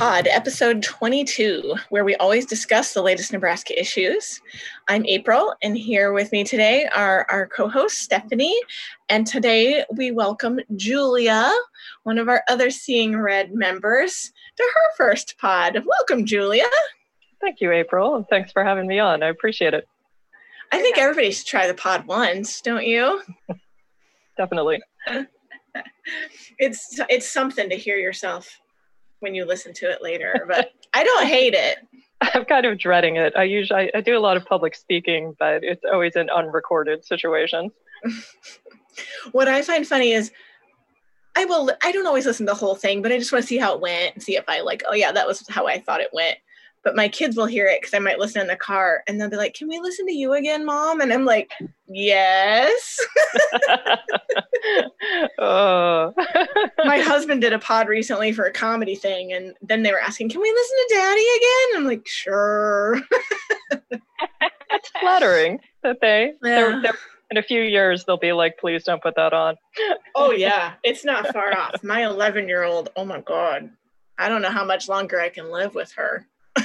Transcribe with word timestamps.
Pod, 0.00 0.28
episode 0.28 0.82
22, 0.82 1.74
where 1.90 2.06
we 2.06 2.16
always 2.16 2.46
discuss 2.46 2.94
the 2.94 3.02
latest 3.02 3.34
Nebraska 3.34 3.78
issues. 3.78 4.40
I'm 4.88 5.04
April, 5.04 5.54
and 5.62 5.76
here 5.76 6.14
with 6.14 6.32
me 6.32 6.42
today 6.42 6.88
are 6.96 7.26
our 7.28 7.46
co 7.46 7.68
host, 7.68 7.98
Stephanie. 7.98 8.58
And 9.10 9.26
today 9.26 9.84
we 9.94 10.10
welcome 10.10 10.58
Julia, 10.74 11.52
one 12.04 12.16
of 12.16 12.30
our 12.30 12.42
other 12.48 12.70
Seeing 12.70 13.14
Red 13.20 13.52
members, 13.52 14.32
to 14.56 14.62
her 14.62 14.96
first 14.96 15.36
pod. 15.36 15.84
Welcome, 15.84 16.24
Julia. 16.24 16.64
Thank 17.42 17.60
you, 17.60 17.70
April, 17.70 18.16
and 18.16 18.26
thanks 18.28 18.52
for 18.52 18.64
having 18.64 18.86
me 18.86 18.98
on. 19.00 19.22
I 19.22 19.28
appreciate 19.28 19.74
it. 19.74 19.86
I 20.72 20.80
think 20.80 20.96
everybody 20.96 21.30
should 21.30 21.46
try 21.46 21.66
the 21.66 21.74
pod 21.74 22.06
once, 22.06 22.62
don't 22.62 22.86
you? 22.86 23.20
Definitely. 24.38 24.80
it's 26.58 26.98
it's 27.10 27.30
something 27.30 27.68
to 27.68 27.76
hear 27.76 27.98
yourself 27.98 28.62
when 29.20 29.34
you 29.34 29.44
listen 29.44 29.72
to 29.74 29.90
it 29.90 30.02
later, 30.02 30.44
but 30.48 30.72
I 30.92 31.04
don't 31.04 31.26
hate 31.26 31.54
it. 31.54 31.78
I'm 32.20 32.44
kind 32.44 32.66
of 32.66 32.78
dreading 32.78 33.16
it. 33.16 33.32
I 33.36 33.44
usually 33.44 33.94
I, 33.94 34.00
do 34.00 34.16
a 34.16 34.20
lot 34.20 34.36
of 34.36 34.44
public 34.44 34.74
speaking, 34.74 35.34
but 35.38 35.64
it's 35.64 35.82
always 35.90 36.16
an 36.16 36.28
unrecorded 36.28 37.04
situation. 37.04 37.70
what 39.32 39.48
I 39.48 39.62
find 39.62 39.86
funny 39.86 40.12
is 40.12 40.30
I 41.34 41.46
will 41.46 41.70
I 41.82 41.92
don't 41.92 42.06
always 42.06 42.26
listen 42.26 42.44
to 42.46 42.52
the 42.52 42.58
whole 42.58 42.74
thing, 42.74 43.00
but 43.00 43.12
I 43.12 43.18
just 43.18 43.32
want 43.32 43.42
to 43.42 43.48
see 43.48 43.56
how 43.56 43.74
it 43.74 43.80
went 43.80 44.14
and 44.14 44.22
see 44.22 44.36
if 44.36 44.44
I 44.48 44.60
like, 44.60 44.82
oh 44.86 44.94
yeah, 44.94 45.12
that 45.12 45.26
was 45.26 45.46
how 45.48 45.66
I 45.66 45.80
thought 45.80 46.00
it 46.00 46.10
went 46.12 46.36
but 46.82 46.96
my 46.96 47.08
kids 47.08 47.36
will 47.36 47.46
hear 47.46 47.66
it 47.66 47.80
because 47.80 47.94
I 47.94 47.98
might 47.98 48.18
listen 48.18 48.40
in 48.40 48.46
the 48.46 48.56
car 48.56 49.02
and 49.06 49.20
they'll 49.20 49.28
be 49.30 49.36
like, 49.36 49.54
Can 49.54 49.68
we 49.68 49.78
listen 49.80 50.06
to 50.06 50.12
you 50.12 50.32
again, 50.32 50.64
mom? 50.64 51.00
And 51.00 51.12
I'm 51.12 51.24
like, 51.24 51.50
Yes. 51.86 52.98
oh. 55.38 56.14
My 56.84 56.98
husband 56.98 57.40
did 57.40 57.52
a 57.52 57.58
pod 57.58 57.88
recently 57.88 58.32
for 58.32 58.44
a 58.44 58.52
comedy 58.52 58.94
thing, 58.94 59.32
and 59.32 59.54
then 59.62 59.82
they 59.82 59.92
were 59.92 60.00
asking, 60.00 60.30
Can 60.30 60.40
we 60.40 60.50
listen 60.50 60.76
to 60.76 60.94
daddy 60.94 61.26
again? 61.36 61.78
I'm 61.78 61.86
like, 61.86 62.06
Sure. 62.06 63.00
It's 64.72 64.88
flattering 65.00 65.58
that 65.82 65.96
they, 66.00 66.32
yeah. 66.44 66.54
they're, 66.54 66.82
they're, 66.82 66.98
in 67.32 67.36
a 67.38 67.42
few 67.42 67.60
years, 67.60 68.04
they'll 68.04 68.16
be 68.16 68.32
like, 68.32 68.56
Please 68.58 68.84
don't 68.84 69.02
put 69.02 69.16
that 69.16 69.32
on. 69.32 69.56
oh, 70.14 70.30
yeah. 70.30 70.74
It's 70.84 71.04
not 71.04 71.32
far 71.32 71.56
off. 71.56 71.82
My 71.82 72.04
11 72.04 72.48
year 72.48 72.62
old, 72.62 72.90
oh 72.96 73.04
my 73.04 73.20
God. 73.20 73.70
I 74.18 74.28
don't 74.28 74.42
know 74.42 74.50
how 74.50 74.64
much 74.64 74.88
longer 74.88 75.20
I 75.20 75.28
can 75.28 75.50
live 75.50 75.74
with 75.74 75.92
her. 75.92 76.26
I 76.56 76.62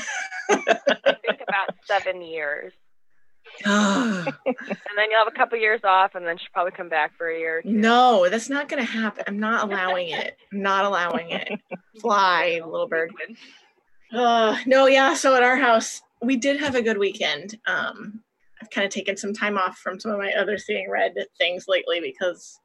think 0.49 1.41
about 1.47 1.75
seven 1.85 2.21
years. 2.21 2.73
and 3.65 4.25
then 4.45 5.09
you'll 5.09 5.19
have 5.19 5.27
a 5.27 5.35
couple 5.35 5.57
years 5.57 5.81
off, 5.83 6.15
and 6.15 6.25
then 6.25 6.37
she'll 6.37 6.47
probably 6.53 6.71
come 6.71 6.89
back 6.89 7.17
for 7.17 7.27
a 7.27 7.37
year. 7.37 7.61
No, 7.63 8.27
that's 8.29 8.49
not 8.49 8.67
going 8.69 8.85
to 8.85 8.91
happen. 8.91 9.23
I'm 9.27 9.39
not 9.39 9.69
allowing 9.69 10.09
it. 10.09 10.37
I'm 10.51 10.61
not 10.61 10.85
allowing 10.85 11.31
it. 11.31 11.59
Fly, 12.01 12.61
little 12.65 12.87
bird. 12.87 13.13
Uh, 14.13 14.57
no, 14.65 14.87
yeah. 14.87 15.13
So 15.13 15.35
at 15.35 15.43
our 15.43 15.57
house, 15.57 16.01
we 16.21 16.35
did 16.35 16.59
have 16.59 16.75
a 16.75 16.81
good 16.81 16.97
weekend. 16.97 17.57
Um, 17.65 18.21
I've 18.61 18.69
kind 18.69 18.85
of 18.85 18.91
taken 18.91 19.17
some 19.17 19.33
time 19.33 19.57
off 19.57 19.77
from 19.77 19.99
some 19.99 20.11
of 20.11 20.17
my 20.17 20.31
other 20.33 20.57
seeing 20.57 20.89
red 20.89 21.13
things 21.37 21.65
lately 21.67 21.99
because 21.99 22.59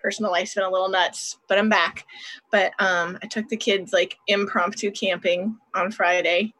personal 0.00 0.32
life's 0.32 0.54
been 0.54 0.64
a 0.64 0.70
little 0.70 0.88
nuts, 0.88 1.38
but 1.48 1.58
I'm 1.58 1.68
back. 1.68 2.04
But 2.50 2.72
um, 2.78 3.18
I 3.22 3.26
took 3.26 3.48
the 3.48 3.56
kids 3.56 3.92
like 3.92 4.16
impromptu 4.26 4.90
camping 4.90 5.56
on 5.74 5.92
Friday. 5.92 6.52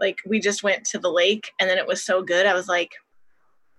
Like 0.00 0.18
we 0.26 0.40
just 0.40 0.62
went 0.62 0.84
to 0.86 0.98
the 0.98 1.10
lake 1.10 1.52
and 1.60 1.68
then 1.68 1.78
it 1.78 1.86
was 1.86 2.04
so 2.04 2.22
good. 2.22 2.46
I 2.46 2.54
was 2.54 2.68
like, 2.68 2.92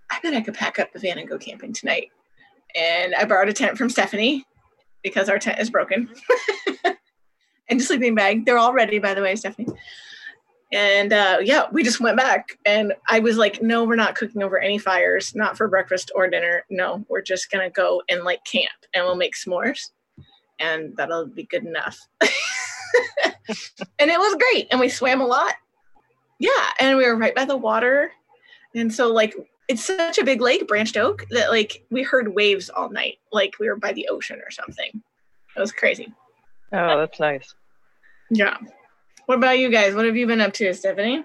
I 0.09 0.19
bet 0.21 0.33
I 0.33 0.41
could 0.41 0.53
pack 0.53 0.79
up 0.79 0.93
the 0.93 0.99
van 0.99 1.17
and 1.17 1.27
go 1.27 1.37
camping 1.37 1.73
tonight. 1.73 2.11
And 2.75 3.15
I 3.15 3.25
borrowed 3.25 3.49
a 3.49 3.53
tent 3.53 3.77
from 3.77 3.89
Stephanie 3.89 4.45
because 5.03 5.29
our 5.29 5.39
tent 5.39 5.59
is 5.59 5.69
broken. 5.69 6.09
and 7.69 7.79
a 7.79 7.83
sleeping 7.83 8.15
bag. 8.15 8.45
They're 8.45 8.57
all 8.57 8.73
ready, 8.73 8.99
by 8.99 9.13
the 9.13 9.21
way, 9.21 9.35
Stephanie. 9.35 9.67
And 10.73 11.13
uh, 11.13 11.37
yeah, 11.41 11.65
we 11.71 11.83
just 11.83 12.01
went 12.01 12.17
back. 12.17 12.57
And 12.65 12.93
I 13.09 13.19
was 13.19 13.37
like, 13.37 13.61
no, 13.61 13.85
we're 13.85 13.95
not 13.95 14.15
cooking 14.15 14.43
over 14.43 14.59
any 14.59 14.77
fires, 14.77 15.33
not 15.33 15.57
for 15.57 15.67
breakfast 15.67 16.11
or 16.13 16.29
dinner. 16.29 16.65
No, 16.69 17.05
we're 17.09 17.21
just 17.21 17.49
going 17.51 17.65
to 17.65 17.71
go 17.71 18.01
and 18.09 18.23
like 18.23 18.43
camp 18.43 18.71
and 18.93 19.05
we'll 19.05 19.15
make 19.15 19.35
s'mores. 19.35 19.91
And 20.59 20.95
that'll 20.97 21.27
be 21.27 21.43
good 21.43 21.63
enough. 21.65 21.99
and 22.21 24.11
it 24.11 24.19
was 24.19 24.35
great. 24.35 24.67
And 24.71 24.79
we 24.79 24.89
swam 24.89 25.21
a 25.21 25.25
lot. 25.25 25.53
Yeah. 26.39 26.49
And 26.79 26.97
we 26.97 27.05
were 27.05 27.15
right 27.15 27.35
by 27.35 27.45
the 27.45 27.57
water. 27.57 28.11
And 28.75 28.93
so, 28.93 29.11
like, 29.11 29.35
it's 29.67 29.85
such 29.85 30.17
a 30.17 30.23
big 30.23 30.41
lake, 30.41 30.67
Branched 30.67 30.97
Oak, 30.97 31.25
that 31.31 31.49
like 31.49 31.83
we 31.89 32.03
heard 32.03 32.33
waves 32.33 32.69
all 32.69 32.89
night, 32.89 33.17
like 33.31 33.55
we 33.59 33.67
were 33.67 33.75
by 33.75 33.91
the 33.93 34.07
ocean 34.09 34.39
or 34.45 34.51
something. 34.51 35.01
It 35.55 35.59
was 35.59 35.71
crazy. 35.71 36.13
Oh, 36.71 36.99
that's 36.99 37.19
nice. 37.19 37.53
Yeah. 38.29 38.57
What 39.25 39.37
about 39.37 39.59
you 39.59 39.69
guys? 39.69 39.93
What 39.93 40.05
have 40.05 40.15
you 40.15 40.27
been 40.27 40.41
up 40.41 40.53
to, 40.53 40.73
Stephanie? 40.73 41.23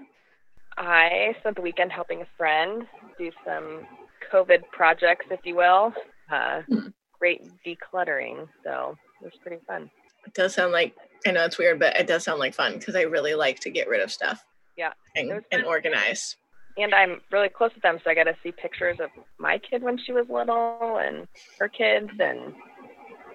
I 0.76 1.36
spent 1.40 1.56
the 1.56 1.62
weekend 1.62 1.92
helping 1.92 2.22
a 2.22 2.26
friend 2.36 2.86
do 3.18 3.30
some 3.44 3.86
COVID 4.32 4.62
projects, 4.72 5.26
if 5.30 5.40
you 5.44 5.54
will. 5.54 5.92
Uh, 6.30 6.62
hmm. 6.62 6.88
Great 7.18 7.42
decluttering. 7.64 8.48
So 8.64 8.96
it 9.20 9.24
was 9.24 9.34
pretty 9.40 9.62
fun. 9.66 9.90
It 10.26 10.34
does 10.34 10.54
sound 10.54 10.72
like, 10.72 10.96
I 11.26 11.32
know 11.32 11.44
it's 11.44 11.58
weird, 11.58 11.78
but 11.78 11.96
it 11.96 12.06
does 12.06 12.24
sound 12.24 12.40
like 12.40 12.54
fun 12.54 12.78
because 12.78 12.96
I 12.96 13.02
really 13.02 13.34
like 13.34 13.60
to 13.60 13.70
get 13.70 13.88
rid 13.88 14.00
of 14.00 14.10
stuff. 14.10 14.44
Yeah. 14.76 14.92
And, 15.14 15.42
and 15.52 15.64
organize. 15.64 16.36
And 16.76 16.94
I'm 16.94 17.20
really 17.30 17.48
close 17.48 17.72
with 17.74 17.82
them, 17.82 17.98
so 18.02 18.10
I 18.10 18.14
got 18.14 18.24
to 18.24 18.36
see 18.42 18.52
pictures 18.52 18.98
of 19.00 19.10
my 19.38 19.58
kid 19.58 19.82
when 19.82 19.98
she 19.98 20.12
was 20.12 20.26
little 20.28 20.98
and 20.98 21.28
her 21.58 21.68
kids 21.68 22.10
and 22.18 22.54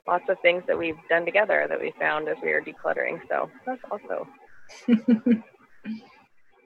lots 0.08 0.24
of 0.30 0.38
things 0.42 0.64
that 0.68 0.78
we've 0.78 0.96
done 1.10 1.26
together 1.26 1.66
that 1.70 1.80
we 1.80 1.94
found 2.00 2.28
as 2.30 2.38
we 2.42 2.50
were 2.50 2.62
decluttering. 2.62 3.20
So 3.30 3.50
that's 3.66 3.82
also 3.92 4.28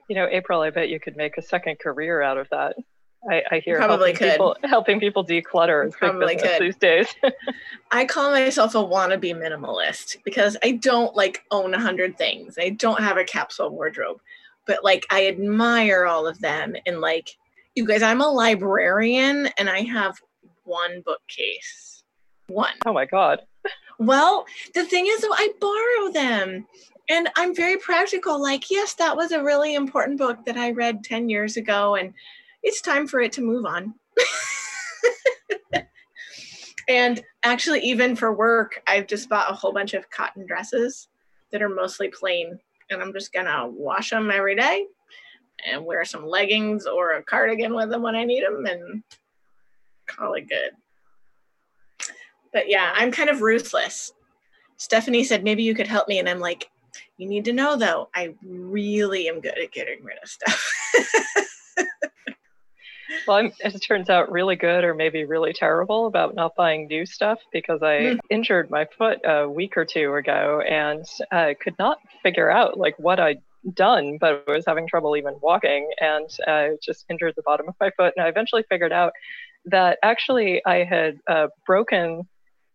you 0.08 0.16
know, 0.16 0.26
April, 0.30 0.60
I 0.60 0.70
bet 0.70 0.88
you 0.88 1.00
could 1.00 1.16
make 1.16 1.38
a 1.38 1.42
second 1.42 1.78
career 1.78 2.22
out 2.22 2.38
of 2.38 2.48
that. 2.50 2.76
I, 3.30 3.42
I 3.52 3.58
hear 3.60 3.76
probably 3.76 4.10
helping 4.10 4.16
could 4.16 4.30
people, 4.32 4.56
helping 4.64 5.00
people 5.00 5.24
declutter 5.24 5.86
is 5.86 5.94
probably 5.94 6.36
could 6.36 6.60
these 6.60 6.76
days. 6.76 7.06
I 7.92 8.04
call 8.04 8.32
myself 8.32 8.74
a 8.74 8.78
wannabe 8.78 9.32
minimalist 9.34 10.16
because 10.24 10.56
I 10.64 10.72
don't 10.72 11.14
like 11.14 11.44
own 11.52 11.72
a 11.72 11.80
hundred 11.80 12.18
things. 12.18 12.56
I 12.58 12.70
don't 12.70 13.00
have 13.00 13.18
a 13.18 13.24
capsule 13.24 13.70
wardrobe, 13.70 14.20
but 14.66 14.84
like 14.84 15.04
I 15.10 15.26
admire 15.26 16.06
all 16.06 16.26
of 16.26 16.40
them. 16.40 16.74
And 16.86 17.00
like 17.00 17.30
you 17.74 17.86
guys, 17.86 18.02
I'm 18.02 18.20
a 18.20 18.30
librarian 18.30 19.48
and 19.58 19.68
I 19.68 19.82
have 19.82 20.16
one 20.64 21.02
bookcase. 21.04 22.04
One. 22.48 22.74
Oh 22.86 22.92
my 22.92 23.06
god. 23.06 23.40
Well, 23.98 24.46
the 24.74 24.84
thing 24.84 25.06
is, 25.06 25.24
I 25.30 25.50
borrow 25.60 26.12
them 26.12 26.66
and 27.08 27.28
I'm 27.36 27.54
very 27.54 27.76
practical. 27.76 28.40
Like, 28.40 28.70
yes, 28.70 28.94
that 28.94 29.16
was 29.16 29.32
a 29.32 29.42
really 29.42 29.74
important 29.74 30.18
book 30.18 30.44
that 30.46 30.56
I 30.56 30.70
read 30.70 31.04
10 31.04 31.28
years 31.28 31.56
ago, 31.56 31.94
and 31.94 32.14
it's 32.62 32.80
time 32.80 33.06
for 33.06 33.20
it 33.20 33.32
to 33.32 33.42
move 33.42 33.66
on. 33.66 33.94
and 36.88 37.22
actually, 37.42 37.80
even 37.80 38.16
for 38.16 38.32
work, 38.32 38.82
I've 38.86 39.06
just 39.06 39.28
bought 39.28 39.50
a 39.50 39.54
whole 39.54 39.72
bunch 39.72 39.94
of 39.94 40.10
cotton 40.10 40.46
dresses 40.46 41.08
that 41.50 41.62
are 41.62 41.68
mostly 41.68 42.08
plain, 42.08 42.58
and 42.92 43.02
I'm 43.02 43.12
just 43.12 43.32
gonna 43.32 43.66
wash 43.68 44.10
them 44.10 44.30
every 44.30 44.56
day 44.56 44.86
and 45.70 45.84
wear 45.84 46.04
some 46.04 46.26
leggings 46.26 46.86
or 46.86 47.12
a 47.12 47.22
cardigan 47.22 47.74
with 47.74 47.90
them 47.90 48.02
when 48.02 48.14
I 48.14 48.24
need 48.24 48.44
them 48.44 48.64
and 48.66 49.02
call 50.06 50.34
it 50.34 50.48
good. 50.48 50.72
But 52.52 52.68
yeah, 52.68 52.92
I'm 52.94 53.10
kind 53.10 53.30
of 53.30 53.42
ruthless. 53.42 54.12
Stephanie 54.76 55.24
said, 55.24 55.44
maybe 55.44 55.62
you 55.62 55.74
could 55.74 55.86
help 55.86 56.08
me. 56.08 56.18
And 56.18 56.28
I'm 56.28 56.40
like, 56.40 56.68
you 57.16 57.28
need 57.28 57.44
to 57.46 57.52
know 57.52 57.76
though, 57.76 58.08
I 58.14 58.34
really 58.44 59.28
am 59.28 59.40
good 59.40 59.58
at 59.58 59.72
getting 59.72 60.02
rid 60.02 60.18
of 60.22 60.28
stuff. 60.28 60.72
well, 63.26 63.38
I'm, 63.38 63.52
as 63.64 63.74
it 63.74 63.80
turns 63.80 64.10
out, 64.10 64.30
really 64.30 64.56
good 64.56 64.84
or 64.84 64.94
maybe 64.94 65.24
really 65.24 65.52
terrible 65.52 66.06
about 66.06 66.34
not 66.34 66.54
buying 66.56 66.86
new 66.86 67.06
stuff 67.06 67.38
because 67.52 67.82
I 67.82 67.98
mm. 67.98 68.18
injured 68.30 68.70
my 68.70 68.86
foot 68.96 69.18
a 69.24 69.48
week 69.48 69.76
or 69.76 69.84
two 69.84 70.14
ago 70.14 70.60
and 70.60 71.04
uh, 71.30 71.54
could 71.60 71.78
not 71.78 71.98
figure 72.22 72.50
out 72.50 72.78
like 72.78 72.98
what 72.98 73.20
I'd 73.20 73.42
done, 73.74 74.18
but 74.20 74.44
I 74.48 74.52
was 74.52 74.64
having 74.66 74.88
trouble 74.88 75.16
even 75.16 75.34
walking 75.40 75.88
and 76.00 76.28
uh, 76.46 76.76
just 76.82 77.04
injured 77.08 77.34
the 77.36 77.42
bottom 77.42 77.68
of 77.68 77.74
my 77.80 77.90
foot. 77.96 78.14
And 78.16 78.26
I 78.26 78.28
eventually 78.28 78.64
figured 78.68 78.92
out 78.92 79.12
that 79.66 79.98
actually 80.02 80.62
I 80.66 80.84
had 80.84 81.18
uh, 81.28 81.48
broken 81.66 82.28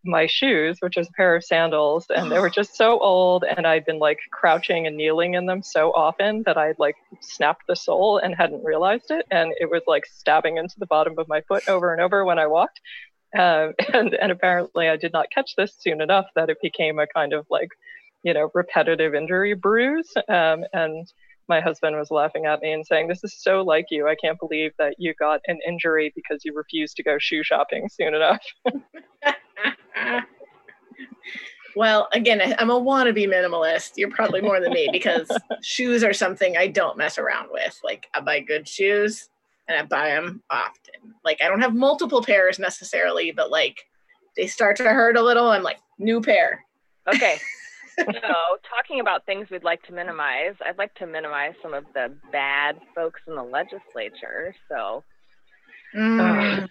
my 0.07 0.25
shoes, 0.25 0.77
which 0.80 0.98
was 0.98 1.07
a 1.07 1.12
pair 1.12 1.36
of 1.36 1.44
sandals, 1.44 2.06
and 2.09 2.31
they 2.31 2.39
were 2.39 2.50
just 2.50 2.75
so 2.75 3.00
old, 3.00 3.44
and 3.44 3.68
I'd 3.68 3.86
been 3.86 4.00
like 4.00 4.19
crouching 4.31 4.88
and 4.88 4.98
kneeling 4.98 5.33
in 5.33 5.45
them 5.45 5.62
so 5.62 5.92
often 5.92 6.44
that 6.45 6.57
I'd 6.57 6.80
like 6.80 6.95
snapped 7.19 7.68
the 7.68 7.75
sole 7.75 8.18
and 8.18 8.36
hadn't 8.36 8.63
realized 8.63 9.12
it, 9.12 9.25
and 9.31 9.54
it 9.59 9.69
was 9.69 9.83
like 9.88 10.06
stabbing 10.06 10.57
into 10.57 10.80
the 10.80 10.86
bottom 10.86 11.15
of 11.18 11.27
my 11.27 11.42
foot 11.42 11.68
over 11.68 11.92
and 11.94 12.01
over 12.01 12.25
when 12.25 12.39
I 12.39 12.48
walked. 12.48 12.80
Uh, 13.38 13.69
and 13.94 14.13
and 14.13 14.31
apparently 14.31 14.89
I 14.89 14.98
did 14.98 15.13
not 15.13 15.31
catch 15.31 15.56
this 15.56 15.75
soon 15.77 16.01
enough 16.01 16.27
that 16.36 16.50
it 16.50 16.57
became 16.62 17.00
a 17.00 17.07
kind 17.07 17.33
of 17.33 17.45
like, 17.50 17.69
you 18.24 18.33
know, 18.33 18.50
repetitive 18.53 19.13
injury 19.13 19.53
bruise. 19.53 20.13
Um, 20.30 20.63
and 20.74 21.07
my 21.47 21.59
husband 21.59 21.95
was 21.97 22.11
laughing 22.11 22.45
at 22.45 22.61
me 22.61 22.71
and 22.71 22.85
saying, 22.85 23.07
This 23.07 23.23
is 23.23 23.35
so 23.41 23.61
like 23.61 23.85
you. 23.89 24.07
I 24.07 24.15
can't 24.15 24.39
believe 24.39 24.71
that 24.79 24.95
you 24.97 25.13
got 25.13 25.41
an 25.47 25.59
injury 25.67 26.11
because 26.15 26.44
you 26.44 26.53
refused 26.53 26.97
to 26.97 27.03
go 27.03 27.17
shoe 27.19 27.44
shopping 27.44 27.89
soon 27.89 28.13
enough. 28.13 28.41
Well, 31.77 32.07
again, 32.11 32.55
I'm 32.57 32.71
a 32.71 32.81
wannabe 32.81 33.27
minimalist. 33.27 33.91
You're 33.97 34.09
probably 34.09 34.41
more 34.41 34.59
than 34.59 34.73
me 34.73 34.89
because 34.91 35.29
shoes 35.61 36.03
are 36.03 36.11
something 36.11 36.57
I 36.57 36.65
don't 36.65 36.97
mess 36.97 37.19
around 37.19 37.50
with. 37.51 37.79
Like 37.83 38.07
I 38.15 38.21
buy 38.21 38.39
good 38.39 38.67
shoes 38.67 39.29
and 39.67 39.77
I 39.77 39.83
buy 39.83 40.09
them 40.09 40.41
often. 40.50 41.13
Like 41.23 41.38
I 41.39 41.47
don't 41.47 41.61
have 41.61 41.75
multiple 41.75 42.23
pairs 42.23 42.57
necessarily, 42.57 43.31
but 43.31 43.51
like 43.51 43.77
they 44.35 44.47
start 44.47 44.77
to 44.77 44.85
hurt 44.85 45.17
a 45.17 45.21
little. 45.21 45.50
I'm 45.50 45.61
like, 45.61 45.77
new 46.00 46.19
pair. 46.19 46.65
Okay. 47.13 47.38
so, 47.99 48.33
talking 48.69 48.99
about 48.99 49.25
things 49.25 49.47
we'd 49.49 49.63
like 49.63 49.81
to 49.83 49.94
minimize, 49.94 50.55
I'd 50.65 50.77
like 50.77 50.94
to 50.95 51.07
minimize 51.07 51.53
some 51.61 51.73
of 51.73 51.85
the 51.94 52.15
bad 52.31 52.79
folks 52.95 53.21
in 53.27 53.35
the 53.35 53.44
legislature. 53.44 54.53
So, 54.69 55.03
Mm. 55.94 56.67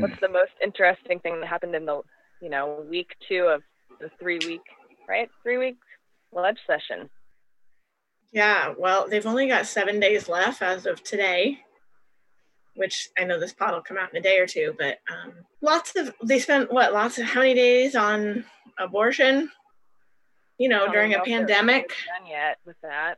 what's 0.00 0.20
the 0.20 0.28
most 0.28 0.52
interesting 0.62 1.20
thing 1.20 1.40
that 1.40 1.48
happened 1.48 1.74
in 1.74 1.86
the, 1.86 2.02
you 2.40 2.48
know, 2.48 2.84
week 2.88 3.08
two 3.28 3.44
of 3.44 3.62
the 4.00 4.10
three 4.18 4.38
week, 4.46 4.62
right? 5.08 5.30
Three 5.42 5.58
week 5.58 5.76
ledge 6.32 6.58
session. 6.66 7.10
Yeah, 8.32 8.74
well, 8.78 9.08
they've 9.08 9.26
only 9.26 9.48
got 9.48 9.66
seven 9.66 9.98
days 10.00 10.28
left 10.28 10.62
as 10.62 10.86
of 10.86 11.02
today, 11.02 11.58
which 12.76 13.08
I 13.18 13.24
know 13.24 13.40
this 13.40 13.52
pod 13.52 13.74
will 13.74 13.82
come 13.82 13.98
out 13.98 14.10
in 14.12 14.16
a 14.16 14.22
day 14.22 14.38
or 14.38 14.46
two, 14.46 14.74
but 14.78 14.98
um, 15.10 15.32
lots 15.60 15.96
of, 15.96 16.14
they 16.22 16.38
spent 16.38 16.72
what, 16.72 16.92
lots 16.92 17.18
of, 17.18 17.26
how 17.26 17.40
many 17.40 17.54
days 17.54 17.96
on 17.96 18.44
abortion? 18.78 19.50
You 20.60 20.68
know, 20.68 20.92
during 20.92 21.14
a 21.14 21.16
know 21.16 21.22
if 21.22 21.26
they're 21.26 21.38
pandemic. 21.38 21.88
Done 21.88 22.28
yet 22.28 22.58
with 22.66 22.76
that? 22.82 23.14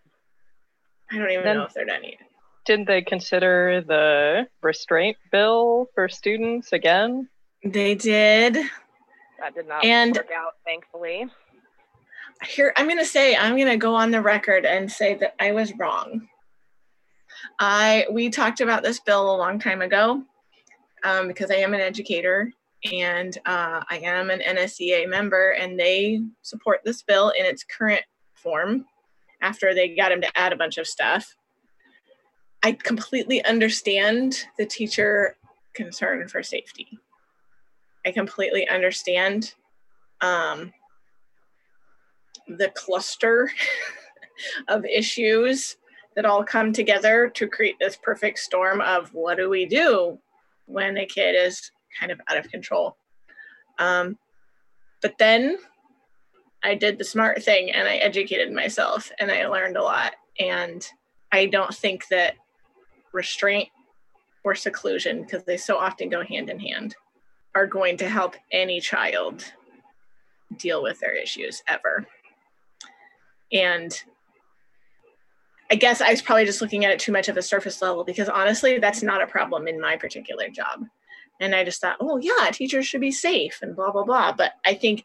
I 1.10 1.18
don't 1.18 1.28
even 1.28 1.44
Then- 1.44 1.56
know 1.56 1.64
if 1.64 1.74
they're 1.74 1.84
done 1.84 2.04
yet. 2.04 2.20
Didn't 2.64 2.86
they 2.86 3.02
consider 3.02 3.80
the 3.84 4.46
restraint 4.62 5.16
bill 5.32 5.88
for 5.96 6.08
students 6.08 6.72
again? 6.72 7.28
They 7.64 7.96
did. 7.96 8.54
That 9.40 9.56
did 9.56 9.66
not 9.66 9.84
And- 9.84 10.14
work 10.16 10.30
out, 10.30 10.54
thankfully. 10.64 11.26
Here, 12.46 12.72
I'm 12.76 12.86
going 12.86 12.98
to 12.98 13.04
say, 13.04 13.34
I'm 13.34 13.56
going 13.56 13.66
to 13.66 13.76
go 13.76 13.96
on 13.96 14.12
the 14.12 14.20
record 14.20 14.64
and 14.64 14.90
say 14.90 15.14
that 15.14 15.34
I 15.40 15.50
was 15.50 15.72
wrong. 15.76 16.28
I, 17.58 18.06
we 18.08 18.30
talked 18.30 18.60
about 18.60 18.84
this 18.84 19.00
bill 19.00 19.34
a 19.34 19.36
long 19.36 19.58
time 19.58 19.82
ago 19.82 20.22
um, 21.02 21.26
because 21.26 21.50
I 21.50 21.56
am 21.56 21.74
an 21.74 21.80
educator 21.80 22.52
and 22.90 23.36
uh, 23.46 23.82
I 23.88 23.98
am 23.98 24.30
an 24.30 24.40
NSEA 24.40 25.08
member, 25.08 25.50
and 25.50 25.78
they 25.78 26.20
support 26.42 26.80
this 26.84 27.02
bill 27.02 27.32
in 27.38 27.46
its 27.46 27.64
current 27.64 28.02
form 28.34 28.86
after 29.40 29.74
they 29.74 29.94
got 29.94 30.12
him 30.12 30.20
to 30.20 30.38
add 30.38 30.52
a 30.52 30.56
bunch 30.56 30.78
of 30.78 30.86
stuff. 30.86 31.36
I 32.62 32.72
completely 32.72 33.44
understand 33.44 34.44
the 34.56 34.66
teacher 34.66 35.36
concern 35.74 36.28
for 36.28 36.42
safety. 36.42 36.98
I 38.06 38.12
completely 38.12 38.68
understand 38.68 39.54
um, 40.20 40.72
the 42.48 42.70
cluster 42.70 43.50
of 44.68 44.84
issues 44.84 45.76
that 46.14 46.24
all 46.24 46.44
come 46.44 46.72
together 46.72 47.28
to 47.34 47.48
create 47.48 47.76
this 47.80 47.96
perfect 47.96 48.38
storm 48.38 48.80
of 48.80 49.12
what 49.14 49.38
do 49.38 49.48
we 49.48 49.66
do 49.66 50.18
when 50.66 50.96
a 50.98 51.06
kid 51.06 51.34
is 51.34 51.70
kind 51.98 52.12
of 52.12 52.20
out 52.28 52.38
of 52.38 52.50
control. 52.50 52.96
Um, 53.78 54.18
but 55.00 55.18
then 55.18 55.58
I 56.62 56.74
did 56.74 56.98
the 56.98 57.04
smart 57.04 57.42
thing 57.42 57.70
and 57.72 57.88
I 57.88 57.96
educated 57.96 58.52
myself 58.52 59.10
and 59.18 59.30
I 59.30 59.46
learned 59.46 59.76
a 59.76 59.82
lot. 59.82 60.14
And 60.38 60.86
I 61.32 61.46
don't 61.46 61.74
think 61.74 62.06
that 62.08 62.34
restraint 63.12 63.68
or 64.44 64.54
seclusion, 64.54 65.22
because 65.22 65.44
they 65.44 65.56
so 65.56 65.76
often 65.76 66.08
go 66.08 66.22
hand 66.24 66.50
in 66.50 66.58
hand, 66.58 66.96
are 67.54 67.66
going 67.66 67.96
to 67.98 68.08
help 68.08 68.36
any 68.50 68.80
child 68.80 69.44
deal 70.56 70.82
with 70.82 71.00
their 71.00 71.14
issues 71.14 71.62
ever. 71.68 72.06
And 73.52 73.92
I 75.70 75.74
guess 75.74 76.00
I 76.00 76.10
was 76.10 76.22
probably 76.22 76.44
just 76.44 76.60
looking 76.60 76.84
at 76.84 76.90
it 76.90 76.98
too 76.98 77.12
much 77.12 77.28
of 77.28 77.36
a 77.36 77.42
surface 77.42 77.80
level 77.80 78.04
because 78.04 78.28
honestly, 78.28 78.78
that's 78.78 79.02
not 79.02 79.22
a 79.22 79.26
problem 79.26 79.66
in 79.66 79.80
my 79.80 79.96
particular 79.96 80.48
job. 80.48 80.84
And 81.42 81.54
I 81.54 81.64
just 81.64 81.80
thought, 81.80 81.96
oh, 82.00 82.18
yeah, 82.18 82.50
teachers 82.50 82.86
should 82.86 83.00
be 83.00 83.10
safe 83.10 83.58
and 83.62 83.74
blah, 83.74 83.90
blah, 83.90 84.04
blah. 84.04 84.32
But 84.32 84.52
I 84.64 84.74
think 84.74 85.04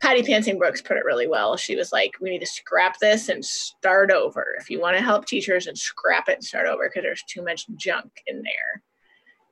Patty 0.00 0.22
Pansing 0.22 0.58
Brooks 0.58 0.82
put 0.82 0.96
it 0.96 1.04
really 1.04 1.26
well. 1.26 1.56
She 1.56 1.76
was 1.76 1.92
like, 1.92 2.14
we 2.20 2.30
need 2.30 2.40
to 2.40 2.46
scrap 2.46 2.98
this 2.98 3.28
and 3.28 3.44
start 3.44 4.10
over. 4.10 4.56
If 4.58 4.68
you 4.68 4.80
want 4.80 4.96
to 4.96 5.02
help 5.02 5.26
teachers 5.26 5.66
and 5.66 5.78
scrap 5.78 6.28
it 6.28 6.34
and 6.34 6.44
start 6.44 6.66
over 6.66 6.88
because 6.88 7.04
there's 7.04 7.24
too 7.28 7.42
much 7.42 7.66
junk 7.76 8.10
in 8.26 8.42
there. 8.42 8.82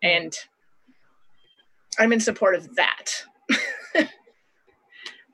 Mm. 0.05 0.17
And 0.17 0.38
I'm 1.99 2.12
in 2.12 2.20
support 2.20 2.55
of 2.55 2.75
that. 2.76 3.25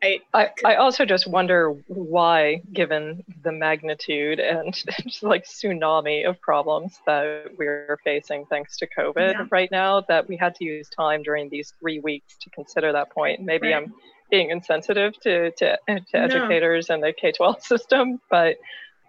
I, 0.06 0.20
I, 0.64 0.73
I 0.73 0.75
also 0.76 1.05
just 1.05 1.26
wonder 1.26 1.70
why, 1.88 2.61
given 2.73 3.25
the 3.43 3.53
magnitude 3.53 4.38
and 4.41 4.73
just 5.03 5.23
like 5.23 5.44
tsunami 5.44 6.29
of 6.29 6.41
problems 6.41 6.99
that 7.06 7.47
we're 7.58 7.99
facing 8.05 8.47
thanks 8.47 8.76
to 8.79 8.87
COVID 8.99 9.32
Yeah. 9.32 9.44
right 9.50 9.70
now, 9.70 10.03
that 10.08 10.29
we 10.29 10.37
had 10.37 10.55
to 10.56 10.64
use 10.64 10.88
time 10.88 11.23
during 11.23 11.49
these 11.49 11.73
three 11.81 11.99
weeks 12.00 12.37
to 12.43 12.50
consider 12.50 12.93
that 12.93 13.11
point. 13.11 13.41
Maybe 13.41 13.73
Right. 13.73 13.76
I'm 13.76 13.94
being 14.31 14.50
insensitive 14.50 15.14
to, 15.23 15.50
to, 15.53 15.76
to 15.88 16.00
No. 16.14 16.23
educators 16.23 16.91
and 16.91 17.02
the 17.02 17.12
K 17.12 17.32
12 17.32 17.62
system, 17.73 18.20
but 18.31 18.56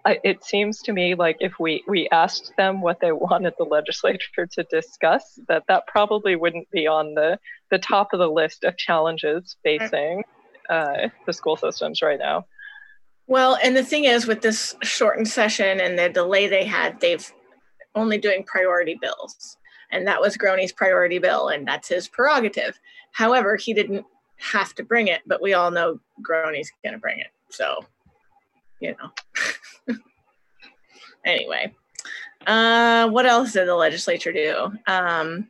I, 0.06 0.20
it 0.24 0.44
seems 0.44 0.80
to 0.84 0.94
me 0.94 1.16
like 1.16 1.38
if 1.42 1.54
we, 1.60 1.84
we 1.88 2.08
asked 2.12 2.54
them 2.58 2.82
what 2.82 3.00
they 3.02 3.12
wanted 3.12 3.54
the 3.58 3.66
legislature 3.66 4.48
to 4.54 4.64
discuss, 4.72 5.38
that 5.48 5.64
that 5.68 5.86
probably 5.88 6.36
wouldn't 6.36 6.70
be 6.72 6.88
on 6.88 7.14
the, 7.14 7.40
the 7.72 7.78
top 7.80 8.14
of 8.14 8.20
the 8.20 8.30
list 8.30 8.64
of 8.64 8.78
challenges 8.78 9.58
facing 9.64 10.24
uh, 10.70 11.10
the 11.26 11.34
school 11.34 11.58
systems 11.58 12.02
right 12.02 12.20
now. 12.20 12.46
Well, 13.28 13.58
and 13.62 13.76
the 13.76 13.84
thing 13.84 14.06
is, 14.06 14.26
with 14.26 14.42
this 14.42 14.76
shortened 14.84 15.28
session 15.28 15.82
and 15.82 16.00
the 16.00 16.10
delay 16.10 16.48
they 16.48 16.64
had, 16.64 17.00
they've 17.02 17.30
only 17.94 18.18
doing 18.18 18.44
priority 18.44 18.98
bills. 19.02 19.58
And 19.92 20.08
that 20.08 20.22
was 20.22 20.38
Groene's 20.38 20.72
priority 20.72 21.20
bill, 21.20 21.50
and 21.50 21.68
that's 21.68 21.90
his 21.90 22.08
prerogative. 22.08 22.80
However, 23.12 23.56
he 23.56 23.74
didn't 23.74 24.06
have 24.38 24.74
to 24.76 24.84
bring 24.84 25.08
it, 25.08 25.22
but 25.26 25.42
we 25.42 25.54
all 25.54 25.72
know 25.72 26.00
Groene's 26.22 26.72
going 26.84 26.94
to 26.94 27.00
bring 27.00 27.20
it. 27.20 27.28
So, 27.50 27.80
you 28.80 28.96
know. 28.98 29.96
anyway, 31.26 31.74
uh, 32.46 33.10
what 33.10 33.26
else 33.26 33.54
did 33.54 33.68
the 33.68 33.76
legislature 33.76 34.32
do? 34.32 34.72
Um, 34.88 35.48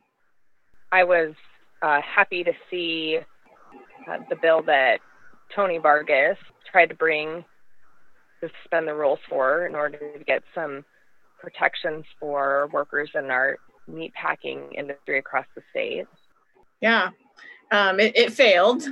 I 0.90 1.04
was 1.04 1.34
uh, 1.82 2.00
happy 2.00 2.44
to 2.44 2.52
see 2.70 3.18
uh, 4.08 4.18
the 4.28 4.36
bill 4.36 4.62
that 4.62 5.00
Tony 5.54 5.78
Vargas 5.78 6.38
tried 6.70 6.90
to 6.90 6.94
bring 6.94 7.44
to 8.40 8.50
suspend 8.62 8.86
the 8.86 8.94
rules 8.94 9.18
for 9.28 9.66
in 9.66 9.74
order 9.74 9.98
to 9.98 10.24
get 10.24 10.42
some 10.54 10.84
protections 11.40 12.04
for 12.20 12.68
workers 12.72 13.10
in 13.14 13.30
our 13.30 13.58
meat 13.86 14.12
packing 14.14 14.72
industry 14.76 15.18
across 15.18 15.46
the 15.54 15.62
state. 15.70 16.06
yeah, 16.80 17.10
um, 17.70 18.00
it, 18.00 18.16
it 18.16 18.32
failed. 18.32 18.84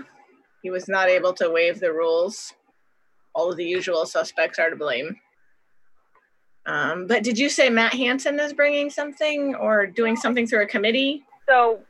He 0.62 0.70
was 0.70 0.88
not 0.88 1.08
able 1.08 1.32
to 1.34 1.50
waive 1.50 1.80
the 1.80 1.92
rules. 1.92 2.54
All 3.34 3.50
of 3.50 3.56
the 3.56 3.64
usual 3.64 4.06
suspects 4.06 4.58
are 4.58 4.70
to 4.70 4.76
blame. 4.76 5.16
Um, 6.66 7.06
but 7.06 7.22
did 7.22 7.38
you 7.38 7.48
say 7.48 7.70
Matt 7.70 7.94
Hansen 7.94 8.40
is 8.40 8.52
bringing 8.52 8.90
something 8.90 9.54
or 9.54 9.86
doing 9.86 10.16
something 10.16 10.46
through 10.46 10.62
a 10.62 10.66
committee? 10.66 11.24
So 11.48 11.80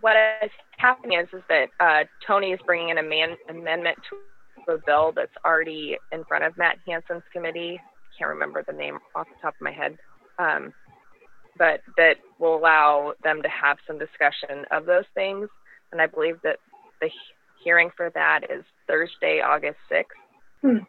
what 0.00 0.16
is 0.42 0.50
happening 0.80 1.18
is, 1.18 1.28
is 1.32 1.42
that 1.48 1.68
uh, 1.78 2.04
Tony 2.26 2.48
is 2.48 2.60
bringing 2.64 2.90
an 2.90 2.98
aman- 2.98 3.36
amendment 3.48 3.98
to 4.08 4.72
a 4.72 4.78
bill 4.86 5.12
that's 5.14 5.32
already 5.44 5.96
in 6.12 6.24
front 6.24 6.44
of 6.44 6.56
Matt 6.56 6.78
Hansen's 6.86 7.22
committee. 7.32 7.80
Can't 8.18 8.30
remember 8.30 8.62
the 8.66 8.72
name 8.72 8.98
off 9.14 9.26
the 9.28 9.40
top 9.42 9.54
of 9.54 9.60
my 9.60 9.72
head. 9.72 9.96
Um, 10.38 10.72
but 11.58 11.80
that 11.96 12.16
will 12.38 12.56
allow 12.56 13.14
them 13.22 13.42
to 13.42 13.48
have 13.48 13.78
some 13.86 13.98
discussion 13.98 14.64
of 14.70 14.86
those 14.86 15.04
things. 15.14 15.48
And 15.92 16.00
I 16.00 16.06
believe 16.06 16.36
that 16.42 16.58
the 17.00 17.08
he- 17.08 17.64
hearing 17.64 17.90
for 17.96 18.10
that 18.14 18.40
is 18.50 18.64
Thursday, 18.86 19.40
August 19.40 19.78
6th. 19.90 20.04
Hmm. 20.62 20.84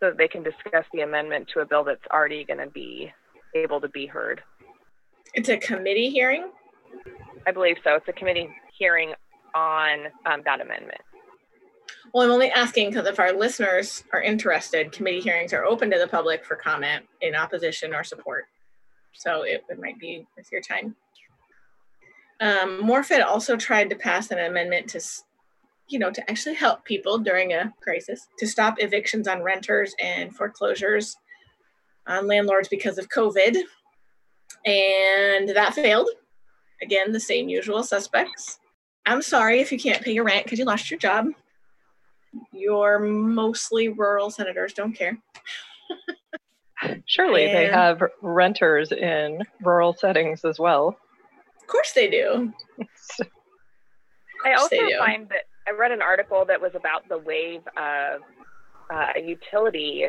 So 0.00 0.08
that 0.10 0.18
they 0.18 0.28
can 0.28 0.42
discuss 0.42 0.84
the 0.92 1.00
amendment 1.00 1.48
to 1.54 1.60
a 1.60 1.66
bill 1.66 1.84
that's 1.84 2.06
already 2.12 2.44
going 2.44 2.58
to 2.58 2.68
be 2.68 3.12
able 3.54 3.80
to 3.80 3.88
be 3.88 4.06
heard. 4.06 4.42
It's 5.34 5.48
a 5.48 5.56
committee 5.56 6.10
hearing. 6.10 6.50
I 7.46 7.52
believe 7.52 7.76
so. 7.82 7.94
It's 7.94 8.08
a 8.08 8.12
committee 8.12 8.48
hearing 8.78 9.14
on 9.56 10.06
um, 10.26 10.42
that 10.44 10.60
amendment. 10.60 11.00
Well, 12.12 12.24
I'm 12.24 12.30
only 12.30 12.50
asking 12.50 12.90
because 12.90 13.06
if 13.06 13.18
our 13.18 13.32
listeners 13.32 14.04
are 14.12 14.22
interested, 14.22 14.92
committee 14.92 15.20
hearings 15.20 15.52
are 15.52 15.64
open 15.64 15.90
to 15.90 15.98
the 15.98 16.06
public 16.06 16.44
for 16.44 16.56
comment 16.56 17.04
in 17.20 17.34
opposition 17.34 17.94
or 17.94 18.04
support. 18.04 18.44
So 19.12 19.42
it, 19.42 19.64
it 19.68 19.80
might 19.80 19.98
be 19.98 20.26
worth 20.36 20.52
your 20.52 20.60
time. 20.60 20.94
Um, 22.40 22.82
Morfeld 22.82 23.24
also 23.24 23.56
tried 23.56 23.90
to 23.90 23.96
pass 23.96 24.30
an 24.30 24.38
amendment 24.38 24.88
to, 24.90 25.00
you 25.88 25.98
know, 25.98 26.10
to 26.10 26.30
actually 26.30 26.54
help 26.54 26.84
people 26.84 27.18
during 27.18 27.52
a 27.52 27.72
crisis 27.82 28.28
to 28.38 28.46
stop 28.46 28.74
evictions 28.78 29.26
on 29.26 29.42
renters 29.42 29.94
and 29.98 30.36
foreclosures 30.36 31.16
on 32.06 32.26
landlords 32.26 32.68
because 32.68 32.98
of 32.98 33.08
COVID. 33.08 33.56
And 34.66 35.48
that 35.48 35.74
failed. 35.74 36.10
Again, 36.82 37.12
the 37.12 37.20
same 37.20 37.48
usual 37.48 37.82
suspects. 37.82 38.58
I'm 39.06 39.22
sorry 39.22 39.60
if 39.60 39.70
you 39.72 39.78
can't 39.78 40.02
pay 40.02 40.12
your 40.12 40.24
rent 40.24 40.44
because 40.44 40.58
you 40.58 40.64
lost 40.64 40.90
your 40.90 40.98
job 40.98 41.28
your 42.52 42.98
mostly 42.98 43.88
rural 43.88 44.30
senators 44.30 44.72
don't 44.72 44.92
care. 44.92 45.18
Surely 47.06 47.46
they 47.46 47.66
have 47.66 48.02
renters 48.20 48.92
in 48.92 49.42
rural 49.62 49.94
settings 49.94 50.44
as 50.44 50.58
well. 50.58 50.88
Of 51.60 51.66
course 51.66 51.92
they 51.92 52.08
do. 52.08 52.52
I 54.44 54.54
also 54.54 54.76
find 54.98 55.28
that 55.30 55.44
I 55.66 55.72
read 55.72 55.90
an 55.90 56.02
article 56.02 56.44
that 56.44 56.60
was 56.60 56.72
about 56.74 57.08
the 57.08 57.18
wave 57.18 57.62
of 57.76 58.20
uh, 58.92 59.18
utility 59.18 60.04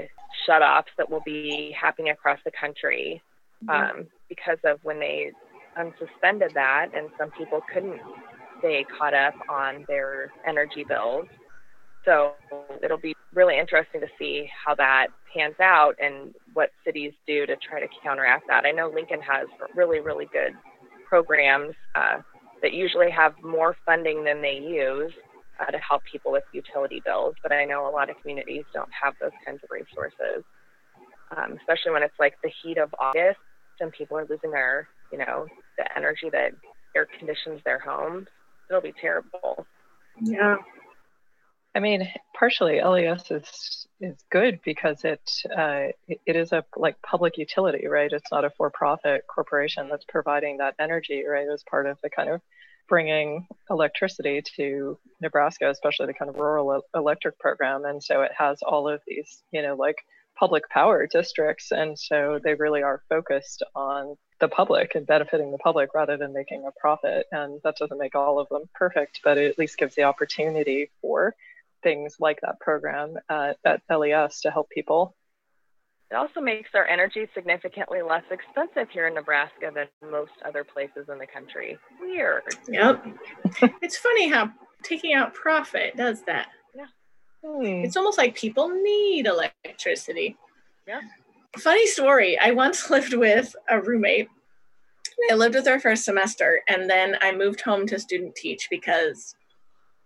shutoffs 0.48 0.94
that 0.98 1.10
will 1.10 1.24
be 1.25 1.75
happening 1.80 2.12
across 2.12 2.39
the 2.46 2.51
country 2.51 3.24
mm-hmm. 3.63 4.00
um, 4.00 4.08
because 4.30 4.60
of 4.66 4.80
when 4.84 5.00
they 5.00 5.32
unsuspended 5.80 6.54
that, 6.54 6.89
and 6.94 7.10
some 7.18 7.32
people 7.32 7.62
couldn't 7.74 8.00
stay 8.60 8.86
caught 8.98 9.14
up 9.14 9.34
on 9.50 9.86
their 9.88 10.32
energy 10.48 10.86
bills. 10.88 11.26
So 12.06 12.34
it'll 12.84 12.98
be 12.98 13.16
really 13.34 13.58
interesting 13.60 14.02
to 14.02 14.08
see 14.18 14.50
how 14.66 14.76
that 14.76 15.08
pans 15.34 15.56
out 15.62 15.96
and 16.02 16.34
what 16.54 16.70
cities 16.86 17.12
do 17.28 17.46
to 17.46 17.56
try 17.58 17.80
to 17.80 17.88
counteract 18.02 18.46
that. 18.48 18.66
I 18.66 18.72
know 18.72 18.90
Lincoln 18.94 19.22
has 19.22 19.48
really, 19.76 20.00
really 20.00 20.28
good 20.32 20.54
programs 21.08 21.74
uh, 21.96 22.20
that 22.62 22.74
usually 22.74 23.12
have 23.12 23.34
more 23.44 23.76
funding 23.86 24.24
than 24.24 24.42
they 24.42 24.58
use 24.58 25.12
uh, 25.60 25.72
to 25.72 25.78
help 25.78 26.02
people 26.10 26.32
with 26.32 26.44
utility 26.54 27.02
bills, 27.06 27.36
but 27.44 27.52
I 27.52 27.66
know 27.66 27.88
a 27.88 27.92
lot 27.92 28.10
of 28.10 28.16
communities 28.22 28.64
don't 28.74 28.90
have 29.02 29.14
those 29.20 29.32
kinds 29.46 29.60
of 29.64 29.70
resources, 29.70 30.44
um, 31.36 31.58
especially 31.60 31.92
when 31.92 32.04
it's 32.04 32.16
like 32.20 32.36
the 32.44 32.52
heat 32.64 32.78
of 32.78 32.94
August 33.00 33.40
and 33.80 33.92
people 33.92 34.18
are 34.18 34.26
losing 34.30 34.52
their, 34.52 34.88
you 35.12 35.18
know, 35.18 35.46
the 35.78 35.86
energy 35.98 36.30
that 36.32 36.52
air 36.96 37.08
conditions 37.20 37.62
their 37.66 37.80
homes. 37.80 38.28
It'll 38.69 38.81
be 38.81 38.93
terrible. 38.93 39.65
Yeah. 40.21 40.57
I 41.75 41.79
mean, 41.79 42.07
partially 42.33 42.81
LES 42.81 43.29
is 43.29 43.88
is 44.01 44.17
good 44.31 44.59
because 44.65 45.03
it 45.03 45.21
uh, 45.55 45.88
it 46.07 46.36
is 46.36 46.51
a 46.51 46.65
like 46.75 47.00
public 47.01 47.38
utility, 47.38 47.88
right? 47.88 48.12
It's 48.12 48.31
not 48.31 48.45
a 48.45 48.50
for-profit 48.50 49.25
corporation 49.27 49.88
that's 49.89 50.05
providing 50.05 50.57
that 50.57 50.75
energy, 50.79 51.24
right? 51.24 51.47
As 51.47 51.63
part 51.69 51.86
of 51.86 52.00
the 52.01 52.09
kind 52.09 52.29
of 52.29 52.41
bringing 52.89 53.47
electricity 53.69 54.41
to 54.55 54.97
Nebraska, 55.21 55.69
especially 55.69 56.07
the 56.07 56.13
kind 56.13 56.29
of 56.29 56.38
rural 56.38 56.81
electric 56.95 57.38
program, 57.38 57.86
and 57.86 58.03
so 58.03 58.21
it 58.21 58.31
has 58.38 58.59
all 58.63 58.89
of 58.89 59.01
these, 59.05 59.43
you 59.51 59.62
know, 59.62 59.75
like 59.75 59.97
public 60.39 60.70
power 60.70 61.08
districts, 61.08 61.72
and 61.72 61.98
so 61.98 62.39
they 62.44 62.53
really 62.53 62.84
are 62.84 63.01
focused 63.10 63.63
on 63.75 64.15
the 64.39 64.48
public 64.48 64.96
and 64.96 65.08
benefiting 65.08 65.51
the 65.51 65.58
public 65.58 65.94
rather 65.94 66.17
than 66.17 66.34
making 66.34 66.65
a 66.67 66.79
profit. 66.79 67.25
And 67.32 67.60
that 67.63 67.77
doesn't 67.77 67.98
make 67.98 68.15
all 68.15 68.39
of 68.39 68.48
them 68.50 68.63
perfect, 68.75 69.22
but 69.24 69.38
it 69.38 69.50
at 69.50 69.58
least 69.58 69.77
gives 69.77 69.96
the 69.96 70.03
opportunity 70.03 70.91
for 71.01 71.36
things 71.84 72.17
like 72.20 72.39
that 72.41 72.60
program 72.60 73.15
at, 73.29 73.58
at 73.65 73.82
LES 73.89 74.41
to 74.41 74.51
help 74.51 74.70
people. 74.70 75.15
It 76.10 76.15
also 76.15 76.39
makes 76.39 76.70
our 76.74 76.86
energy 76.86 77.27
significantly 77.34 78.01
less 78.01 78.24
expensive 78.32 78.89
here 78.89 79.08
in 79.08 79.15
Nebraska 79.15 79.72
than 79.74 79.88
most 80.10 80.32
other 80.46 80.63
places 80.63 81.10
in 81.12 81.17
the 81.17 81.27
country. 81.27 81.77
Weird. 82.00 82.44
Yep. 82.70 83.06
it's 83.82 83.98
funny 83.98 84.29
how 84.29 84.51
taking 84.84 85.13
out 85.13 85.34
profit 85.34 85.98
does 85.98 86.22
that. 86.24 86.48
Hmm. 87.46 87.84
It's 87.86 87.98
almost 87.98 88.17
like 88.17 88.36
people 88.36 88.70
need 88.70 89.25
electricity. 89.25 90.36
Yeah. 90.88 91.01
Funny 91.58 91.88
story. 91.88 92.38
I 92.39 92.51
once 92.51 92.89
lived 92.89 93.13
with 93.13 93.56
a 93.70 93.82
roommate. 93.82 94.29
I 95.32 95.36
lived 95.36 95.56
with 95.56 95.65
her 95.65 95.79
first 95.79 96.06
semester, 96.06 96.62
and 96.67 96.89
then 96.89 97.17
I 97.22 97.32
moved 97.32 97.62
home 97.62 97.88
to 97.88 98.00
student 98.00 98.36
teach 98.36 98.67
because 98.70 99.36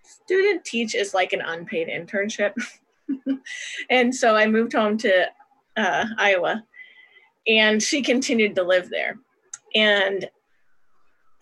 student 0.03 0.63
teach 0.63 0.95
is 0.95 1.13
like 1.13 1.33
an 1.33 1.41
unpaid 1.41 1.89
internship. 1.89 2.53
and 3.89 4.15
so 4.15 4.35
I 4.35 4.47
moved 4.47 4.73
home 4.73 4.97
to 4.99 5.27
uh, 5.75 6.05
Iowa, 6.17 6.63
and 7.45 7.83
she 7.83 8.01
continued 8.01 8.55
to 8.55 8.63
live 8.63 8.89
there. 8.89 9.17
And 9.75 10.29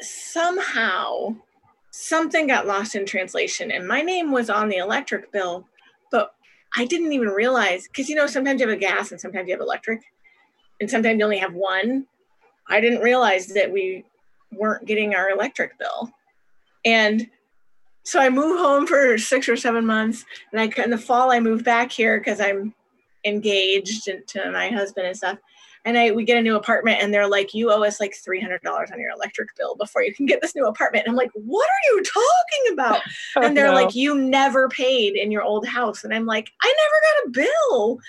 somehow 0.02 1.36
something 1.92 2.48
got 2.48 2.68
lost 2.68 2.96
in 2.96 3.06
translation, 3.06 3.72
and 3.72 3.88
my 3.88 4.02
name 4.02 4.32
was 4.32 4.50
on 4.50 4.70
the 4.70 4.78
electric 4.78 5.32
bill, 5.32 5.68
I 6.76 6.86
didn't 6.86 7.14
even 7.14 7.30
realize 7.30 7.88
because 7.88 8.10
you 8.10 8.16
know 8.16 8.28
sometimes 8.28 8.62
you 8.62 8.68
have 8.68 8.78
a 8.78 8.80
gas 8.80 9.12
and 9.12 9.20
sometimes 9.20 9.48
you 9.48 9.54
have 9.54 9.62
electric, 9.62 10.02
and 10.80 10.90
sometimes 10.90 11.18
you 11.18 11.24
only 11.24 11.40
have 11.40 11.54
one. 11.54 12.06
I 12.68 12.82
didn't 12.82 13.02
realize 13.02 13.48
that 13.48 13.72
we 13.72 14.06
weren't 14.52 14.86
getting 14.86 15.16
our 15.16 15.30
electric 15.30 15.78
bill, 15.80 16.12
and 16.86 17.30
so 18.04 18.20
I 18.20 18.30
moved 18.30 18.60
home 18.60 18.88
for 18.88 19.18
six 19.18 19.50
or 19.50 19.56
seven 19.56 19.86
months, 19.86 20.26
and 20.52 20.62
I 20.62 20.84
in 20.84 20.90
the 20.90 20.98
fall 20.98 21.32
I 21.32 21.40
moved 21.40 21.66
back 21.66 21.92
here 21.92 22.20
because 22.20 22.40
I'm 22.40 22.74
engaged 23.26 24.10
to 24.28 24.52
my 24.52 24.70
husband 24.70 25.08
and 25.08 25.18
stuff. 25.18 25.38
And 25.90 25.98
I 25.98 26.12
we 26.12 26.24
get 26.24 26.38
a 26.38 26.42
new 26.42 26.56
apartment, 26.56 27.02
and 27.02 27.12
they're 27.12 27.28
like, 27.28 27.56
"You 27.56 27.72
owe 27.72 27.84
us 27.84 28.00
like 28.00 28.14
three 28.16 28.40
hundred 28.40 28.62
dollars 28.62 28.92
on 28.92 29.00
your 29.00 29.10
electric 29.10 29.56
bill 29.58 29.76
before 29.76 30.04
you 30.04 30.14
can 30.14 30.28
get 30.28 30.40
this 30.40 30.56
new 30.56 30.68
apartment." 30.68 31.06
And 31.06 31.12
I'm 31.12 31.18
like, 31.18 31.32
"What 31.34 31.68
are 31.68 31.96
you 31.96 32.04
talking 32.04 32.74
about?" 32.74 33.02
oh, 33.38 33.42
and 33.42 33.58
they're 33.58 33.68
no. 33.68 33.74
like, 33.74 33.96
"You 33.96 34.16
never 34.16 34.70
paid 34.70 35.16
in 35.16 35.32
your 35.32 35.42
old 35.42 35.68
house," 35.68 36.04
and 36.04 36.14
I'm 36.14 36.28
like, 36.28 36.52
"I 36.62 36.76
never 36.78 37.42
got 37.42 37.46
a 37.46 37.48
bill." 37.48 38.00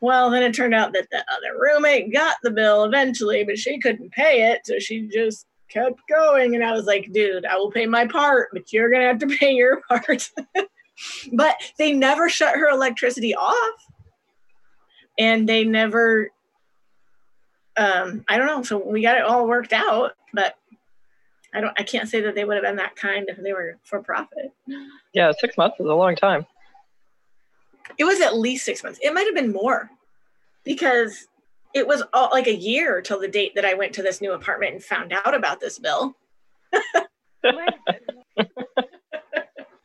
Well, 0.00 0.30
then 0.30 0.42
it 0.42 0.54
turned 0.54 0.74
out 0.74 0.92
that 0.94 1.08
the 1.10 1.18
other 1.18 1.56
roommate 1.56 2.12
got 2.12 2.36
the 2.42 2.50
bill 2.50 2.84
eventually, 2.84 3.44
but 3.44 3.58
she 3.58 3.78
couldn't 3.78 4.10
pay 4.10 4.50
it, 4.50 4.62
so 4.64 4.80
she 4.80 5.06
just 5.06 5.46
kept 5.70 6.00
going. 6.08 6.54
And 6.54 6.64
I 6.64 6.72
was 6.72 6.86
like, 6.86 7.12
dude, 7.12 7.46
I 7.46 7.56
will 7.56 7.70
pay 7.70 7.86
my 7.86 8.06
part, 8.06 8.48
but 8.52 8.72
you're 8.72 8.90
going 8.90 9.02
to 9.02 9.08
have 9.08 9.18
to 9.18 9.26
pay 9.38 9.52
your 9.52 9.82
part. 9.88 10.30
but 11.32 11.56
they 11.78 11.92
never 11.92 12.28
shut 12.28 12.56
her 12.56 12.68
electricity 12.68 13.34
off. 13.34 13.86
And 15.18 15.48
they 15.48 15.64
never, 15.64 16.30
um, 17.80 18.24
I 18.28 18.36
don't 18.36 18.46
know. 18.46 18.62
So 18.62 18.76
we 18.76 19.00
got 19.00 19.16
it 19.16 19.24
all 19.24 19.48
worked 19.48 19.72
out, 19.72 20.12
but 20.34 20.54
I 21.54 21.62
don't, 21.62 21.72
I 21.80 21.82
can't 21.82 22.08
say 22.08 22.20
that 22.20 22.34
they 22.34 22.44
would 22.44 22.54
have 22.54 22.62
been 22.62 22.76
that 22.76 22.94
kind 22.94 23.26
if 23.28 23.38
they 23.38 23.54
were 23.54 23.78
for 23.84 24.02
profit. 24.02 24.52
Yeah, 25.14 25.32
six 25.40 25.56
months 25.56 25.80
is 25.80 25.86
a 25.86 25.94
long 25.94 26.14
time. 26.14 26.44
It 27.96 28.04
was 28.04 28.20
at 28.20 28.36
least 28.36 28.66
six 28.66 28.84
months. 28.84 28.98
It 29.02 29.14
might 29.14 29.24
have 29.24 29.34
been 29.34 29.52
more 29.52 29.90
because 30.62 31.26
it 31.74 31.86
was 31.86 32.02
all, 32.12 32.28
like 32.32 32.46
a 32.46 32.54
year 32.54 33.00
till 33.00 33.18
the 33.18 33.28
date 33.28 33.54
that 33.54 33.64
I 33.64 33.72
went 33.74 33.94
to 33.94 34.02
this 34.02 34.20
new 34.20 34.32
apartment 34.32 34.74
and 34.74 34.84
found 34.84 35.12
out 35.12 35.34
about 35.34 35.60
this 35.60 35.78
bill. 35.78 36.14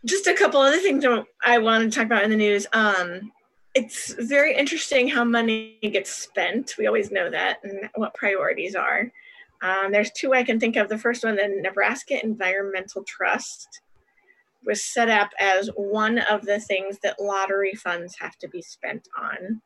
Just 0.06 0.28
a 0.28 0.36
couple 0.36 0.60
other 0.60 0.80
things 0.80 1.06
I 1.44 1.60
wanted 1.60 1.92
to 1.92 1.98
talk 1.98 2.06
about 2.06 2.24
in 2.24 2.30
the 2.30 2.36
news. 2.36 2.68
Um, 2.74 3.32
it's 3.76 4.14
very 4.14 4.56
interesting 4.56 5.10
how 5.10 5.26
money 5.26 5.78
gets 5.82 6.10
spent. 6.10 6.76
We 6.78 6.88
always 6.88 7.12
know 7.12 7.30
that 7.30 7.60
and 7.64 7.90
what 7.96 8.14
priorities 8.14 8.74
are. 8.74 9.12
Um, 9.62 9.92
there's 9.92 10.12
two 10.12 10.34
I 10.34 10.44
can 10.44 10.60
think 10.60 10.78
of. 10.78 10.88
The 10.88 10.98
first 10.98 11.24
one, 11.24 11.36
the 11.36 11.60
Nebraska 11.62 12.24
Environmental 12.24 13.04
Trust, 13.04 13.82
was 14.66 14.84
set 14.84 15.10
up 15.10 15.30
as 15.40 15.70
one 15.76 16.20
of 16.20 16.42
the 16.44 16.60
things 16.60 16.98
that 17.04 17.22
lottery 17.22 17.74
funds 17.76 18.16
have 18.20 18.38
to 18.38 18.48
be 18.48 18.62
spent 18.62 19.08
on. 19.18 19.62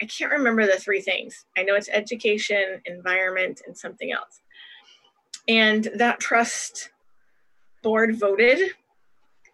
I 0.00 0.06
can't 0.06 0.32
remember 0.32 0.64
the 0.64 0.78
three 0.78 1.00
things. 1.00 1.44
I 1.56 1.64
know 1.64 1.74
it's 1.74 1.90
education, 1.92 2.80
environment, 2.86 3.62
and 3.66 3.76
something 3.76 4.12
else. 4.12 4.40
And 5.48 5.88
that 5.96 6.20
trust 6.20 6.90
board 7.82 8.18
voted 8.18 8.70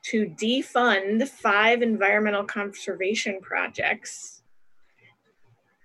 to 0.05 0.27
defund 0.27 1.27
five 1.29 1.83
environmental 1.83 2.45
conservation 2.45 3.41
projects 3.41 4.43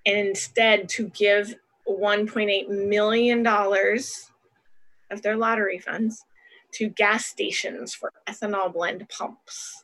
and 0.06 0.18
instead 0.18 0.90
to 0.90 1.08
give 1.10 1.56
$1.8 1.88 2.70
million 2.88 3.46
of 3.46 5.22
their 5.22 5.38
lottery 5.38 5.80
funds 5.80 6.26
to 6.72 6.90
gas 6.90 7.26
stations 7.26 7.94
for 7.96 8.12
ethanol 8.28 8.72
blend 8.72 9.08
pumps, 9.10 9.84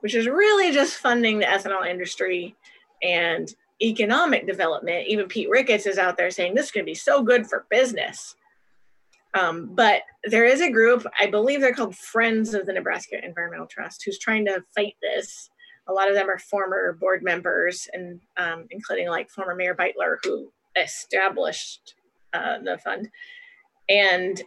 which 0.00 0.14
is 0.14 0.26
really 0.26 0.72
just 0.72 0.96
funding 0.96 1.38
the 1.38 1.44
ethanol 1.44 1.86
industry 1.88 2.54
and 3.02 3.54
economic 3.82 4.46
development. 4.46 5.08
Even 5.08 5.26
Pete 5.26 5.50
Ricketts 5.50 5.86
is 5.86 5.98
out 5.98 6.16
there 6.16 6.30
saying 6.30 6.54
this 6.54 6.66
is 6.66 6.72
going 6.72 6.84
to 6.84 6.90
be 6.90 6.94
so 6.94 7.22
good 7.22 7.46
for 7.46 7.66
business. 7.70 8.36
Um, 9.34 9.70
but 9.74 10.02
there 10.24 10.44
is 10.44 10.60
a 10.60 10.70
group, 10.70 11.06
I 11.18 11.26
believe 11.26 11.60
they're 11.60 11.74
called 11.74 11.96
Friends 11.96 12.54
of 12.54 12.66
the 12.66 12.72
Nebraska 12.72 13.24
Environmental 13.24 13.66
Trust, 13.66 14.02
who's 14.04 14.18
trying 14.18 14.44
to 14.46 14.64
fight 14.74 14.96
this. 15.00 15.50
A 15.88 15.92
lot 15.92 16.08
of 16.08 16.14
them 16.14 16.28
are 16.28 16.38
former 16.38 16.96
board 17.00 17.22
members, 17.22 17.88
and 17.92 18.20
um, 18.36 18.66
including 18.70 19.08
like 19.08 19.30
former 19.30 19.54
Mayor 19.54 19.74
Beutler, 19.74 20.16
who 20.22 20.52
established 20.76 21.94
uh, 22.32 22.58
the 22.58 22.78
fund. 22.78 23.08
And 23.88 24.42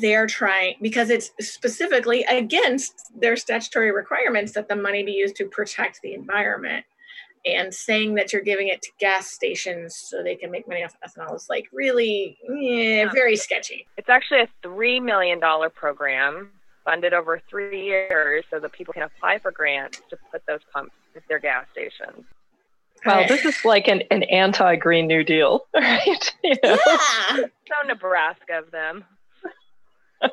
they're 0.00 0.26
trying 0.26 0.76
because 0.80 1.10
it's 1.10 1.32
specifically 1.40 2.22
against 2.24 3.10
their 3.18 3.36
statutory 3.36 3.90
requirements 3.90 4.52
that 4.52 4.68
the 4.68 4.76
money 4.76 5.02
be 5.02 5.12
used 5.12 5.34
to 5.36 5.46
protect 5.46 6.00
the 6.02 6.14
environment 6.14 6.84
and 7.44 7.72
saying 7.72 8.14
that 8.14 8.32
you're 8.32 8.42
giving 8.42 8.68
it 8.68 8.82
to 8.82 8.90
gas 8.98 9.28
stations 9.28 9.96
so 9.96 10.22
they 10.22 10.36
can 10.36 10.50
make 10.50 10.68
money 10.68 10.84
off 10.84 10.94
ethanol 11.06 11.34
is 11.34 11.46
like 11.48 11.66
really 11.72 12.36
yeah, 12.48 13.10
very 13.12 13.36
sketchy. 13.36 13.86
It's 13.96 14.08
actually 14.08 14.40
a 14.40 14.48
$3 14.66 15.02
million 15.02 15.40
program 15.74 16.50
funded 16.84 17.12
over 17.12 17.40
three 17.48 17.84
years 17.84 18.44
so 18.50 18.58
that 18.58 18.72
people 18.72 18.92
can 18.92 19.02
apply 19.02 19.38
for 19.38 19.50
grants 19.50 20.00
to 20.10 20.18
put 20.30 20.42
those 20.46 20.60
pumps 20.72 20.92
at 21.16 21.22
their 21.28 21.38
gas 21.38 21.66
stations. 21.72 22.24
Wow, 23.06 23.26
this 23.26 23.44
is 23.46 23.64
like 23.64 23.88
an, 23.88 24.02
an 24.10 24.24
anti 24.24 24.76
Green 24.76 25.06
New 25.06 25.24
Deal, 25.24 25.66
right? 25.74 26.34
You 26.44 26.56
know? 26.62 26.78
Yeah. 26.86 27.36
So 27.36 27.86
Nebraska 27.86 28.58
of 28.58 28.70
them. 28.70 29.04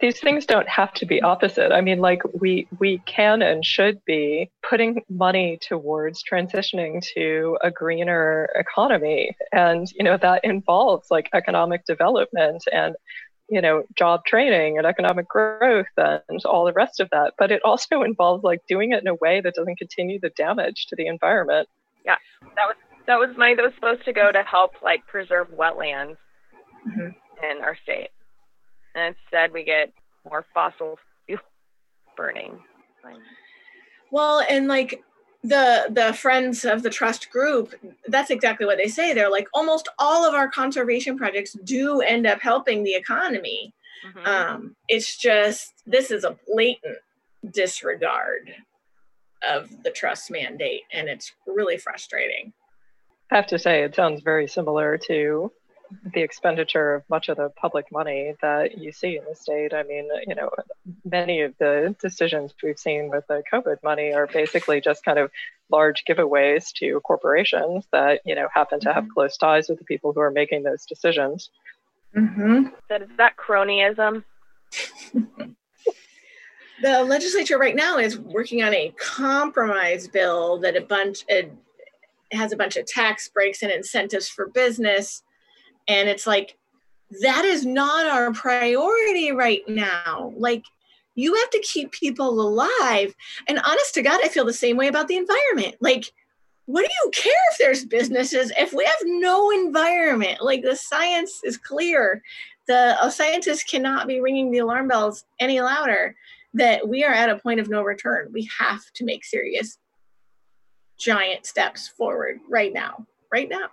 These 0.00 0.20
things 0.20 0.44
don't 0.44 0.68
have 0.68 0.92
to 0.94 1.06
be 1.06 1.22
opposite. 1.22 1.72
I 1.72 1.80
mean, 1.80 2.00
like 2.00 2.22
we 2.38 2.68
we 2.78 2.98
can 3.06 3.40
and 3.40 3.64
should 3.64 4.04
be 4.04 4.50
putting 4.68 5.02
money 5.08 5.58
towards 5.62 6.22
transitioning 6.22 7.02
to 7.14 7.56
a 7.62 7.70
greener 7.70 8.50
economy, 8.54 9.34
and 9.52 9.90
you 9.94 10.04
know 10.04 10.18
that 10.18 10.44
involves 10.44 11.10
like 11.10 11.30
economic 11.32 11.86
development 11.86 12.64
and 12.72 12.94
you 13.48 13.62
know 13.62 13.84
job 13.94 14.24
training 14.26 14.76
and 14.76 14.86
economic 14.86 15.28
growth 15.28 15.86
and 15.96 16.44
all 16.44 16.66
the 16.66 16.74
rest 16.74 17.00
of 17.00 17.08
that. 17.10 17.32
But 17.38 17.50
it 17.50 17.62
also 17.64 18.02
involves 18.10 18.44
like 18.44 18.60
doing 18.68 18.92
it 18.92 19.00
in 19.00 19.08
a 19.08 19.14
way 19.14 19.40
that 19.40 19.54
doesn't 19.54 19.76
continue 19.78 20.20
the 20.20 20.30
damage 20.30 20.86
to 20.90 20.96
the 20.96 21.06
environment. 21.06 21.68
Yeah, 22.04 22.16
that 22.42 22.66
was 22.66 22.76
that 23.06 23.18
was 23.18 23.34
money 23.38 23.54
that 23.54 23.62
was 23.62 23.72
supposed 23.76 24.04
to 24.04 24.12
go 24.12 24.30
to 24.30 24.42
help 24.42 24.72
like 24.82 25.06
preserve 25.06 25.48
wetlands 25.52 26.16
Mhm. 26.86 27.14
in 27.50 27.62
our 27.62 27.76
state, 27.82 28.10
and 28.96 29.14
instead 29.14 29.52
we 29.52 29.62
get 29.62 29.92
more 30.28 30.44
fossil 30.52 30.98
fuel 31.26 31.40
burning. 32.16 32.58
Well, 34.10 34.42
and 34.48 34.66
like 34.66 35.02
the 35.44 35.86
the 35.90 36.12
friends 36.14 36.64
of 36.64 36.82
the 36.82 36.90
trust 36.90 37.30
group, 37.30 37.74
that's 38.08 38.30
exactly 38.30 38.66
what 38.66 38.78
they 38.78 38.88
say. 38.88 39.12
They're 39.12 39.30
like 39.30 39.48
almost 39.54 39.88
all 39.98 40.26
of 40.26 40.34
our 40.34 40.48
conservation 40.48 41.16
projects 41.16 41.56
do 41.64 42.00
end 42.00 42.26
up 42.26 42.40
helping 42.40 42.82
the 42.82 42.94
economy. 42.94 43.72
Mhm. 44.04 44.26
Um, 44.26 44.76
it's 44.88 45.16
just 45.16 45.82
this 45.86 46.10
is 46.10 46.24
a 46.24 46.36
blatant 46.46 46.98
disregard 47.50 48.54
of 49.46 49.82
the 49.84 49.90
trust 49.90 50.30
mandate, 50.30 50.82
and 50.92 51.08
it's 51.08 51.32
really 51.46 51.76
frustrating. 51.76 52.52
I 53.30 53.36
have 53.36 53.46
to 53.48 53.58
say, 53.58 53.82
it 53.82 53.94
sounds 53.94 54.22
very 54.22 54.46
similar 54.46 54.96
to 55.08 55.52
the 56.14 56.22
expenditure 56.22 56.94
of 56.94 57.02
much 57.08 57.28
of 57.28 57.36
the 57.36 57.50
public 57.50 57.90
money 57.92 58.34
that 58.42 58.78
you 58.78 58.92
see 58.92 59.16
in 59.16 59.24
the 59.28 59.34
state. 59.34 59.72
I 59.72 59.82
mean, 59.82 60.08
you 60.26 60.34
know, 60.34 60.50
many 61.04 61.42
of 61.42 61.54
the 61.58 61.94
decisions 62.00 62.52
we've 62.62 62.78
seen 62.78 63.10
with 63.10 63.26
the 63.28 63.42
COVID 63.52 63.82
money 63.82 64.12
are 64.12 64.26
basically 64.26 64.80
just 64.80 65.04
kind 65.04 65.18
of 65.18 65.30
large 65.70 66.04
giveaways 66.08 66.72
to 66.76 67.00
corporations 67.00 67.84
that, 67.92 68.20
you 68.24 68.34
know, 68.34 68.48
happen 68.52 68.80
to 68.80 68.92
have 68.92 69.06
close 69.12 69.36
ties 69.36 69.68
with 69.68 69.78
the 69.78 69.84
people 69.84 70.12
who 70.12 70.20
are 70.20 70.30
making 70.30 70.62
those 70.62 70.84
decisions. 70.86 71.50
Mm-hmm. 72.16 72.68
That 72.88 73.02
is 73.02 73.08
that 73.18 73.36
cronyism. 73.36 74.24
The 76.82 77.02
legislature 77.04 77.56
right 77.56 77.74
now 77.74 77.96
is 77.98 78.18
working 78.18 78.62
on 78.62 78.74
a 78.74 78.92
compromise 78.98 80.08
bill 80.08 80.58
that 80.58 80.76
a 80.76 80.82
bunch 80.82 81.24
it 81.26 81.50
has 82.32 82.52
a 82.52 82.56
bunch 82.56 82.76
of 82.76 82.86
tax 82.86 83.28
breaks 83.28 83.62
and 83.62 83.72
incentives 83.72 84.28
for 84.28 84.48
business, 84.48 85.22
and 85.88 86.08
it's 86.08 86.26
like 86.26 86.56
that 87.22 87.44
is 87.44 87.64
not 87.64 88.06
our 88.06 88.32
priority 88.32 89.32
right 89.32 89.62
now. 89.68 90.32
Like 90.36 90.64
you 91.14 91.34
have 91.34 91.50
to 91.50 91.60
keep 91.60 91.92
people 91.92 92.40
alive, 92.40 93.14
and 93.48 93.58
honest 93.58 93.94
to 93.94 94.02
God, 94.02 94.20
I 94.22 94.28
feel 94.28 94.44
the 94.44 94.52
same 94.52 94.76
way 94.76 94.88
about 94.88 95.08
the 95.08 95.16
environment. 95.16 95.76
Like, 95.80 96.12
what 96.66 96.82
do 96.84 96.90
you 97.04 97.10
care 97.10 97.32
if 97.52 97.58
there's 97.58 97.84
businesses 97.84 98.52
if 98.58 98.72
we 98.72 98.84
have 98.84 98.94
no 99.04 99.50
environment? 99.50 100.42
Like 100.42 100.62
the 100.62 100.76
science 100.76 101.40
is 101.44 101.56
clear. 101.56 102.22
The 102.66 103.10
scientists 103.10 103.62
cannot 103.62 104.08
be 104.08 104.20
ringing 104.20 104.50
the 104.50 104.58
alarm 104.58 104.88
bells 104.88 105.24
any 105.38 105.60
louder 105.60 106.16
that 106.54 106.88
we 106.88 107.04
are 107.04 107.12
at 107.12 107.30
a 107.30 107.38
point 107.38 107.60
of 107.60 107.68
no 107.68 107.82
return. 107.82 108.30
We 108.32 108.50
have 108.58 108.82
to 108.94 109.04
make 109.04 109.24
serious, 109.24 109.78
giant 110.98 111.46
steps 111.46 111.86
forward 111.86 112.40
right 112.48 112.72
now. 112.72 113.06
Right 113.32 113.48
now. 113.48 113.68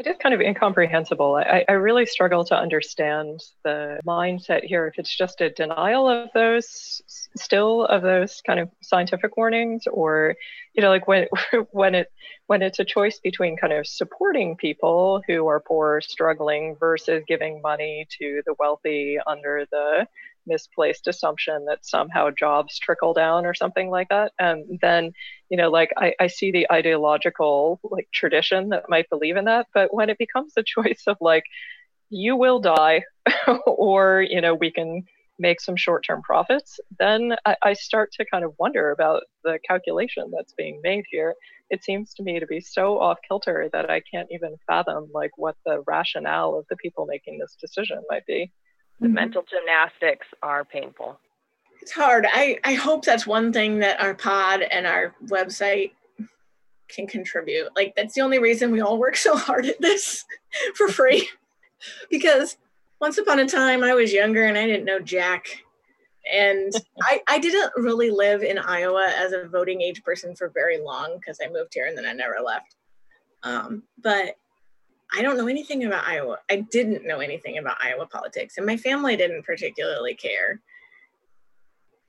It 0.00 0.06
is 0.06 0.16
kind 0.16 0.34
of 0.34 0.40
incomprehensible. 0.40 1.34
I, 1.34 1.62
I 1.68 1.72
really 1.72 2.06
struggle 2.06 2.42
to 2.46 2.56
understand 2.56 3.42
the 3.64 4.00
mindset 4.06 4.64
here. 4.64 4.86
If 4.86 4.98
it's 4.98 5.14
just 5.14 5.42
a 5.42 5.50
denial 5.50 6.08
of 6.08 6.30
those, 6.32 7.02
still 7.36 7.84
of 7.84 8.00
those 8.00 8.40
kind 8.46 8.60
of 8.60 8.70
scientific 8.80 9.36
warnings, 9.36 9.86
or 9.86 10.36
you 10.72 10.80
know, 10.80 10.88
like 10.88 11.06
when 11.06 11.26
when 11.72 11.94
it 11.94 12.10
when 12.46 12.62
it's 12.62 12.78
a 12.78 12.84
choice 12.84 13.20
between 13.22 13.58
kind 13.58 13.74
of 13.74 13.86
supporting 13.86 14.56
people 14.56 15.20
who 15.26 15.46
are 15.48 15.60
poor, 15.60 16.00
struggling, 16.00 16.76
versus 16.80 17.22
giving 17.28 17.60
money 17.60 18.06
to 18.20 18.40
the 18.46 18.54
wealthy 18.58 19.18
under 19.26 19.66
the 19.70 20.06
misplaced 20.46 21.06
assumption 21.06 21.64
that 21.66 21.84
somehow 21.84 22.30
jobs 22.30 22.78
trickle 22.78 23.14
down 23.14 23.46
or 23.46 23.54
something 23.54 23.90
like 23.90 24.08
that. 24.08 24.32
And 24.38 24.78
then, 24.80 25.12
you 25.48 25.56
know, 25.56 25.70
like 25.70 25.90
I, 25.96 26.14
I 26.20 26.26
see 26.26 26.50
the 26.50 26.70
ideological 26.70 27.80
like 27.84 28.08
tradition 28.12 28.70
that 28.70 28.88
might 28.88 29.10
believe 29.10 29.36
in 29.36 29.44
that. 29.46 29.66
But 29.74 29.92
when 29.94 30.10
it 30.10 30.18
becomes 30.18 30.54
a 30.56 30.62
choice 30.66 31.04
of 31.06 31.16
like, 31.20 31.44
you 32.10 32.36
will 32.36 32.58
die, 32.58 33.04
or, 33.66 34.24
you 34.28 34.40
know, 34.40 34.54
we 34.54 34.70
can 34.70 35.04
make 35.38 35.60
some 35.60 35.76
short 35.76 36.04
term 36.04 36.22
profits, 36.22 36.78
then 36.98 37.34
I, 37.46 37.56
I 37.62 37.72
start 37.72 38.12
to 38.12 38.26
kind 38.30 38.44
of 38.44 38.54
wonder 38.58 38.90
about 38.90 39.22
the 39.42 39.58
calculation 39.66 40.30
that's 40.36 40.52
being 40.52 40.80
made 40.82 41.04
here. 41.10 41.34
It 41.70 41.82
seems 41.82 42.14
to 42.14 42.22
me 42.22 42.38
to 42.40 42.46
be 42.46 42.60
so 42.60 43.00
off 43.00 43.18
kilter 43.26 43.70
that 43.72 43.88
I 43.90 44.00
can't 44.00 44.28
even 44.30 44.56
fathom 44.66 45.08
like 45.14 45.30
what 45.36 45.56
the 45.64 45.82
rationale 45.86 46.58
of 46.58 46.66
the 46.68 46.76
people 46.76 47.06
making 47.06 47.38
this 47.38 47.56
decision 47.60 48.02
might 48.08 48.26
be. 48.26 48.52
The 49.00 49.08
mental 49.08 49.42
gymnastics 49.48 50.26
are 50.42 50.64
painful. 50.64 51.18
It's 51.80 51.92
hard. 51.92 52.26
I, 52.30 52.58
I 52.64 52.74
hope 52.74 53.04
that's 53.04 53.26
one 53.26 53.52
thing 53.52 53.78
that 53.78 54.00
our 54.00 54.14
pod 54.14 54.60
and 54.60 54.86
our 54.86 55.14
website 55.26 55.92
can 56.88 57.06
contribute. 57.06 57.68
Like 57.74 57.94
that's 57.96 58.14
the 58.14 58.20
only 58.20 58.38
reason 58.38 58.70
we 58.70 58.80
all 58.80 58.98
work 58.98 59.16
so 59.16 59.36
hard 59.36 59.64
at 59.66 59.80
this 59.80 60.24
for 60.74 60.88
free. 60.88 61.28
because 62.10 62.58
once 63.00 63.16
upon 63.16 63.38
a 63.38 63.46
time 63.46 63.82
I 63.82 63.94
was 63.94 64.12
younger 64.12 64.44
and 64.44 64.58
I 64.58 64.66
didn't 64.66 64.84
know 64.84 65.00
Jack. 65.00 65.46
And 66.30 66.72
I, 67.02 67.22
I 67.26 67.38
didn't 67.38 67.72
really 67.76 68.10
live 68.10 68.42
in 68.42 68.58
Iowa 68.58 69.06
as 69.16 69.32
a 69.32 69.48
voting 69.48 69.80
age 69.80 70.02
person 70.02 70.34
for 70.36 70.50
very 70.50 70.78
long 70.78 71.16
because 71.16 71.38
I 71.42 71.50
moved 71.50 71.72
here 71.72 71.86
and 71.86 71.96
then 71.96 72.06
I 72.06 72.12
never 72.12 72.36
left. 72.44 72.76
Um, 73.42 73.84
but 74.02 74.36
I 75.12 75.22
don't 75.22 75.36
know 75.36 75.48
anything 75.48 75.84
about 75.84 76.06
Iowa. 76.06 76.38
I 76.50 76.56
didn't 76.70 77.06
know 77.06 77.18
anything 77.18 77.58
about 77.58 77.78
Iowa 77.82 78.06
politics, 78.06 78.56
and 78.56 78.66
my 78.66 78.76
family 78.76 79.16
didn't 79.16 79.44
particularly 79.44 80.14
care. 80.14 80.60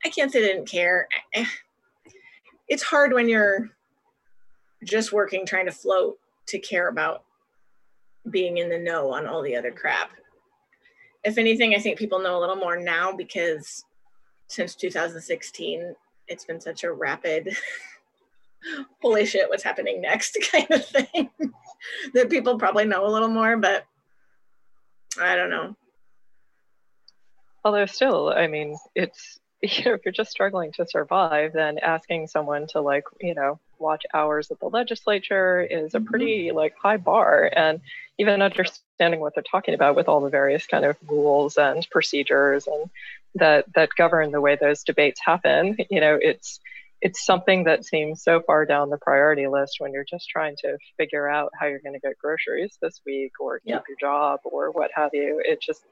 I 0.04 0.08
can't 0.08 0.30
say 0.30 0.40
they 0.40 0.48
didn't 0.48 0.68
care. 0.68 1.08
Eh, 1.34 1.44
It's 2.68 2.82
hard 2.82 3.12
when 3.12 3.28
you're 3.28 3.70
just 4.84 5.12
working, 5.12 5.46
trying 5.46 5.66
to 5.66 5.72
float, 5.72 6.18
to 6.46 6.58
care 6.58 6.88
about 6.88 7.24
being 8.30 8.58
in 8.58 8.68
the 8.68 8.78
know 8.78 9.12
on 9.12 9.26
all 9.26 9.42
the 9.42 9.56
other 9.56 9.72
crap. 9.72 10.10
If 11.24 11.38
anything, 11.38 11.74
I 11.74 11.78
think 11.78 11.98
people 11.98 12.20
know 12.20 12.38
a 12.38 12.40
little 12.40 12.56
more 12.56 12.76
now 12.76 13.12
because 13.12 13.84
since 14.48 14.74
2016, 14.74 15.94
it's 16.28 16.44
been 16.44 16.60
such 16.60 16.84
a 16.84 16.92
rapid, 16.92 17.56
holy 19.02 19.26
shit, 19.26 19.48
what's 19.48 19.62
happening 19.62 20.00
next 20.00 20.36
kind 20.52 20.66
of 20.70 20.84
thing 20.86 21.30
that 22.14 22.30
people 22.30 22.58
probably 22.58 22.84
know 22.84 23.06
a 23.06 23.10
little 23.10 23.28
more, 23.28 23.56
but 23.56 23.84
I 25.20 25.36
don't 25.36 25.50
know. 25.50 25.76
Although 27.64 27.86
still, 27.86 28.30
I 28.30 28.48
mean, 28.48 28.76
it's 28.94 29.38
you 29.62 29.68
know, 29.84 29.94
if 29.94 30.04
you're 30.04 30.12
just 30.12 30.30
struggling 30.30 30.72
to 30.72 30.86
survive, 30.86 31.52
then 31.52 31.78
asking 31.78 32.26
someone 32.26 32.66
to 32.68 32.80
like, 32.80 33.04
you 33.20 33.34
know, 33.34 33.58
watch 33.78 34.04
hours 34.12 34.50
at 34.50 34.60
the 34.60 34.68
legislature 34.68 35.60
is 35.60 35.94
a 35.94 35.98
mm-hmm. 35.98 36.06
pretty 36.06 36.50
like 36.52 36.74
high 36.80 36.96
bar. 36.96 37.50
And 37.54 37.80
even 38.18 38.42
understanding 38.42 39.20
what 39.20 39.34
they're 39.34 39.44
talking 39.48 39.74
about 39.74 39.96
with 39.96 40.08
all 40.08 40.20
the 40.20 40.30
various 40.30 40.66
kind 40.66 40.84
of 40.84 40.96
rules 41.08 41.56
and 41.56 41.86
procedures 41.90 42.66
and 42.66 42.90
that 43.34 43.64
that 43.74 43.88
govern 43.96 44.30
the 44.30 44.40
way 44.40 44.56
those 44.56 44.82
debates 44.82 45.20
happen, 45.24 45.76
you 45.90 46.00
know, 46.00 46.18
it's 46.20 46.60
it's 47.02 47.26
something 47.26 47.64
that 47.64 47.84
seems 47.84 48.22
so 48.22 48.40
far 48.46 48.64
down 48.64 48.88
the 48.88 48.96
priority 48.98 49.48
list 49.48 49.76
when 49.80 49.92
you're 49.92 50.06
just 50.08 50.28
trying 50.30 50.54
to 50.60 50.78
figure 50.96 51.28
out 51.28 51.50
how 51.58 51.66
you're 51.66 51.80
going 51.80 51.94
to 51.94 52.00
get 52.00 52.16
groceries 52.16 52.78
this 52.80 53.00
week 53.04 53.32
or 53.40 53.58
keep 53.58 53.70
Yep. 53.70 53.84
your 53.88 53.96
job 54.00 54.40
or 54.44 54.70
what 54.70 54.90
have 54.94 55.10
you. 55.12 55.42
It 55.44 55.60
just 55.60 55.82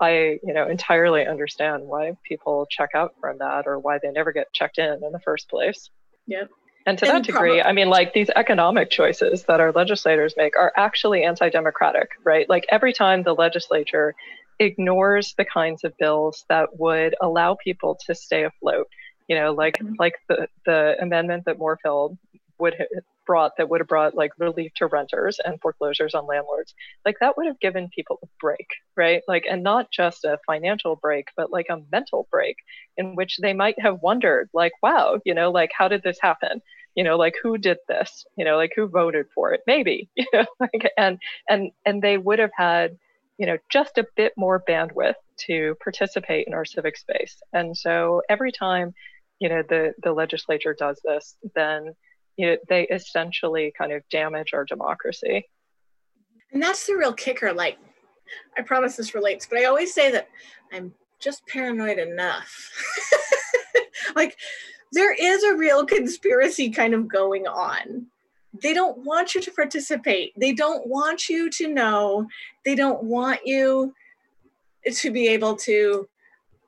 I, 0.00 0.38
you 0.42 0.52
know, 0.52 0.68
entirely 0.68 1.26
understand 1.26 1.84
why 1.86 2.12
people 2.28 2.66
check 2.70 2.90
out 2.94 3.14
from 3.20 3.38
that 3.38 3.66
or 3.66 3.78
why 3.78 3.98
they 4.02 4.10
never 4.10 4.32
get 4.32 4.52
checked 4.52 4.76
in 4.78 5.02
in 5.02 5.12
the 5.12 5.20
first 5.24 5.48
place. 5.48 5.88
Yeah. 6.26 6.44
And 6.86 6.98
to 6.98 7.06
And 7.06 7.16
that 7.16 7.22
degree, 7.24 7.60
prob- 7.60 7.66
I 7.66 7.72
mean, 7.72 7.88
like 7.88 8.12
these 8.12 8.30
economic 8.34 8.90
choices 8.90 9.44
that 9.44 9.60
our 9.60 9.72
legislators 9.72 10.34
make 10.36 10.56
are 10.56 10.72
actually 10.76 11.24
anti 11.24 11.48
democratic, 11.48 12.10
right? 12.24 12.48
Like 12.48 12.66
every 12.70 12.92
time 12.92 13.22
the 13.22 13.32
legislature 13.34 14.14
ignores 14.58 15.34
the 15.38 15.46
kinds 15.46 15.84
of 15.84 15.96
bills 15.98 16.44
that 16.50 16.68
would 16.78 17.14
allow 17.22 17.56
people 17.62 17.98
to 18.06 18.14
stay 18.14 18.44
afloat, 18.44 18.86
you 19.30 19.36
know, 19.36 19.52
like 19.52 19.82
Mhm. 19.82 19.96
like 20.00 20.16
the, 20.28 20.48
the 20.66 20.96
amendment 21.02 21.46
that 21.46 21.58
Morfeld 21.58 22.18
would 22.60 22.76
ha- 22.78 23.00
brought 23.26 23.56
that 23.58 23.70
would 23.70 23.80
have 23.80 23.88
brought 23.88 24.14
like 24.16 24.32
relief 24.38 24.72
to 24.76 24.86
renters 24.88 25.40
and 25.44 25.60
foreclosures 25.62 26.14
on 26.14 26.26
landlords, 26.26 26.74
like 27.06 27.16
that 27.20 27.36
would 27.38 27.46
have 27.46 27.60
given 27.60 27.90
people 27.94 28.20
a 28.24 28.28
break, 28.40 28.68
right? 28.96 29.22
Like, 29.28 29.46
and 29.50 29.64
not 29.64 29.90
just 29.92 30.24
a 30.24 30.38
financial 30.46 30.96
break, 30.96 31.28
but 31.36 31.52
like 31.52 31.68
a 31.70 31.82
mental 31.92 32.28
break 32.32 32.56
in 32.98 33.16
which 33.16 33.38
they 33.42 33.54
might 33.54 33.80
have 33.80 34.00
wondered, 34.02 34.50
like, 34.54 34.72
wow, 34.82 35.20
you 35.24 35.34
know, 35.34 35.52
like, 35.52 35.72
how 35.76 35.88
did 35.88 36.02
this 36.02 36.18
happen? 36.20 36.62
You 36.96 37.04
know, 37.04 37.16
like 37.18 37.34
who 37.42 37.58
did 37.58 37.78
this? 37.88 38.26
You 38.36 38.44
know, 38.44 38.56
like 38.56 38.72
who 38.76 38.88
voted 38.88 39.26
for 39.34 39.52
it? 39.54 39.62
Maybe, 39.66 40.10
you 40.16 40.26
know, 40.34 40.46
like, 40.60 40.90
and 40.98 41.18
and 41.48 41.72
and 41.86 42.02
they 42.02 42.18
would 42.18 42.40
have 42.40 42.52
had, 42.56 42.98
you 43.38 43.46
know, 43.46 43.58
just 43.70 43.98
a 43.98 44.06
bit 44.16 44.34
more 44.36 44.62
bandwidth 44.68 45.14
to 45.46 45.76
participate 45.82 46.46
in 46.48 46.54
our 46.54 46.66
civic 46.66 46.96
space. 46.98 47.40
And 47.52 47.76
so 47.76 48.22
every 48.28 48.52
time, 48.52 48.94
you 49.40 49.48
know, 49.48 49.62
the 49.68 49.94
the 50.02 50.12
legislature 50.12 50.76
does 50.78 51.00
this, 51.04 51.36
then 51.54 51.94
you 52.36 52.46
know, 52.46 52.56
they 52.68 52.86
essentially 52.88 53.72
kind 53.76 53.92
of 53.92 54.02
damage 54.10 54.54
our 54.54 54.64
democracy. 54.64 55.48
And 56.52 56.62
that's 56.62 56.86
the 56.86 56.96
real 56.96 57.12
kicker. 57.12 57.52
Like, 57.52 57.78
I 58.56 58.62
promise 58.62 58.96
this 58.96 59.14
relates, 59.14 59.46
but 59.46 59.58
I 59.58 59.64
always 59.64 59.92
say 59.92 60.10
that 60.12 60.28
I'm 60.72 60.94
just 61.18 61.46
paranoid 61.46 61.98
enough. 61.98 62.70
like, 64.16 64.36
there 64.92 65.12
is 65.12 65.42
a 65.42 65.56
real 65.56 65.84
conspiracy 65.84 66.70
kind 66.70 66.94
of 66.94 67.08
going 67.08 67.46
on. 67.46 68.06
They 68.62 68.74
don't 68.74 69.04
want 69.04 69.34
you 69.34 69.40
to 69.42 69.50
participate. 69.52 70.32
They 70.36 70.52
don't 70.52 70.86
want 70.86 71.28
you 71.28 71.50
to 71.50 71.68
know. 71.68 72.26
They 72.64 72.74
don't 72.74 73.04
want 73.04 73.40
you 73.44 73.94
to 74.90 75.10
be 75.10 75.28
able 75.28 75.56
to 75.56 76.08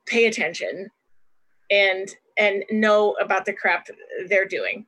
pay 0.05 0.27
attention 0.27 0.89
and 1.71 2.15
and 2.37 2.63
know 2.69 3.13
about 3.21 3.45
the 3.45 3.53
crap 3.53 3.87
they're 4.27 4.47
doing. 4.47 4.85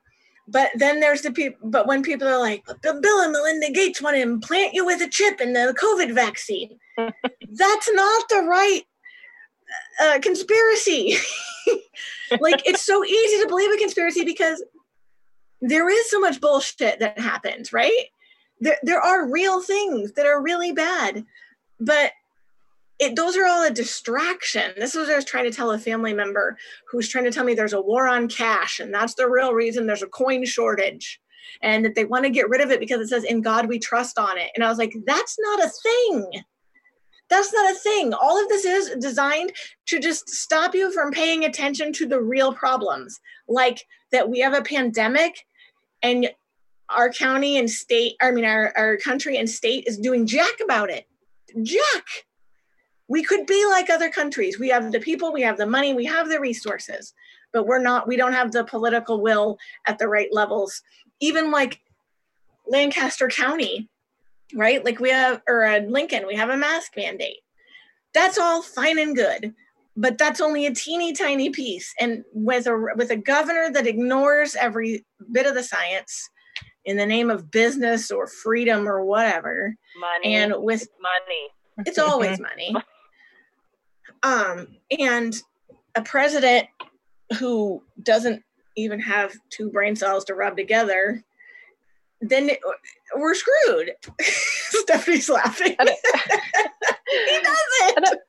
But 0.48 0.70
then 0.76 1.00
there's 1.00 1.22
the 1.22 1.32
people, 1.32 1.70
but 1.70 1.88
when 1.88 2.04
people 2.04 2.28
are 2.28 2.40
like, 2.40 2.64
Bill 2.82 3.22
and 3.22 3.32
Melinda 3.32 3.72
Gates 3.72 4.02
want 4.02 4.16
to 4.16 4.22
implant 4.22 4.74
you 4.74 4.86
with 4.86 5.02
a 5.02 5.08
chip 5.08 5.42
in 5.42 5.54
the 5.54 5.76
COVID 5.82 6.14
vaccine, 6.14 6.78
that's 6.98 7.94
not 7.94 8.30
the 8.30 8.44
right 8.48 8.82
uh, 10.02 10.20
conspiracy. 10.22 11.18
like, 12.40 12.62
it's 12.66 12.86
so 12.86 13.04
easy 13.04 13.42
to 13.42 13.48
believe 13.48 13.72
a 13.72 13.78
conspiracy 13.78 14.24
because 14.24 14.64
there 15.62 15.90
is 15.90 16.10
so 16.12 16.20
much 16.20 16.40
bullshit 16.40 17.00
that 17.00 17.20
happens, 17.20 17.74
right? 17.74 18.06
There, 18.60 18.78
there 18.84 19.02
are 19.02 19.30
real 19.30 19.62
things 19.62 20.12
that 20.14 20.28
are 20.28 20.42
really 20.42 20.72
bad, 20.72 21.26
but 21.80 22.12
it, 23.00 23.16
those 23.16 23.36
are 23.36 23.46
all 23.46 23.66
a 23.66 23.72
distraction. 23.72 24.72
This 24.78 24.96
is 24.96 25.08
what 25.08 25.14
I 25.14 25.16
was 25.16 25.26
trying 25.26 25.44
to 25.46 25.52
tell 25.52 25.72
a 25.72 25.80
family 25.80 26.14
member 26.14 26.58
who's 26.90 27.10
trying 27.10 27.26
to 27.26 27.32
tell 27.32 27.44
me 27.44 27.54
there's 27.54 27.74
a 27.74 27.82
war 27.82 28.08
on 28.08 28.28
cash, 28.28 28.80
and 28.80 28.94
that's 28.94 29.16
the 29.16 29.30
real 29.30 29.54
reason 29.54 29.86
there's 29.86 30.04
a 30.04 30.08
coin 30.08 30.46
shortage, 30.46 31.20
and 31.62 31.84
that 31.84 31.96
they 31.96 32.06
want 32.06 32.24
to 32.24 32.30
get 32.30 32.50
rid 32.50 32.62
of 32.62 32.72
it 32.72 32.80
because 32.80 33.02
it 33.02 33.08
says 33.08 33.24
"In 33.24 33.42
God 33.42 33.68
We 33.68 33.80
Trust" 33.80 34.18
on 34.18 34.38
it. 34.38 34.52
And 34.56 34.64
I 34.64 34.70
was 34.70 34.78
like, 34.78 34.94
that's 35.06 35.38
not 35.40 35.66
a 35.66 35.70
thing. 35.70 36.32
That's 37.30 37.52
not 37.52 37.72
a 37.72 37.80
thing. 37.80 38.14
All 38.14 38.42
of 38.42 38.48
this 38.50 38.66
is 38.66 38.96
designed 38.98 39.52
to 39.88 40.00
just 40.00 40.30
stop 40.30 40.76
you 40.76 40.92
from 40.92 41.12
paying 41.12 41.44
attention 41.44 41.92
to 41.94 42.06
the 42.06 42.22
real 42.22 42.54
problems, 42.54 43.20
like 43.50 43.86
that 44.12 44.30
we 44.30 44.40
have 44.40 44.54
a 44.54 44.62
pandemic, 44.62 45.46
and 46.02 46.30
our 46.90 47.12
county 47.12 47.58
and 47.58 47.70
state, 47.70 48.14
I 48.22 48.32
mean, 48.32 48.46
our, 48.46 48.72
our 48.78 48.98
country 48.98 49.38
and 49.38 49.50
state 49.50 49.86
is 49.88 49.98
doing 49.98 50.28
jack 50.28 50.60
about 50.64 50.90
it. 50.92 51.08
Jack 51.64 52.06
we 53.08 53.24
could 53.24 53.46
be 53.46 53.66
like 53.68 53.90
other 53.90 54.10
countries. 54.10 54.60
We 54.60 54.70
have 54.70 54.92
the 54.92 55.00
people, 55.00 55.32
we 55.32 55.42
have 55.42 55.58
the 55.58 55.68
money, 55.68 55.94
we 55.94 56.06
have 56.06 56.30
the 56.30 56.40
resources, 56.40 57.14
but 57.54 57.68
we're 57.68 57.82
not, 57.82 58.08
we 58.08 58.18
don't 58.18 58.34
have 58.34 58.52
the 58.52 58.64
political 58.64 59.22
will 59.22 59.58
at 59.86 60.00
the 60.00 60.08
right 60.08 60.30
levels. 60.32 60.82
Even 61.20 61.52
like 61.52 61.82
Lancaster 62.68 63.28
County, 63.28 63.90
right? 64.54 64.84
Like 64.84 65.00
we 65.00 65.12
have, 65.12 65.42
or 65.48 65.66
uh, 65.66 65.80
Lincoln, 65.80 66.26
we 66.28 66.36
have 66.36 66.50
a 66.50 66.58
mask 66.58 66.94
mandate. 66.98 67.38
That's 68.14 68.38
all 68.38 68.62
fine 68.62 68.98
and 68.98 69.16
good, 69.16 69.54
but 69.96 70.18
that's 70.18 70.42
only 70.42 70.66
a 70.66 70.74
teeny 70.74 71.14
tiny 71.14 71.50
piece. 71.50 71.94
And 72.00 72.24
with 72.34 72.66
a 72.66 72.94
with 72.96 73.12
a 73.12 73.18
governor 73.18 73.70
that 73.74 73.88
ignores 73.88 74.56
every 74.56 75.06
bit 75.32 75.46
of 75.46 75.54
the 75.54 75.64
science 75.64 76.30
in 76.86 76.98
the 76.98 77.06
name 77.06 77.30
of 77.30 77.52
business 77.52 78.12
or 78.12 78.28
freedom 78.28 78.88
or 78.88 79.04
whatever, 79.04 79.76
money 80.00 80.36
and 80.36 80.54
with 80.58 80.88
money, 81.02 81.86
it's 81.86 82.00
always 82.00 82.40
money. 82.40 82.74
Um, 84.26 84.68
and 85.00 85.40
a 85.94 86.02
president 86.02 86.68
who 87.38 87.84
doesn't 88.02 88.42
even 88.76 89.00
have 89.00 89.34
two 89.52 89.70
brain 89.70 89.96
cells 89.96 90.26
to 90.26 90.34
rub 90.34 90.58
together, 90.58 91.24
then 92.22 92.50
we're 93.16 93.36
screwed. 93.36 93.92
Stephanie's 94.22 95.30
laughing. 95.30 95.76
he 95.80 97.40
doesn't. 97.44 98.20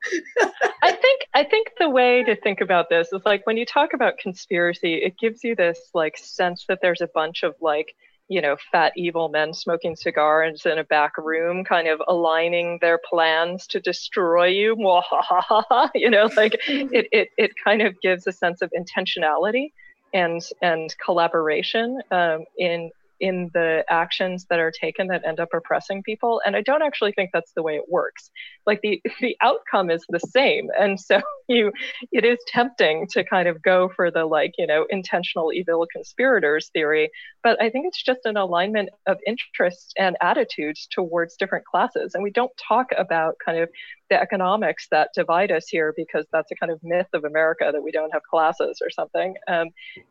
I 0.83 0.91
think 0.91 1.21
I 1.33 1.43
think 1.43 1.71
the 1.79 1.89
way 1.89 2.23
to 2.23 2.35
think 2.35 2.61
about 2.61 2.89
this 2.89 3.11
is 3.11 3.23
like 3.25 3.47
when 3.47 3.57
you 3.57 3.65
talk 3.65 3.93
about 3.93 4.19
conspiracy, 4.19 4.95
it 4.95 5.17
gives 5.17 5.43
you 5.43 5.55
this 5.55 5.89
like 5.95 6.15
sense 6.15 6.65
that 6.67 6.79
there's 6.81 7.01
a 7.01 7.07
bunch 7.07 7.41
of 7.41 7.55
like 7.59 7.95
you 8.29 8.41
know, 8.41 8.57
fat 8.71 8.93
evil 8.97 9.29
men 9.29 9.53
smoking 9.53 9.95
cigars 9.95 10.65
in 10.65 10.77
a 10.77 10.83
back 10.83 11.17
room, 11.17 11.63
kind 11.63 11.87
of 11.87 12.01
aligning 12.07 12.77
their 12.81 12.99
plans 13.09 13.65
to 13.67 13.79
destroy 13.79 14.47
you. 14.47 14.75
you 15.95 16.09
know, 16.09 16.29
like 16.35 16.55
it, 16.67 17.07
it, 17.11 17.29
it 17.37 17.51
kind 17.63 17.81
of 17.81 17.99
gives 18.01 18.27
a 18.27 18.31
sense 18.31 18.61
of 18.61 18.71
intentionality 18.77 19.71
and 20.13 20.41
and 20.61 20.95
collaboration 21.03 22.01
um, 22.11 22.45
in 22.57 22.91
in 23.19 23.49
the 23.53 23.83
actions 23.89 24.45
that 24.49 24.59
are 24.59 24.71
taken 24.71 25.07
that 25.07 25.25
end 25.25 25.39
up 25.39 25.49
oppressing 25.53 26.03
people 26.03 26.41
and 26.45 26.55
i 26.55 26.61
don't 26.61 26.81
actually 26.81 27.11
think 27.11 27.31
that's 27.33 27.51
the 27.53 27.63
way 27.63 27.75
it 27.75 27.89
works. 27.89 28.29
Like 28.65 28.81
the 28.81 29.01
the 29.21 29.35
outcome 29.41 29.89
is 29.89 30.05
the 30.09 30.19
same 30.19 30.69
and 30.77 30.99
so 30.99 31.21
you 31.47 31.71
it 32.11 32.25
is 32.25 32.37
tempting 32.47 33.07
to 33.11 33.23
kind 33.23 33.47
of 33.47 33.61
go 33.61 33.89
for 33.95 34.11
the 34.11 34.25
like 34.25 34.53
you 34.57 34.67
know 34.67 34.85
intentional 34.89 35.51
evil 35.53 35.87
conspirators 35.91 36.69
theory 36.73 37.09
but 37.43 37.61
i 37.61 37.69
think 37.69 37.85
it's 37.87 38.03
just 38.03 38.25
an 38.25 38.37
alignment 38.37 38.89
of 39.07 39.17
interests 39.25 39.93
and 39.97 40.17
attitudes 40.21 40.87
towards 40.91 41.37
different 41.37 41.65
classes 41.65 42.13
and 42.13 42.23
we 42.23 42.31
don't 42.31 42.51
talk 42.57 42.87
about 42.97 43.35
kind 43.43 43.59
of 43.59 43.69
the 44.09 44.21
economics 44.21 44.87
that 44.91 45.09
divide 45.13 45.51
us 45.51 45.67
here 45.69 45.93
because 45.95 46.25
that's 46.31 46.51
a 46.51 46.55
kind 46.55 46.71
of 46.71 46.79
myth 46.83 47.07
of 47.13 47.23
america 47.23 47.69
that 47.71 47.83
we 47.83 47.91
don't 47.91 48.11
have 48.11 48.23
classes 48.23 48.79
or 48.81 48.89
something 48.89 49.35
um, 49.47 49.67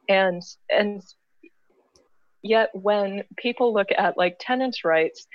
and 0.09 0.42
and 0.71 1.03
Yet 2.42 2.70
when 2.72 3.25
people 3.37 3.72
look 3.72 3.88
at 3.96 4.16
like 4.16 4.37
tenants' 4.38 4.85
rights, 4.85 5.27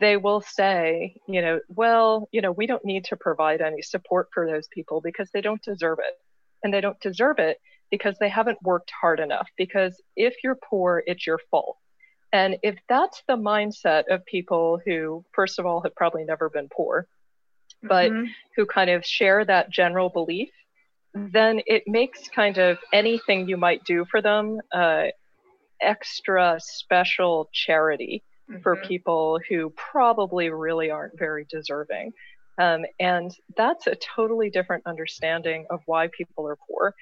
they 0.00 0.16
will 0.16 0.40
say, 0.40 1.16
you 1.28 1.42
know, 1.42 1.60
well, 1.68 2.28
you 2.32 2.40
know, 2.40 2.52
we 2.52 2.66
don't 2.66 2.84
need 2.84 3.04
to 3.06 3.16
provide 3.16 3.60
any 3.60 3.82
support 3.82 4.28
for 4.32 4.46
those 4.46 4.66
people 4.68 5.00
because 5.00 5.30
they 5.32 5.40
don't 5.40 5.62
deserve 5.62 5.98
it. 5.98 6.14
And 6.62 6.72
they 6.72 6.80
don't 6.80 7.00
deserve 7.00 7.38
it 7.38 7.58
because 7.90 8.16
they 8.18 8.28
haven't 8.28 8.62
worked 8.62 8.90
hard 8.98 9.20
enough. 9.20 9.48
Because 9.56 10.00
if 10.16 10.34
you're 10.42 10.58
poor, 10.68 11.02
it's 11.06 11.26
your 11.26 11.38
fault. 11.50 11.76
And 12.32 12.56
if 12.62 12.76
that's 12.88 13.22
the 13.28 13.36
mindset 13.36 14.04
of 14.10 14.24
people 14.26 14.80
who, 14.84 15.24
first 15.32 15.58
of 15.58 15.66
all, 15.66 15.82
have 15.82 15.94
probably 15.94 16.24
never 16.24 16.50
been 16.50 16.68
poor, 16.74 17.06
but 17.82 18.10
mm-hmm. 18.10 18.26
who 18.56 18.66
kind 18.66 18.90
of 18.90 19.04
share 19.04 19.44
that 19.44 19.70
general 19.70 20.08
belief, 20.08 20.50
then 21.14 21.60
it 21.66 21.84
makes 21.86 22.28
kind 22.28 22.58
of 22.58 22.78
anything 22.92 23.48
you 23.48 23.56
might 23.56 23.84
do 23.84 24.04
for 24.10 24.20
them 24.20 24.58
uh, 24.72 25.04
extra 25.84 26.58
special 26.60 27.48
charity 27.52 28.22
mm-hmm. 28.50 28.62
for 28.62 28.76
people 28.76 29.40
who 29.48 29.70
probably 29.70 30.50
really 30.50 30.90
aren't 30.90 31.18
very 31.18 31.46
deserving. 31.50 32.12
Um, 32.58 32.84
and 33.00 33.34
that's 33.56 33.86
a 33.86 33.96
totally 33.96 34.50
different 34.50 34.86
understanding 34.86 35.66
of 35.70 35.80
why 35.86 36.08
people 36.16 36.46
are 36.46 36.56
poor 36.68 36.94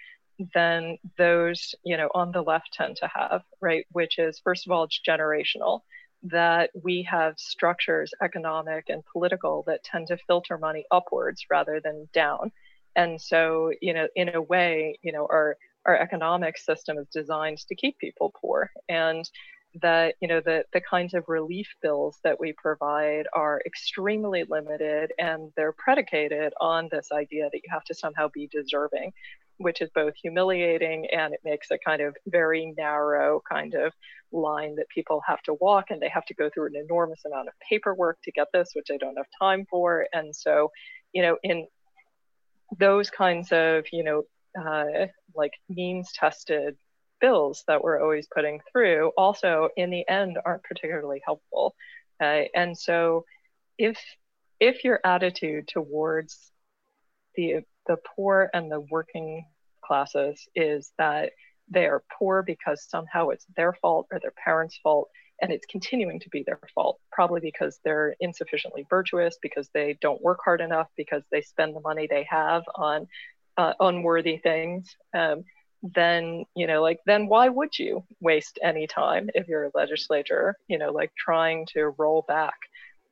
than 0.54 0.96
those, 1.18 1.74
you 1.84 1.96
know, 1.96 2.08
on 2.14 2.32
the 2.32 2.42
left 2.42 2.72
tend 2.72 2.96
to 2.96 3.10
have, 3.14 3.42
right? 3.60 3.86
Which 3.92 4.18
is, 4.18 4.40
first 4.42 4.66
of 4.66 4.72
all, 4.72 4.84
it's 4.84 5.00
generational 5.06 5.80
that 6.24 6.70
we 6.82 7.02
have 7.02 7.34
structures, 7.36 8.12
economic 8.22 8.88
and 8.88 9.02
political, 9.12 9.64
that 9.66 9.84
tend 9.84 10.06
to 10.08 10.16
filter 10.26 10.56
money 10.56 10.84
upwards 10.90 11.44
rather 11.50 11.80
than 11.82 12.08
down. 12.12 12.52
And 12.94 13.20
so, 13.20 13.72
you 13.80 13.92
know, 13.92 14.08
in 14.14 14.34
a 14.34 14.40
way, 14.40 14.98
you 15.02 15.12
know, 15.12 15.26
our 15.30 15.56
our 15.86 15.96
economic 15.96 16.58
system 16.58 16.98
is 16.98 17.06
designed 17.12 17.58
to 17.58 17.74
keep 17.74 17.98
people 17.98 18.32
poor 18.40 18.70
and 18.88 19.28
that 19.80 20.14
you 20.20 20.28
know 20.28 20.40
the 20.40 20.64
the 20.74 20.80
kinds 20.80 21.14
of 21.14 21.24
relief 21.28 21.68
bills 21.80 22.18
that 22.24 22.38
we 22.38 22.52
provide 22.52 23.26
are 23.32 23.62
extremely 23.64 24.44
limited 24.48 25.12
and 25.18 25.50
they're 25.56 25.72
predicated 25.72 26.52
on 26.60 26.88
this 26.90 27.08
idea 27.10 27.48
that 27.50 27.60
you 27.64 27.70
have 27.70 27.84
to 27.84 27.94
somehow 27.94 28.28
be 28.34 28.46
deserving 28.48 29.12
which 29.58 29.80
is 29.80 29.90
both 29.94 30.14
humiliating 30.20 31.06
and 31.12 31.32
it 31.32 31.40
makes 31.44 31.70
a 31.70 31.78
kind 31.78 32.02
of 32.02 32.16
very 32.26 32.74
narrow 32.76 33.40
kind 33.50 33.74
of 33.74 33.92
line 34.32 34.74
that 34.74 34.88
people 34.88 35.22
have 35.26 35.42
to 35.42 35.54
walk 35.54 35.86
and 35.90 36.00
they 36.00 36.08
have 36.08 36.24
to 36.24 36.34
go 36.34 36.50
through 36.50 36.66
an 36.66 36.76
enormous 36.76 37.24
amount 37.24 37.48
of 37.48 37.54
paperwork 37.66 38.18
to 38.22 38.32
get 38.32 38.48
this 38.52 38.70
which 38.74 38.86
they 38.88 38.98
don't 38.98 39.16
have 39.16 39.26
time 39.40 39.66
for. 39.70 40.06
And 40.12 40.34
so 40.34 40.70
you 41.12 41.22
know 41.22 41.38
in 41.42 41.66
those 42.78 43.10
kinds 43.10 43.52
of 43.52 43.84
you 43.92 44.02
know 44.02 44.22
uh, 44.58 45.06
like 45.34 45.52
means 45.68 46.12
tested 46.12 46.76
bills 47.20 47.64
that 47.68 47.82
we're 47.82 48.02
always 48.02 48.26
putting 48.34 48.60
through 48.70 49.12
also 49.16 49.68
in 49.76 49.90
the 49.90 50.06
end 50.08 50.38
aren't 50.44 50.64
particularly 50.64 51.22
helpful. 51.24 51.74
Uh, 52.20 52.42
and 52.54 52.76
so 52.76 53.24
if 53.78 53.98
if 54.60 54.84
your 54.84 55.00
attitude 55.04 55.68
towards 55.68 56.52
the 57.34 57.60
the 57.86 57.96
poor 58.14 58.50
and 58.52 58.70
the 58.70 58.80
working 58.80 59.44
classes 59.84 60.46
is 60.54 60.92
that 60.98 61.32
they 61.68 61.86
are 61.86 62.02
poor 62.18 62.42
because 62.42 62.86
somehow 62.88 63.28
it's 63.30 63.46
their 63.56 63.72
fault 63.72 64.06
or 64.12 64.20
their 64.20 64.32
parents' 64.32 64.78
fault 64.82 65.08
and 65.40 65.52
it's 65.52 65.66
continuing 65.66 66.20
to 66.20 66.28
be 66.28 66.44
their 66.44 66.60
fault 66.74 67.00
probably 67.10 67.40
because 67.40 67.80
they're 67.84 68.14
insufficiently 68.20 68.86
virtuous 68.88 69.38
because 69.42 69.68
they 69.74 69.96
don't 70.00 70.22
work 70.22 70.38
hard 70.44 70.60
enough 70.60 70.88
because 70.96 71.22
they 71.30 71.40
spend 71.40 71.74
the 71.74 71.80
money 71.80 72.06
they 72.08 72.26
have 72.28 72.62
on 72.74 73.08
uh, 73.56 73.72
unworthy 73.80 74.38
things 74.38 74.96
um, 75.14 75.44
then 75.82 76.44
you 76.54 76.66
know 76.66 76.80
like 76.80 77.00
then 77.06 77.26
why 77.26 77.48
would 77.48 77.76
you 77.78 78.04
waste 78.20 78.58
any 78.62 78.86
time 78.86 79.28
if 79.34 79.48
you're 79.48 79.64
a 79.64 79.70
legislator 79.74 80.56
you 80.68 80.78
know 80.78 80.92
like 80.92 81.12
trying 81.16 81.66
to 81.66 81.92
roll 81.98 82.24
back 82.28 82.54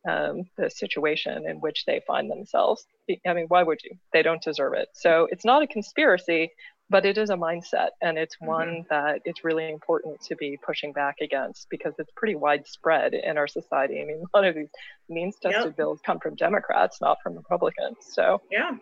um, 0.08 0.44
the 0.56 0.70
situation 0.70 1.46
in 1.46 1.60
which 1.60 1.84
they 1.84 2.00
find 2.06 2.30
themselves? 2.30 2.86
I 3.26 3.34
mean 3.34 3.46
why 3.48 3.62
would 3.62 3.80
you? 3.82 3.96
They 4.12 4.22
don't 4.22 4.42
deserve 4.42 4.74
it. 4.74 4.88
So 4.92 5.28
it's 5.30 5.44
not 5.44 5.62
a 5.62 5.66
conspiracy 5.66 6.50
but 6.88 7.06
it 7.06 7.16
is 7.16 7.30
a 7.30 7.34
mindset 7.34 7.90
and 8.02 8.18
it's 8.18 8.36
mm-hmm. 8.36 8.46
one 8.46 8.86
that 8.90 9.20
it's 9.24 9.44
really 9.44 9.70
important 9.70 10.20
to 10.20 10.34
be 10.36 10.58
pushing 10.64 10.92
back 10.92 11.16
against 11.20 11.70
because 11.70 11.94
it's 11.98 12.10
pretty 12.16 12.34
widespread 12.34 13.14
in 13.14 13.38
our 13.38 13.46
society. 13.46 14.00
I 14.00 14.04
mean 14.04 14.24
a 14.34 14.38
lot 14.38 14.46
of 14.46 14.54
these 14.54 14.70
means 15.08 15.36
tested 15.42 15.64
yep. 15.64 15.76
bills 15.76 16.00
come 16.06 16.20
from 16.20 16.36
democrats 16.36 17.00
not 17.00 17.18
from 17.20 17.36
republicans. 17.36 17.96
So 18.00 18.42
yeah 18.48 18.76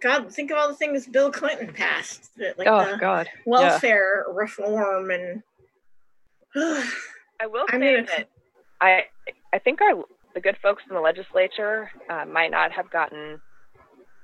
god 0.00 0.32
think 0.32 0.50
of 0.50 0.58
all 0.58 0.68
the 0.68 0.74
things 0.74 1.06
bill 1.06 1.30
clinton 1.30 1.72
passed 1.72 2.30
like 2.56 2.66
oh 2.66 2.96
god 2.98 3.28
welfare 3.46 4.24
yeah. 4.26 4.34
reform 4.34 5.10
and 5.10 5.42
i 6.56 7.46
will 7.46 7.66
say 7.68 7.72
gonna... 7.72 8.06
that 8.06 8.28
i 8.80 9.04
i 9.52 9.58
think 9.58 9.80
our 9.80 10.04
the 10.34 10.40
good 10.40 10.56
folks 10.62 10.82
in 10.88 10.94
the 10.94 11.00
legislature 11.00 11.90
uh, 12.08 12.24
might 12.24 12.50
not 12.50 12.72
have 12.72 12.90
gotten 12.90 13.40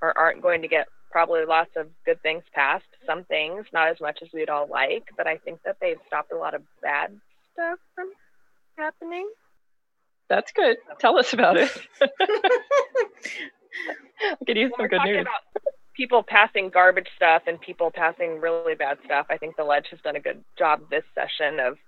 or 0.01 0.17
aren't 0.17 0.43
going 0.43 0.63
to 0.63 0.69
get 0.69 0.87
probably 1.11 1.45
lots 1.45 1.71
of 1.77 1.89
good 2.05 2.21
things 2.23 2.45
passed. 2.53 2.85
Some 3.07 3.25
things, 3.25 3.67
not 3.73 3.89
as 3.89 4.01
much 4.01 4.19
as 4.23 4.29
we'd 4.33 4.51
all 4.51 4.69
like, 4.69 5.05
but 5.17 5.27
I 5.27 5.39
think 5.39 5.61
that 5.65 5.77
they've 5.81 5.99
stopped 6.07 6.33
a 6.33 6.37
lot 6.37 6.55
of 6.55 6.63
bad 6.83 7.19
stuff 7.53 7.79
from 7.95 8.11
happening. 8.77 9.29
That's 10.29 10.53
good. 10.53 10.77
Tell 10.99 11.19
us 11.19 11.33
about 11.33 11.57
it. 11.57 11.71
I 14.21 14.45
could 14.47 14.57
use 14.57 14.73
some 14.77 14.89
good 14.89 15.03
news. 15.05 15.27
people 15.95 16.23
passing 16.23 16.71
garbage 16.71 17.09
stuff 17.17 17.43
and 17.47 17.61
people 17.61 17.91
passing 17.91 18.41
really 18.41 18.75
bad 18.75 18.99
stuff. 19.05 19.27
I 19.31 19.37
think 19.37 19.57
the 19.57 19.65
ledge 19.65 19.87
has 19.91 20.01
done 20.01 20.17
a 20.17 20.21
good 20.21 20.43
job 20.59 20.91
this 20.91 21.05
session 21.15 21.61
of 21.61 21.79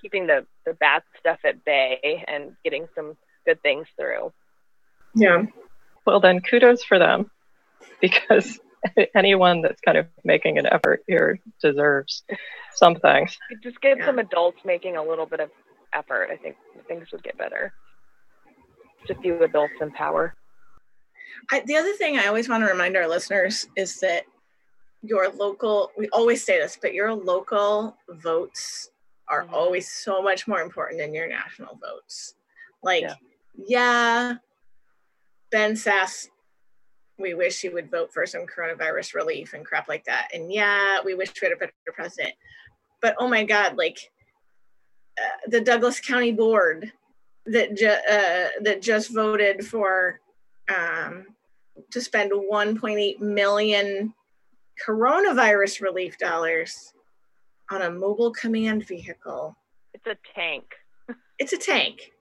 keeping 0.00 0.26
the, 0.26 0.46
the 0.64 0.74
bad 0.74 1.02
stuff 1.18 1.38
at 1.44 1.64
bay 1.64 2.24
and 2.26 2.56
getting 2.64 2.86
some 2.94 3.16
good 3.46 3.62
things 3.62 3.86
through. 3.98 4.32
Yeah. 5.14 5.44
Well, 6.06 6.20
then 6.20 6.40
kudos 6.40 6.82
for 6.84 6.98
them 6.98 7.30
because 8.00 8.58
anyone 9.14 9.62
that's 9.62 9.80
kind 9.80 9.98
of 9.98 10.06
making 10.24 10.58
an 10.58 10.66
effort 10.66 11.02
here 11.06 11.38
deserves 11.60 12.22
some 12.74 12.96
thanks. 12.96 13.36
Just 13.62 13.80
get 13.80 13.98
yeah. 13.98 14.06
some 14.06 14.18
adults 14.18 14.58
making 14.64 14.96
a 14.96 15.02
little 15.02 15.26
bit 15.26 15.40
of 15.40 15.50
effort. 15.92 16.30
I 16.32 16.36
think 16.36 16.56
things 16.88 17.08
would 17.12 17.22
get 17.22 17.36
better. 17.36 17.72
Just 19.06 19.18
a 19.18 19.22
few 19.22 19.42
adults 19.42 19.74
in 19.80 19.90
power. 19.92 20.34
I, 21.50 21.60
the 21.60 21.76
other 21.76 21.92
thing 21.94 22.18
I 22.18 22.26
always 22.26 22.48
want 22.48 22.62
to 22.64 22.70
remind 22.70 22.96
our 22.96 23.08
listeners 23.08 23.66
is 23.76 24.00
that 24.00 24.24
your 25.02 25.30
local, 25.30 25.90
we 25.96 26.08
always 26.10 26.44
say 26.44 26.58
this, 26.58 26.78
but 26.80 26.94
your 26.94 27.14
local 27.14 27.96
votes 28.08 28.90
are 29.28 29.44
mm-hmm. 29.44 29.54
always 29.54 29.90
so 29.90 30.22
much 30.22 30.46
more 30.46 30.60
important 30.60 31.00
than 31.00 31.14
your 31.14 31.28
national 31.28 31.76
votes. 31.76 32.34
Like, 32.82 33.02
yeah, 33.02 33.14
yeah 33.66 34.34
Ben 35.50 35.72
Sasse 35.72 36.28
we 37.20 37.34
wish 37.34 37.60
he 37.60 37.68
would 37.68 37.90
vote 37.90 38.12
for 38.12 38.26
some 38.26 38.46
coronavirus 38.46 39.14
relief 39.14 39.52
and 39.52 39.64
crap 39.64 39.88
like 39.88 40.04
that. 40.06 40.28
And 40.34 40.52
yeah, 40.52 40.98
we 41.04 41.14
wish 41.14 41.32
we 41.40 41.46
had 41.46 41.56
a 41.56 41.58
better 41.58 41.72
president. 41.94 42.34
But 43.00 43.14
oh 43.18 43.28
my 43.28 43.44
God, 43.44 43.76
like 43.76 43.98
uh, 45.18 45.48
the 45.48 45.60
Douglas 45.60 46.00
County 46.00 46.32
Board 46.32 46.92
that 47.46 47.76
ju- 47.76 47.88
uh, 47.88 48.48
that 48.62 48.82
just 48.82 49.12
voted 49.12 49.66
for 49.66 50.20
um, 50.70 51.26
to 51.90 52.00
spend 52.00 52.32
1.8 52.32 53.20
million 53.20 54.14
coronavirus 54.86 55.80
relief 55.80 56.16
dollars 56.18 56.92
on 57.70 57.82
a 57.82 57.90
mobile 57.90 58.32
command 58.32 58.86
vehicle. 58.86 59.56
It's 59.94 60.06
a 60.06 60.16
tank. 60.34 60.64
it's 61.38 61.52
a 61.52 61.58
tank. 61.58 62.12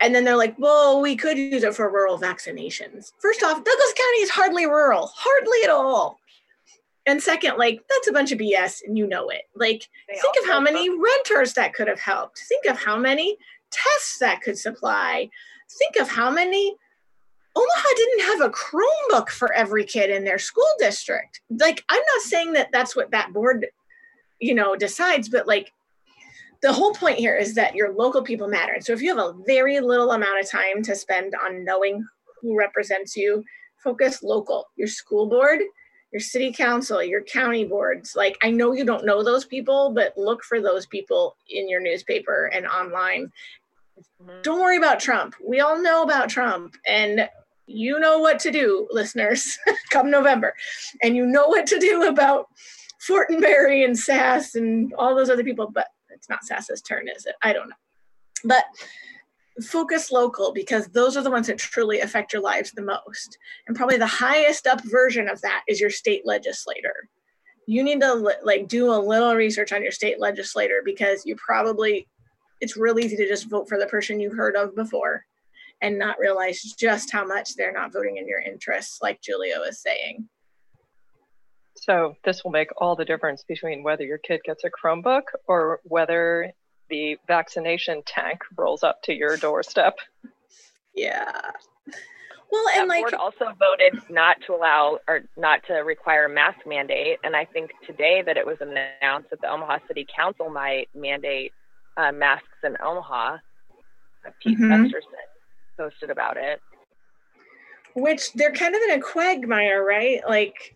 And 0.00 0.14
then 0.14 0.24
they're 0.24 0.36
like, 0.36 0.56
well, 0.58 1.00
we 1.00 1.16
could 1.16 1.38
use 1.38 1.62
it 1.62 1.74
for 1.74 1.90
rural 1.90 2.18
vaccinations. 2.18 3.12
First 3.20 3.42
off, 3.42 3.56
Douglas 3.56 3.94
County 3.96 4.18
is 4.18 4.30
hardly 4.30 4.66
rural, 4.66 5.10
hardly 5.14 5.64
at 5.64 5.70
all. 5.70 6.18
And 7.06 7.22
second, 7.22 7.58
like, 7.58 7.80
that's 7.88 8.08
a 8.08 8.12
bunch 8.12 8.32
of 8.32 8.38
BS 8.38 8.80
and 8.86 8.96
you 8.96 9.06
know 9.06 9.28
it. 9.28 9.42
Like, 9.54 9.88
they 10.08 10.14
think 10.14 10.34
of 10.42 10.46
how 10.48 10.58
many 10.60 10.88
renters 10.88 11.52
that 11.54 11.74
could 11.74 11.86
have 11.86 12.00
helped. 12.00 12.38
Think 12.48 12.64
of 12.66 12.82
how 12.82 12.96
many 12.96 13.36
tests 13.70 14.18
that 14.18 14.40
could 14.40 14.58
supply. 14.58 15.28
Think 15.78 15.96
of 15.96 16.08
how 16.08 16.30
many 16.30 16.76
Omaha 17.56 17.88
didn't 17.96 18.24
have 18.26 18.40
a 18.40 18.52
Chromebook 18.52 19.28
for 19.28 19.52
every 19.52 19.84
kid 19.84 20.10
in 20.10 20.24
their 20.24 20.38
school 20.38 20.68
district. 20.78 21.40
Like, 21.50 21.84
I'm 21.88 22.02
not 22.14 22.22
saying 22.22 22.52
that 22.54 22.70
that's 22.72 22.96
what 22.96 23.12
that 23.12 23.32
board, 23.32 23.66
you 24.40 24.54
know, 24.54 24.74
decides, 24.74 25.28
but 25.28 25.46
like, 25.46 25.72
the 26.62 26.72
whole 26.72 26.94
point 26.94 27.18
here 27.18 27.36
is 27.36 27.54
that 27.56 27.74
your 27.74 27.92
local 27.92 28.22
people 28.22 28.48
matter. 28.48 28.72
And 28.72 28.84
so 28.84 28.94
if 28.94 29.02
you 29.02 29.14
have 29.14 29.24
a 29.24 29.34
very 29.46 29.80
little 29.80 30.12
amount 30.12 30.40
of 30.40 30.50
time 30.50 30.82
to 30.84 30.96
spend 30.96 31.34
on 31.44 31.62
knowing 31.62 32.06
who 32.40 32.56
represents 32.56 33.16
you, 33.16 33.44
focus 33.76 34.22
local, 34.22 34.66
your 34.76 34.88
school 34.88 35.28
board, 35.28 35.60
your 36.10 36.20
city 36.20 36.52
council, 36.52 37.02
your 37.02 37.22
county 37.22 37.64
boards. 37.64 38.14
Like 38.16 38.38
I 38.42 38.50
know 38.50 38.72
you 38.72 38.84
don't 38.84 39.04
know 39.04 39.22
those 39.22 39.44
people, 39.44 39.92
but 39.94 40.16
look 40.16 40.42
for 40.42 40.60
those 40.60 40.86
people 40.86 41.36
in 41.50 41.68
your 41.68 41.82
newspaper 41.82 42.46
and 42.46 42.66
online. 42.66 43.30
Don't 44.42 44.60
worry 44.60 44.78
about 44.78 45.00
Trump. 45.00 45.34
We 45.46 45.60
all 45.60 45.82
know 45.82 46.02
about 46.02 46.30
Trump 46.30 46.76
and 46.86 47.28
you 47.66 47.98
know 47.98 48.18
what 48.18 48.38
to 48.40 48.50
do, 48.50 48.88
listeners, 48.90 49.58
come 49.90 50.10
November. 50.10 50.54
And 51.02 51.16
you 51.16 51.26
know 51.26 51.48
what 51.48 51.66
to 51.68 51.78
do 51.78 52.04
about 52.04 52.48
Fortenberry 53.08 53.84
and 53.84 53.96
Sasse 53.96 54.54
and 54.54 54.92
all 54.94 55.14
those 55.14 55.30
other 55.30 55.44
people, 55.44 55.70
but 55.72 55.88
it's 56.10 56.28
not 56.28 56.44
Sasse's 56.44 56.82
turn, 56.82 57.08
is 57.08 57.26
it? 57.26 57.34
I 57.42 57.52
don't 57.52 57.68
know. 57.68 57.76
But 58.44 58.64
focus 59.62 60.10
local 60.10 60.52
because 60.52 60.88
those 60.88 61.16
are 61.16 61.22
the 61.22 61.30
ones 61.30 61.46
that 61.46 61.58
truly 61.58 62.00
affect 62.00 62.32
your 62.32 62.42
lives 62.42 62.72
the 62.72 62.82
most. 62.82 63.38
And 63.66 63.76
probably 63.76 63.96
the 63.96 64.06
highest 64.06 64.66
up 64.66 64.82
version 64.84 65.28
of 65.28 65.40
that 65.42 65.62
is 65.68 65.80
your 65.80 65.90
state 65.90 66.22
legislator. 66.24 67.08
You 67.66 67.82
need 67.82 68.00
to 68.00 68.14
like 68.42 68.68
do 68.68 68.92
a 68.92 68.98
little 68.98 69.34
research 69.34 69.72
on 69.72 69.82
your 69.82 69.92
state 69.92 70.20
legislator 70.20 70.82
because 70.84 71.24
you 71.24 71.36
probably 71.36 72.08
it's 72.60 72.76
really 72.76 73.04
easy 73.04 73.16
to 73.16 73.28
just 73.28 73.48
vote 73.48 73.68
for 73.68 73.78
the 73.78 73.86
person 73.86 74.20
you 74.20 74.30
heard 74.30 74.56
of 74.56 74.74
before 74.74 75.24
and 75.84 75.98
not 75.98 76.18
realize 76.18 76.62
just 76.62 77.12
how 77.12 77.26
much 77.26 77.56
they're 77.56 77.72
not 77.72 77.92
voting 77.92 78.16
in 78.16 78.26
your 78.26 78.40
interests 78.40 79.00
like 79.02 79.20
Julia 79.20 79.56
was 79.58 79.78
saying. 79.78 80.26
So 81.76 82.14
this 82.24 82.42
will 82.42 82.52
make 82.52 82.70
all 82.78 82.96
the 82.96 83.04
difference 83.04 83.44
between 83.46 83.82
whether 83.82 84.02
your 84.02 84.16
kid 84.16 84.40
gets 84.44 84.64
a 84.64 84.70
Chromebook 84.70 85.24
or 85.46 85.80
whether 85.84 86.52
the 86.88 87.18
vaccination 87.28 88.02
tank 88.06 88.40
rolls 88.56 88.82
up 88.82 89.02
to 89.02 89.12
your 89.12 89.36
doorstep. 89.36 89.96
Yeah. 90.94 91.50
Well, 92.50 92.64
and 92.76 92.88
that 92.88 92.94
like 92.94 93.02
board 93.02 93.14
also 93.14 93.46
voted 93.58 94.00
not 94.08 94.36
to 94.46 94.54
allow 94.54 95.00
or 95.06 95.24
not 95.36 95.64
to 95.66 95.74
require 95.74 96.26
a 96.26 96.28
mask 96.30 96.60
mandate, 96.66 97.18
and 97.24 97.34
I 97.34 97.44
think 97.44 97.72
today 97.84 98.22
that 98.24 98.36
it 98.36 98.46
was 98.46 98.58
announced 98.60 99.30
that 99.30 99.40
the 99.40 99.50
Omaha 99.50 99.78
City 99.88 100.06
Council 100.16 100.48
might 100.48 100.88
mandate 100.94 101.52
uh, 101.96 102.12
masks 102.12 102.46
in 102.62 102.76
Omaha. 102.82 103.38
Pete 104.40 104.56
mm-hmm. 104.56 104.86
Posted 105.76 106.10
about 106.10 106.36
it. 106.36 106.60
Which 107.94 108.32
they're 108.32 108.52
kind 108.52 108.74
of 108.74 108.82
in 108.82 108.98
a 108.98 109.00
quagmire, 109.00 109.84
right? 109.84 110.20
Like 110.28 110.74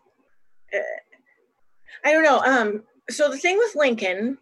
I 2.05 2.13
don't 2.13 2.23
know. 2.23 2.41
Um, 2.41 2.83
so 3.11 3.31
the 3.31 3.37
thing 3.37 3.57
with 3.59 3.75
Lincoln, 3.75 4.39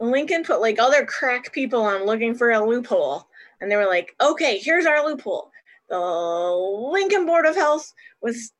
Lincoln 0.00 0.44
put 0.44 0.60
like 0.60 0.80
all 0.80 0.90
their 0.90 1.06
crack 1.06 1.52
people 1.52 1.82
on 1.82 2.04
looking 2.04 2.34
for 2.34 2.50
a 2.50 2.64
loophole, 2.64 3.26
and 3.60 3.70
they 3.70 3.76
were 3.76 3.86
like, 3.86 4.14
"Okay, 4.20 4.58
here's 4.58 4.86
our 4.86 5.04
loophole. 5.04 5.50
The 5.88 5.98
Lincoln 5.98 7.26
Board 7.26 7.46
of 7.46 7.56
Health 7.56 7.92
was 8.20 8.52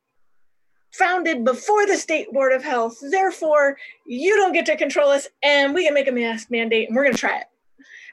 founded 0.93 1.45
before 1.45 1.87
the 1.87 1.97
state 1.97 2.31
board 2.33 2.53
of 2.53 2.63
health. 2.63 2.99
Therefore, 3.11 3.77
you 4.07 4.37
don't 4.37 4.53
get 4.53 4.67
to 4.67 4.77
control 4.77 5.11
us, 5.11 5.29
and 5.43 5.75
we 5.75 5.85
can 5.85 5.95
make 5.95 6.09
a 6.09 6.13
mask 6.13 6.51
mandate, 6.51 6.89
and 6.89 6.97
we're 6.97 7.05
going 7.05 7.15
to 7.15 7.21
try 7.21 7.39
it." 7.39 7.47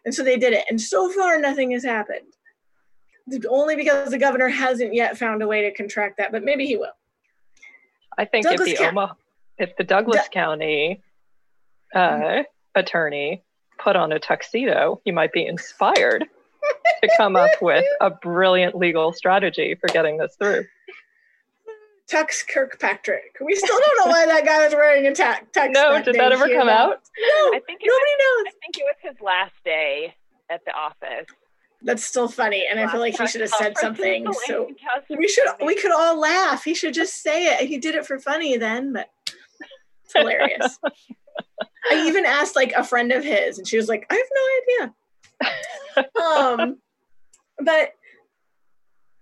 And 0.03 0.13
so 0.13 0.23
they 0.23 0.38
did 0.38 0.53
it, 0.53 0.65
and 0.69 0.81
so 0.81 1.10
far 1.12 1.39
nothing 1.39 1.71
has 1.71 1.84
happened. 1.84 2.34
Only 3.49 3.75
because 3.75 4.10
the 4.10 4.17
governor 4.17 4.47
hasn't 4.47 4.93
yet 4.93 5.17
found 5.17 5.41
a 5.41 5.47
way 5.47 5.62
to 5.62 5.73
contract 5.73 6.17
that, 6.17 6.31
but 6.31 6.43
maybe 6.43 6.65
he 6.65 6.77
will. 6.77 6.91
I 8.17 8.25
think 8.25 8.45
Douglas 8.45 8.69
if 8.69 8.77
the 8.77 8.88
Omaha, 8.88 9.13
if 9.57 9.75
the 9.77 9.84
Douglas 9.84 10.27
County 10.31 11.01
uh, 11.95 12.43
attorney 12.75 13.43
put 13.77 13.95
on 13.95 14.12
a 14.12 14.19
tuxedo, 14.19 15.01
he 15.05 15.12
might 15.12 15.31
be 15.31 15.45
inspired 15.45 16.25
to 17.03 17.10
come 17.17 17.36
up 17.36 17.49
with 17.62 17.86
a 17.99 18.10
brilliant 18.10 18.75
legal 18.75 19.13
strategy 19.13 19.75
for 19.75 19.88
getting 19.88 20.17
this 20.17 20.36
through. 20.38 20.65
Tux 22.12 22.45
Kirkpatrick. 22.45 23.38
We 23.39 23.55
still 23.55 23.79
don't 23.79 24.05
know 24.05 24.12
why 24.12 24.25
that 24.25 24.45
guy 24.45 24.65
was 24.65 24.73
wearing 24.73 25.07
a 25.07 25.12
tux. 25.12 25.39
tux 25.55 25.71
No, 25.71 25.93
that 25.93 26.03
did 26.03 26.13
day, 26.13 26.19
that 26.19 26.34
ever 26.34 26.47
come 26.49 26.67
know? 26.67 26.73
out? 26.73 26.89
No, 27.17 27.53
I 27.53 27.62
think 27.65 27.81
nobody 27.86 27.88
was, 27.88 28.45
knows. 28.45 28.47
I 28.47 28.53
think 28.62 28.77
it 28.77 28.84
was 28.84 28.95
his 29.01 29.21
last 29.21 29.53
day 29.63 30.13
at 30.49 30.65
the 30.65 30.73
office. 30.73 31.27
That's 31.83 32.03
still 32.03 32.27
funny, 32.27 32.67
and 32.69 32.79
I 32.79 32.91
feel 32.91 32.99
like 32.99 33.17
he 33.17 33.25
should 33.27 33.41
have 33.41 33.49
said 33.49 33.77
something. 33.77 34.25
So 34.45 34.69
we 35.09 35.27
should 35.27 35.47
we 35.65 35.75
could 35.75 35.91
all 35.91 36.19
laugh. 36.19 36.63
He 36.63 36.75
should 36.75 36.93
just 36.93 37.23
say 37.23 37.45
it. 37.45 37.67
He 37.67 37.77
did 37.77 37.95
it 37.95 38.05
for 38.05 38.19
funny 38.19 38.57
then, 38.57 38.93
but 38.93 39.09
it's 39.27 40.13
hilarious. 40.15 40.77
I 41.91 42.07
even 42.07 42.25
asked 42.25 42.55
like 42.55 42.73
a 42.73 42.83
friend 42.83 43.11
of 43.11 43.23
his, 43.23 43.57
and 43.57 43.67
she 43.67 43.77
was 43.77 43.89
like, 43.89 44.05
"I 44.09 44.15
have 44.15 44.29
no 44.35 44.43
idea." 44.77 44.93
um, 46.63 46.77
but 47.63 47.93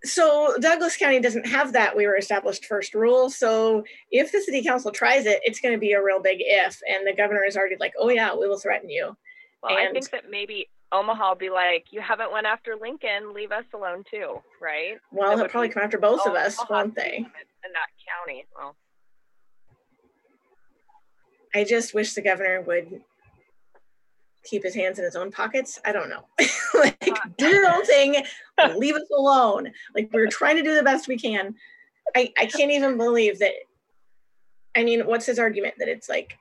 so 0.03 0.55
Douglas 0.59 0.97
County 0.97 1.19
doesn't 1.19 1.47
have 1.47 1.73
that. 1.73 1.95
We 1.95 2.07
were 2.07 2.17
established 2.17 2.65
first 2.65 2.93
rule. 2.93 3.29
So 3.29 3.83
if 4.11 4.31
the 4.31 4.41
city 4.41 4.63
council 4.63 4.91
tries 4.91 5.25
it, 5.25 5.39
it's 5.43 5.59
going 5.59 5.73
to 5.73 5.79
be 5.79 5.93
a 5.93 6.03
real 6.03 6.21
big 6.21 6.39
if, 6.41 6.81
and 6.87 7.07
the 7.07 7.15
governor 7.15 7.43
is 7.45 7.55
already 7.55 7.77
like, 7.79 7.93
"Oh 7.97 8.09
yeah, 8.09 8.35
we 8.35 8.47
will 8.47 8.59
threaten 8.59 8.89
you." 8.89 9.15
Well, 9.63 9.77
I 9.77 9.91
think 9.91 10.09
that 10.11 10.29
maybe 10.29 10.69
Omaha 10.91 11.29
will 11.29 11.35
be 11.35 11.49
like, 11.49 11.85
you 11.91 12.01
haven't 12.01 12.31
went 12.31 12.47
after 12.47 12.75
Lincoln, 12.79 13.33
leave 13.33 13.51
us 13.51 13.65
alone 13.73 14.03
too, 14.09 14.41
right? 14.61 14.97
Well, 15.11 15.37
he'll 15.37 15.47
probably 15.47 15.69
come 15.69 15.83
after 15.83 15.99
both 15.99 16.25
of 16.25 16.33
us, 16.33 16.57
won't 16.69 16.95
they? 16.95 17.17
and 17.17 17.75
that 17.75 17.89
county. 18.07 18.45
Well, 18.55 18.75
I 21.53 21.63
just 21.63 21.93
wish 21.93 22.13
the 22.13 22.21
governor 22.21 22.61
would 22.61 23.01
keep 24.43 24.63
his 24.63 24.75
hands 24.75 24.97
in 24.97 25.05
his 25.05 25.15
own 25.15 25.31
pockets. 25.31 25.79
I 25.85 25.91
don't 25.91 26.09
know. 26.09 26.25
like, 26.73 26.99
do 27.37 27.47
your 27.47 27.69
own 27.69 27.85
thing, 27.85 28.23
leave 28.75 28.95
us 28.95 29.07
alone. 29.15 29.71
Like, 29.93 30.09
we're 30.13 30.27
trying 30.27 30.55
to 30.57 30.63
do 30.63 30.75
the 30.75 30.83
best 30.83 31.07
we 31.07 31.17
can. 31.17 31.55
I, 32.15 32.31
I 32.37 32.45
can't 32.45 32.71
even 32.71 32.97
believe 32.97 33.39
that. 33.39 33.51
I 34.75 34.83
mean, 34.83 35.01
what's 35.01 35.25
his 35.25 35.39
argument? 35.39 35.75
That 35.79 35.87
it's 35.87 36.09
like 36.09 36.37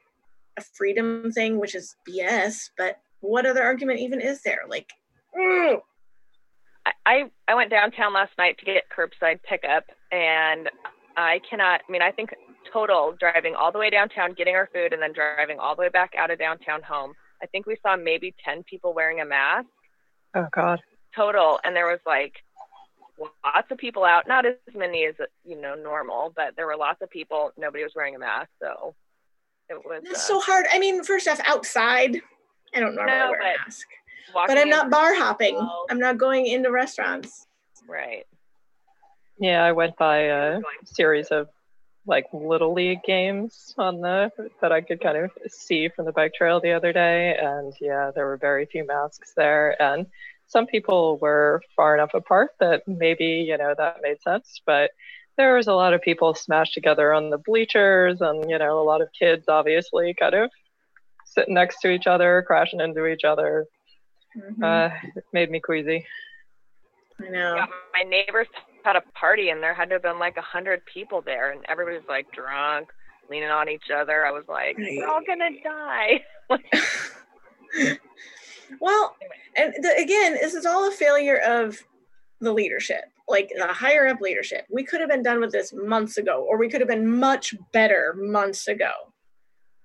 a 0.56 0.62
freedom 0.62 1.32
thing, 1.32 1.58
which 1.58 1.74
is 1.74 1.96
BS, 2.08 2.70
but 2.76 2.98
what 3.20 3.46
other 3.46 3.62
argument 3.62 4.00
even 4.00 4.20
is 4.20 4.42
there? 4.42 4.62
Like, 4.68 4.90
mm, 5.36 5.78
I, 6.86 6.92
I 7.06 7.24
I 7.48 7.54
went 7.54 7.70
downtown 7.70 8.12
last 8.12 8.32
night 8.38 8.58
to 8.58 8.64
get 8.64 8.84
curbside 8.96 9.42
pickup, 9.42 9.84
and 10.12 10.70
I 11.16 11.40
cannot. 11.48 11.80
I 11.88 11.92
mean, 11.92 12.02
I 12.02 12.12
think 12.12 12.30
total 12.72 13.14
driving 13.18 13.54
all 13.54 13.72
the 13.72 13.78
way 13.78 13.90
downtown, 13.90 14.34
getting 14.34 14.54
our 14.54 14.68
food, 14.72 14.92
and 14.92 15.02
then 15.02 15.12
driving 15.12 15.58
all 15.58 15.74
the 15.74 15.80
way 15.82 15.88
back 15.88 16.12
out 16.16 16.30
of 16.30 16.38
downtown 16.38 16.82
home. 16.82 17.14
I 17.42 17.46
think 17.46 17.66
we 17.66 17.76
saw 17.82 17.96
maybe 17.96 18.34
ten 18.44 18.62
people 18.64 18.94
wearing 18.94 19.20
a 19.20 19.24
mask 19.24 19.66
Oh 20.34 20.46
God. 20.52 20.80
total, 21.14 21.58
and 21.64 21.74
there 21.74 21.86
was 21.86 22.00
like 22.06 22.34
lots 23.44 23.70
of 23.70 23.78
people 23.78 24.04
out. 24.04 24.28
Not 24.28 24.46
as 24.46 24.54
many 24.74 25.06
as 25.06 25.14
you 25.44 25.60
know 25.60 25.74
normal, 25.74 26.32
but 26.36 26.54
there 26.56 26.66
were 26.66 26.76
lots 26.76 27.02
of 27.02 27.10
people. 27.10 27.52
Nobody 27.56 27.82
was 27.82 27.92
wearing 27.96 28.14
a 28.16 28.18
mask, 28.18 28.50
so 28.62 28.94
it 29.68 29.80
was. 29.84 30.02
that's 30.04 30.20
uh, 30.20 30.22
so 30.22 30.40
hard. 30.40 30.66
I 30.72 30.78
mean, 30.78 31.02
first 31.04 31.28
off, 31.28 31.40
outside, 31.46 32.20
I 32.74 32.80
don't 32.80 32.94
normally 32.94 33.18
No, 33.18 33.30
wear 33.30 33.40
a 33.40 33.44
but 33.54 33.60
mask, 33.66 33.86
but 34.34 34.58
I'm 34.58 34.68
not 34.68 34.90
bar 34.90 35.14
hopping. 35.14 35.54
Well- 35.56 35.86
I'm 35.90 35.98
not 35.98 36.18
going 36.18 36.46
into 36.46 36.70
restaurants. 36.70 37.46
right. 37.88 38.26
Yeah, 39.40 39.62
I 39.62 39.70
went 39.72 39.96
by 39.96 40.18
a 40.22 40.60
series 40.84 41.28
of 41.28 41.48
like 42.06 42.26
little 42.32 42.72
league 42.72 43.02
games 43.06 43.74
on 43.78 44.00
the 44.00 44.32
that 44.60 44.72
I 44.72 44.80
could 44.80 45.00
kind 45.00 45.16
of 45.16 45.30
see 45.46 45.88
from 45.88 46.06
the 46.06 46.12
bike 46.12 46.32
trail 46.34 46.58
the 46.60 46.72
other 46.72 46.92
day, 46.92 47.36
and 47.40 47.72
yeah, 47.80 48.10
there 48.14 48.26
were 48.26 48.36
very 48.36 48.66
few 48.66 48.84
masks 48.86 49.34
there, 49.36 49.80
and 49.80 50.06
some 50.48 50.66
people 50.66 51.18
were 51.18 51.62
far 51.76 51.94
enough 51.94 52.14
apart 52.14 52.50
that 52.60 52.82
maybe 52.88 53.44
you 53.46 53.56
know 53.58 53.74
that 53.76 53.98
made 54.02 54.20
sense, 54.22 54.60
but 54.66 54.90
there 55.36 55.54
was 55.54 55.68
a 55.68 55.74
lot 55.74 55.94
of 55.94 56.00
people 56.02 56.34
smashed 56.34 56.74
together 56.74 57.12
on 57.12 57.30
the 57.30 57.38
bleachers, 57.38 58.20
and 58.20 58.50
you 58.50 58.58
know 58.58 58.80
a 58.80 58.82
lot 58.82 59.02
of 59.02 59.08
kids 59.16 59.44
obviously 59.48 60.14
kind 60.18 60.34
of 60.34 60.50
sitting 61.32 61.54
next 61.54 61.80
to 61.80 61.90
each 61.90 62.06
other, 62.06 62.42
crashing 62.46 62.80
into 62.80 63.06
each 63.06 63.24
other. 63.24 63.66
Mhm. 64.36 64.62
Uh, 64.62 64.94
it 65.16 65.24
made 65.32 65.50
me 65.50 65.60
queasy. 65.60 66.06
I 67.20 67.28
know. 67.28 67.56
Yeah, 67.56 67.66
my 67.92 68.02
neighbors 68.08 68.46
had 68.84 68.96
a 68.96 69.02
party 69.14 69.50
and 69.50 69.62
there 69.62 69.74
had 69.74 69.88
to 69.88 69.96
have 69.96 70.02
been 70.02 70.18
like 70.18 70.36
a 70.36 70.42
hundred 70.42 70.84
people 70.86 71.20
there 71.20 71.50
and 71.50 71.64
everybody 71.68 71.96
was 71.96 72.06
like 72.08 72.30
drunk, 72.32 72.88
leaning 73.28 73.50
on 73.50 73.68
each 73.68 73.90
other. 73.94 74.24
I 74.24 74.30
was 74.30 74.44
like, 74.48 74.76
we're 74.78 75.06
all 75.06 75.20
gonna 75.26 75.50
die. 75.62 76.24
well, 78.80 79.16
and 79.56 79.74
the, 79.80 79.94
again, 79.98 80.34
this 80.34 80.54
is 80.54 80.64
all 80.64 80.88
a 80.88 80.92
failure 80.92 81.38
of 81.38 81.78
the 82.40 82.52
leadership, 82.52 83.04
like 83.28 83.50
the 83.56 83.66
higher 83.66 84.06
up 84.06 84.20
leadership. 84.20 84.64
We 84.70 84.84
could 84.84 85.00
have 85.00 85.10
been 85.10 85.22
done 85.22 85.40
with 85.40 85.52
this 85.52 85.72
months 85.72 86.16
ago, 86.16 86.46
or 86.48 86.56
we 86.56 86.68
could 86.68 86.80
have 86.80 86.88
been 86.88 87.18
much 87.18 87.54
better 87.72 88.14
months 88.16 88.68
ago. 88.68 88.92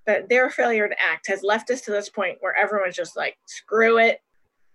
But 0.05 0.27
their 0.29 0.49
failure 0.49 0.89
to 0.89 1.01
act 1.01 1.27
has 1.27 1.43
left 1.43 1.69
us 1.69 1.81
to 1.81 1.91
this 1.91 2.09
point 2.09 2.37
where 2.41 2.55
everyone's 2.57 2.95
just 2.95 3.15
like, 3.15 3.37
screw 3.45 3.97
it. 3.97 4.21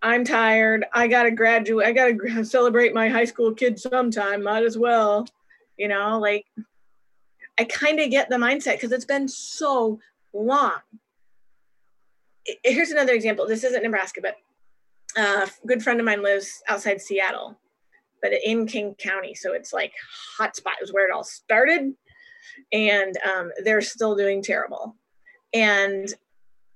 I'm 0.00 0.24
tired. 0.24 0.86
I 0.92 1.08
gotta 1.08 1.30
graduate. 1.30 1.86
I 1.86 1.92
gotta 1.92 2.12
gra- 2.12 2.44
celebrate 2.44 2.94
my 2.94 3.08
high 3.08 3.24
school 3.24 3.52
kid 3.52 3.78
sometime. 3.78 4.42
Might 4.42 4.64
as 4.64 4.78
well. 4.78 5.26
You 5.76 5.88
know, 5.88 6.18
like 6.18 6.46
I 7.58 7.64
kind 7.64 7.98
of 8.00 8.10
get 8.10 8.28
the 8.28 8.36
mindset 8.36 8.74
because 8.74 8.92
it's 8.92 9.04
been 9.04 9.28
so 9.28 9.98
long. 10.32 10.78
Here's 12.64 12.90
another 12.90 13.12
example. 13.12 13.46
This 13.46 13.64
isn't 13.64 13.82
Nebraska, 13.82 14.20
but 14.22 14.36
uh, 15.16 15.46
a 15.46 15.66
good 15.66 15.82
friend 15.82 15.98
of 15.98 16.06
mine 16.06 16.22
lives 16.22 16.62
outside 16.68 17.00
Seattle, 17.00 17.58
but 18.22 18.32
in 18.44 18.66
King 18.66 18.94
County. 18.98 19.34
So 19.34 19.52
it's 19.52 19.72
like 19.72 19.92
hot 20.36 20.54
spot 20.56 20.74
is 20.80 20.92
where 20.92 21.06
it 21.06 21.12
all 21.12 21.24
started. 21.24 21.92
And 22.72 23.18
um, 23.26 23.50
they're 23.64 23.82
still 23.82 24.14
doing 24.14 24.42
terrible. 24.42 24.96
And 25.52 26.12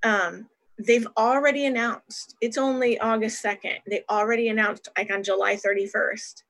um, 0.02 0.48
they've 0.78 1.06
already 1.16 1.66
announced, 1.66 2.36
it's 2.40 2.58
only 2.58 2.98
August 2.98 3.44
2nd. 3.44 3.78
They 3.86 4.04
already 4.10 4.48
announced, 4.48 4.88
like 4.96 5.10
on 5.12 5.22
July 5.22 5.56
31st, 5.56 6.42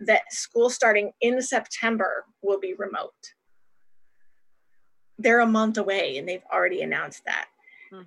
that 0.00 0.32
school 0.32 0.70
starting 0.70 1.12
in 1.20 1.42
September 1.42 2.24
will 2.42 2.58
be 2.58 2.74
remote. 2.74 3.34
They're 5.18 5.40
a 5.40 5.46
month 5.46 5.76
away 5.76 6.16
and 6.16 6.28
they've 6.28 6.44
already 6.52 6.82
announced 6.82 7.24
that. 7.26 7.46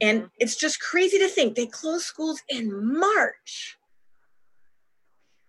And 0.01 0.29
it's 0.39 0.55
just 0.55 0.79
crazy 0.79 1.19
to 1.19 1.27
think 1.27 1.55
they 1.55 1.65
closed 1.65 2.05
schools 2.05 2.41
in 2.49 2.97
March. 2.97 3.77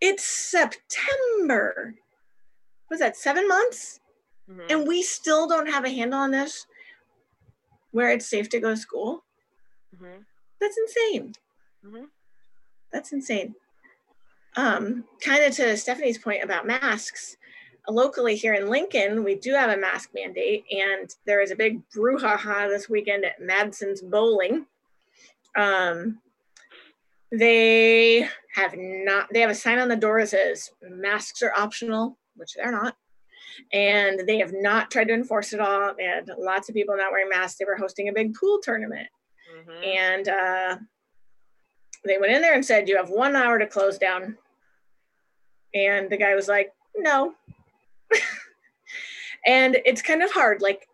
It's 0.01 0.25
September. 0.27 1.95
Was 2.91 3.01
that 3.01 3.17
seven 3.17 3.47
months? 3.49 4.01
Mhm. 4.51 4.67
And 4.71 4.89
we 4.89 5.03
still 5.03 5.47
don't 5.47 5.69
have 5.69 5.85
a 5.85 5.89
handle 5.89 6.19
on 6.19 6.33
this 6.33 6.67
where 7.95 8.11
it's 8.11 8.27
safe 8.27 8.49
to 8.49 8.59
go 8.59 8.71
to 8.71 8.77
school. 8.77 9.25
Mhm. 9.95 10.25
That's 10.61 10.77
insane. 10.77 11.33
Mhm. 11.85 12.09
That's 12.93 13.13
insane. 13.13 13.55
Um, 14.57 15.05
kind 15.21 15.45
of 15.45 15.55
to 15.55 15.77
Stephanie's 15.77 16.19
point 16.19 16.43
about 16.43 16.67
masks, 16.67 17.37
locally 17.89 18.35
here 18.35 18.55
in 18.55 18.69
Lincoln, 18.69 19.23
we 19.23 19.37
do 19.37 19.53
have 19.53 19.71
a 19.71 19.77
mask 19.77 20.11
mandate, 20.13 20.65
and 20.73 21.15
there 21.25 21.41
is 21.41 21.53
a 21.53 21.57
big 21.57 21.89
brouhaha 21.91 22.69
this 22.69 22.89
weekend 22.89 23.25
at 23.25 23.41
Madsen's 23.41 24.03
Bowling. 24.03 24.67
Um, 25.57 26.21
they 27.31 28.29
have 28.55 28.75
not, 28.77 29.29
they 29.33 29.41
have 29.41 29.51
a 29.51 29.55
sign 29.55 29.79
on 29.79 29.89
the 29.89 29.97
door 29.97 30.21
that 30.21 30.29
says 30.31 30.73
masks 30.83 31.43
are 31.43 31.53
optional, 31.57 32.19
which 32.35 32.55
they're 32.55 32.73
not. 32.73 32.97
And 33.73 34.21
they 34.27 34.39
have 34.39 34.53
not 34.53 34.91
tried 34.91 35.09
to 35.09 35.15
enforce 35.15 35.53
it 35.53 35.61
all. 35.61 35.95
They 35.97 36.05
had 36.05 36.31
lots 36.39 36.69
of 36.69 36.75
people 36.75 36.97
not 36.97 37.13
wearing 37.13 37.29
masks. 37.29 37.59
They 37.59 37.65
were 37.65 37.77
hosting 37.77 38.09
a 38.09 38.13
big 38.13 38.35
pool 38.35 38.61
tournament 38.63 39.09
Mhm. 39.57 39.87
and 39.97 40.29
uh, 40.29 40.77
they 42.05 42.19
went 42.19 42.33
in 42.33 42.43
there 42.43 42.55
and 42.55 42.65
said 42.65 42.89
you 42.89 42.97
have 42.97 43.11
one 43.11 43.37
hour 43.37 43.59
to 43.59 43.67
close 43.67 43.99
down 43.99 44.37
and 45.75 46.11
the 46.11 46.17
guy 46.17 46.35
was 46.35 46.49
like 46.49 46.73
no 46.97 47.35
and 49.47 49.77
it's 49.85 50.03
kind 50.03 50.23
of 50.23 50.31
hard 50.33 50.61
like 50.61 50.89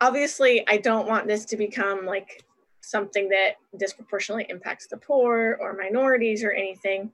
obviously 0.00 0.64
i 0.68 0.76
don't 0.76 1.08
want 1.08 1.26
this 1.26 1.44
to 1.46 1.56
become 1.56 2.06
like 2.06 2.44
something 2.80 3.28
that 3.28 3.56
disproportionately 3.78 4.46
impacts 4.48 4.86
the 4.86 4.96
poor 4.96 5.58
or 5.60 5.74
minorities 5.74 6.42
or 6.42 6.52
anything 6.52 7.10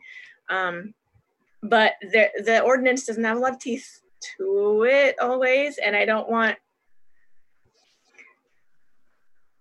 um, 0.48 0.94
but 1.62 1.92
the, 2.02 2.28
the 2.44 2.60
ordinance 2.60 3.06
doesn't 3.06 3.24
have 3.24 3.36
a 3.36 3.40
lot 3.40 3.52
of 3.52 3.58
teeth 3.58 4.00
to 4.38 4.84
it 4.88 5.16
always 5.20 5.78
and 5.78 5.94
i 5.96 6.04
don't 6.04 6.28
want 6.28 6.56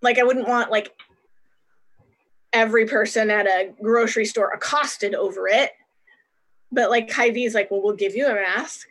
like 0.02 0.18
I 0.18 0.22
wouldn't 0.22 0.48
want 0.48 0.70
like 0.70 0.92
every 2.52 2.86
person 2.86 3.30
at 3.30 3.46
a 3.46 3.72
grocery 3.82 4.24
store 4.24 4.52
accosted 4.52 5.14
over 5.14 5.48
it. 5.48 5.72
But 6.70 6.90
like 6.90 7.12
Hy-Vee 7.12 7.44
is 7.44 7.54
like, 7.54 7.70
well, 7.70 7.82
we'll 7.82 7.96
give 7.96 8.14
you 8.14 8.26
a 8.26 8.34
mask, 8.34 8.88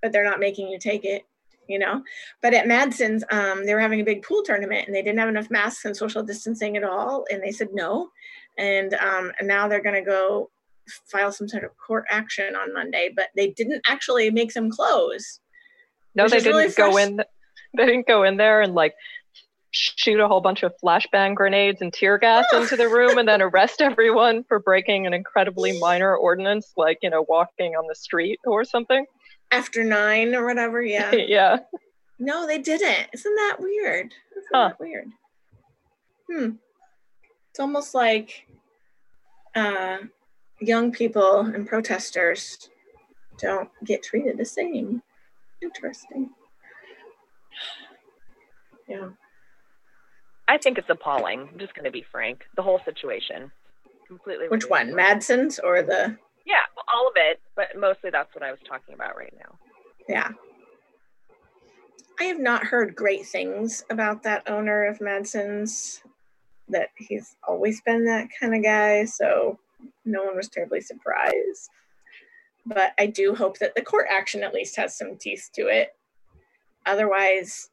but 0.00 0.12
they're 0.12 0.24
not 0.24 0.40
making 0.40 0.68
you 0.68 0.78
take 0.78 1.04
it. 1.04 1.24
you 1.70 1.78
know. 1.78 2.02
But 2.42 2.52
at 2.52 2.66
Madsen's, 2.66 3.24
um, 3.30 3.64
they 3.64 3.74
were 3.74 3.80
having 3.80 4.00
a 4.00 4.04
big 4.04 4.22
pool 4.22 4.42
tournament 4.42 4.86
and 4.86 4.94
they 4.94 5.02
didn't 5.02 5.20
have 5.20 5.28
enough 5.28 5.50
masks 5.50 5.84
and 5.84 5.96
social 5.96 6.22
distancing 6.22 6.76
at 6.76 6.84
all, 6.84 7.24
and 7.30 7.42
they 7.42 7.52
said 7.52 7.68
no. 7.72 8.10
And 8.58 8.92
um, 8.94 9.32
and 9.38 9.46
now 9.46 9.68
they're 9.68 9.82
going 9.82 9.94
to 9.94 10.10
go 10.10 10.50
file 11.10 11.32
some 11.32 11.48
sort 11.48 11.64
of 11.64 11.70
court 11.76 12.04
action 12.10 12.54
on 12.56 12.72
Monday, 12.74 13.10
but 13.14 13.28
they 13.36 13.50
didn't 13.50 13.82
actually 13.88 14.30
make 14.30 14.52
them 14.54 14.70
close. 14.70 15.40
No, 16.14 16.28
they 16.28 16.38
didn't 16.38 16.56
really 16.56 16.72
go 16.72 16.96
in. 16.96 17.20
They 17.76 17.86
didn't 17.86 18.06
go 18.06 18.24
in 18.24 18.36
there 18.36 18.62
and 18.62 18.74
like 18.74 18.94
shoot 19.72 20.18
a 20.18 20.26
whole 20.26 20.40
bunch 20.40 20.62
of 20.62 20.72
flashbang 20.82 21.34
grenades 21.34 21.80
and 21.80 21.92
tear 21.92 22.18
gas 22.18 22.44
into 22.52 22.76
the 22.76 22.88
room 22.88 23.18
and 23.18 23.28
then 23.28 23.40
arrest 23.40 23.80
everyone 23.80 24.42
for 24.44 24.58
breaking 24.58 25.06
an 25.06 25.14
incredibly 25.14 25.78
minor 25.78 26.16
ordinance 26.16 26.72
like 26.76 26.98
you 27.02 27.10
know 27.10 27.24
walking 27.28 27.74
on 27.74 27.86
the 27.88 27.94
street 27.94 28.40
or 28.44 28.64
something 28.64 29.06
after 29.52 29.84
nine 29.84 30.34
or 30.34 30.44
whatever 30.44 30.82
yeah 30.82 31.12
yeah 31.14 31.58
no 32.18 32.46
they 32.46 32.58
didn't 32.58 33.06
isn't 33.12 33.34
that 33.36 33.56
weird 33.60 34.12
isn't 34.36 34.48
huh. 34.52 34.68
that 34.68 34.80
weird 34.80 35.08
hmm 36.28 36.50
it's 37.50 37.60
almost 37.60 37.94
like 37.94 38.46
uh 39.54 39.98
young 40.60 40.92
people 40.92 41.40
and 41.40 41.66
protesters 41.66 42.70
don't 43.38 43.70
get 43.84 44.02
treated 44.02 44.36
the 44.36 44.44
same 44.44 45.02
interesting 45.62 46.30
yeah 48.88 49.08
I 50.50 50.58
think 50.58 50.78
it's 50.78 50.90
appalling. 50.90 51.48
I'm 51.52 51.60
just 51.60 51.74
going 51.74 51.84
to 51.84 51.92
be 51.92 52.04
frank. 52.10 52.42
The 52.56 52.62
whole 52.62 52.80
situation, 52.84 53.52
completely. 54.08 54.48
Which 54.48 54.68
one, 54.68 54.92
Madsen's 54.92 55.60
or 55.60 55.80
the? 55.80 56.18
Yeah, 56.44 56.56
all 56.92 57.06
of 57.06 57.12
it, 57.14 57.38
but 57.54 57.68
mostly 57.78 58.10
that's 58.10 58.34
what 58.34 58.42
I 58.42 58.50
was 58.50 58.58
talking 58.68 58.94
about 58.94 59.16
right 59.16 59.32
now. 59.38 59.54
Yeah. 60.08 60.30
I 62.18 62.24
have 62.24 62.40
not 62.40 62.64
heard 62.64 62.96
great 62.96 63.26
things 63.26 63.84
about 63.90 64.24
that 64.24 64.50
owner 64.50 64.86
of 64.86 64.98
Madsen's. 64.98 66.02
That 66.68 66.88
he's 66.96 67.36
always 67.46 67.80
been 67.82 68.04
that 68.06 68.28
kind 68.40 68.54
of 68.54 68.64
guy, 68.64 69.04
so 69.04 69.56
no 70.04 70.24
one 70.24 70.36
was 70.36 70.48
terribly 70.48 70.80
surprised. 70.80 71.70
But 72.66 72.92
I 72.98 73.06
do 73.06 73.34
hope 73.34 73.58
that 73.58 73.74
the 73.74 73.82
court 73.82 74.06
action 74.10 74.42
at 74.42 74.54
least 74.54 74.76
has 74.76 74.96
some 74.96 75.16
teeth 75.16 75.50
to 75.54 75.66
it. 75.66 75.94
Otherwise, 76.86 77.70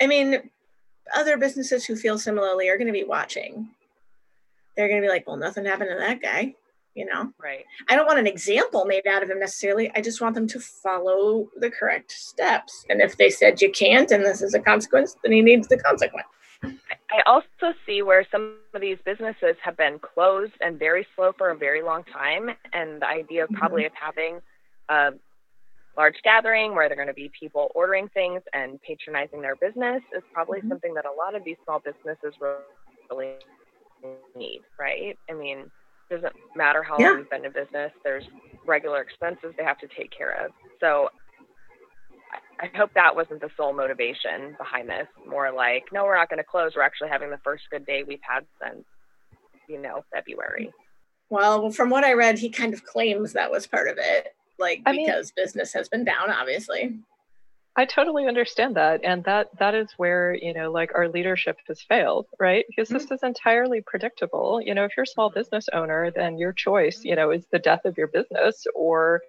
I 0.00 0.06
mean, 0.06 0.50
other 1.14 1.36
businesses 1.36 1.84
who 1.84 1.96
feel 1.96 2.18
similarly 2.18 2.68
are 2.68 2.78
going 2.78 2.86
to 2.86 2.92
be 2.92 3.04
watching. 3.04 3.68
They're 4.76 4.88
going 4.88 5.00
to 5.00 5.06
be 5.06 5.12
like, 5.12 5.26
well, 5.26 5.36
nothing 5.36 5.64
happened 5.64 5.90
to 5.92 5.98
that 5.98 6.22
guy, 6.22 6.54
you 6.94 7.04
know? 7.04 7.32
Right. 7.38 7.64
I 7.88 7.94
don't 7.94 8.06
want 8.06 8.18
an 8.18 8.26
example 8.26 8.84
made 8.84 9.06
out 9.06 9.22
of 9.22 9.30
him 9.30 9.38
necessarily. 9.38 9.90
I 9.94 10.00
just 10.00 10.20
want 10.20 10.34
them 10.34 10.46
to 10.48 10.60
follow 10.60 11.48
the 11.56 11.70
correct 11.70 12.12
steps. 12.12 12.84
And 12.88 13.00
if 13.00 13.16
they 13.16 13.30
said 13.30 13.60
you 13.60 13.70
can't 13.70 14.10
and 14.10 14.24
this 14.24 14.42
is 14.42 14.54
a 14.54 14.60
consequence, 14.60 15.16
then 15.22 15.32
he 15.32 15.42
needs 15.42 15.68
the 15.68 15.78
consequence. 15.78 16.26
I 17.12 17.20
also 17.26 17.76
see 17.84 18.00
where 18.02 18.26
some 18.30 18.56
of 18.74 18.80
these 18.80 18.96
businesses 19.04 19.56
have 19.62 19.76
been 19.76 19.98
closed 19.98 20.54
and 20.60 20.78
very 20.78 21.06
slow 21.14 21.32
for 21.36 21.50
a 21.50 21.56
very 21.56 21.82
long 21.82 22.04
time. 22.04 22.48
And 22.72 23.02
the 23.02 23.06
idea 23.06 23.44
mm-hmm. 23.44 23.54
probably 23.56 23.84
of 23.84 23.92
having 23.94 24.40
a 24.88 25.10
large 25.96 26.16
gathering 26.24 26.74
where 26.74 26.88
they're 26.88 26.96
going 26.96 27.08
to 27.08 27.14
be 27.14 27.30
people 27.38 27.70
ordering 27.74 28.08
things 28.14 28.40
and 28.54 28.80
patronizing 28.80 29.42
their 29.42 29.56
business 29.56 30.02
is 30.16 30.22
probably 30.32 30.60
mm-hmm. 30.60 30.70
something 30.70 30.94
that 30.94 31.04
a 31.04 31.12
lot 31.12 31.34
of 31.34 31.44
these 31.44 31.56
small 31.64 31.80
businesses 31.80 32.32
really 33.10 33.34
need, 34.34 34.60
right? 34.80 35.18
I 35.30 35.34
mean, 35.34 35.70
it 36.10 36.14
doesn't 36.14 36.34
matter 36.56 36.82
how 36.82 36.96
yeah. 36.98 37.10
long 37.10 37.18
you've 37.18 37.30
been 37.30 37.44
in 37.44 37.52
business, 37.52 37.92
there's 38.04 38.24
regular 38.66 39.02
expenses 39.02 39.52
they 39.58 39.64
have 39.64 39.78
to 39.78 39.88
take 39.96 40.10
care 40.16 40.44
of. 40.44 40.52
So 40.80 41.10
I, 42.32 42.66
I 42.66 42.76
hope 42.76 42.94
that 42.94 43.14
wasn't 43.14 43.40
the 43.40 43.50
sole 43.56 43.72
motivation 43.72 44.54
behind 44.58 44.88
this. 44.88 45.08
More 45.28 45.52
like, 45.52 45.84
no, 45.92 46.04
we're 46.04 46.16
not 46.16 46.28
going 46.28 46.38
to 46.38 46.44
close. 46.44 46.72
We're 46.76 46.82
actually 46.82 47.10
having 47.10 47.30
the 47.30 47.40
first 47.44 47.64
good 47.70 47.86
day 47.86 48.04
we've 48.06 48.20
had 48.22 48.44
since, 48.62 48.84
you 49.68 49.80
know, 49.80 50.04
February. 50.12 50.72
Well, 51.30 51.70
from 51.70 51.90
what 51.90 52.04
I 52.04 52.12
read, 52.12 52.38
he 52.38 52.50
kind 52.50 52.74
of 52.74 52.84
claims 52.84 53.32
that 53.32 53.50
was 53.50 53.66
part 53.66 53.88
of 53.88 53.96
it 53.98 54.34
like 54.62 54.82
I 54.86 54.92
because 54.92 55.32
mean, 55.36 55.44
business 55.44 55.72
has 55.74 55.88
been 55.88 56.04
down 56.04 56.30
obviously 56.30 56.98
i 57.76 57.84
totally 57.84 58.26
understand 58.26 58.76
that 58.76 59.00
and 59.04 59.24
that 59.24 59.48
that 59.58 59.74
is 59.74 59.88
where 59.96 60.34
you 60.34 60.54
know 60.54 60.70
like 60.70 60.92
our 60.94 61.08
leadership 61.08 61.56
has 61.68 61.82
failed 61.82 62.26
right 62.38 62.64
because 62.68 62.88
mm-hmm. 62.88 62.98
this 62.98 63.10
is 63.10 63.22
entirely 63.22 63.82
predictable 63.82 64.60
you 64.64 64.74
know 64.74 64.84
if 64.84 64.92
you're 64.96 65.04
a 65.04 65.06
small 65.06 65.30
business 65.30 65.68
owner 65.72 66.10
then 66.14 66.38
your 66.38 66.52
choice 66.52 67.00
you 67.02 67.16
know 67.16 67.30
is 67.30 67.46
the 67.50 67.58
death 67.58 67.84
of 67.84 67.96
your 67.98 68.08
business 68.08 68.66
or 68.74 69.20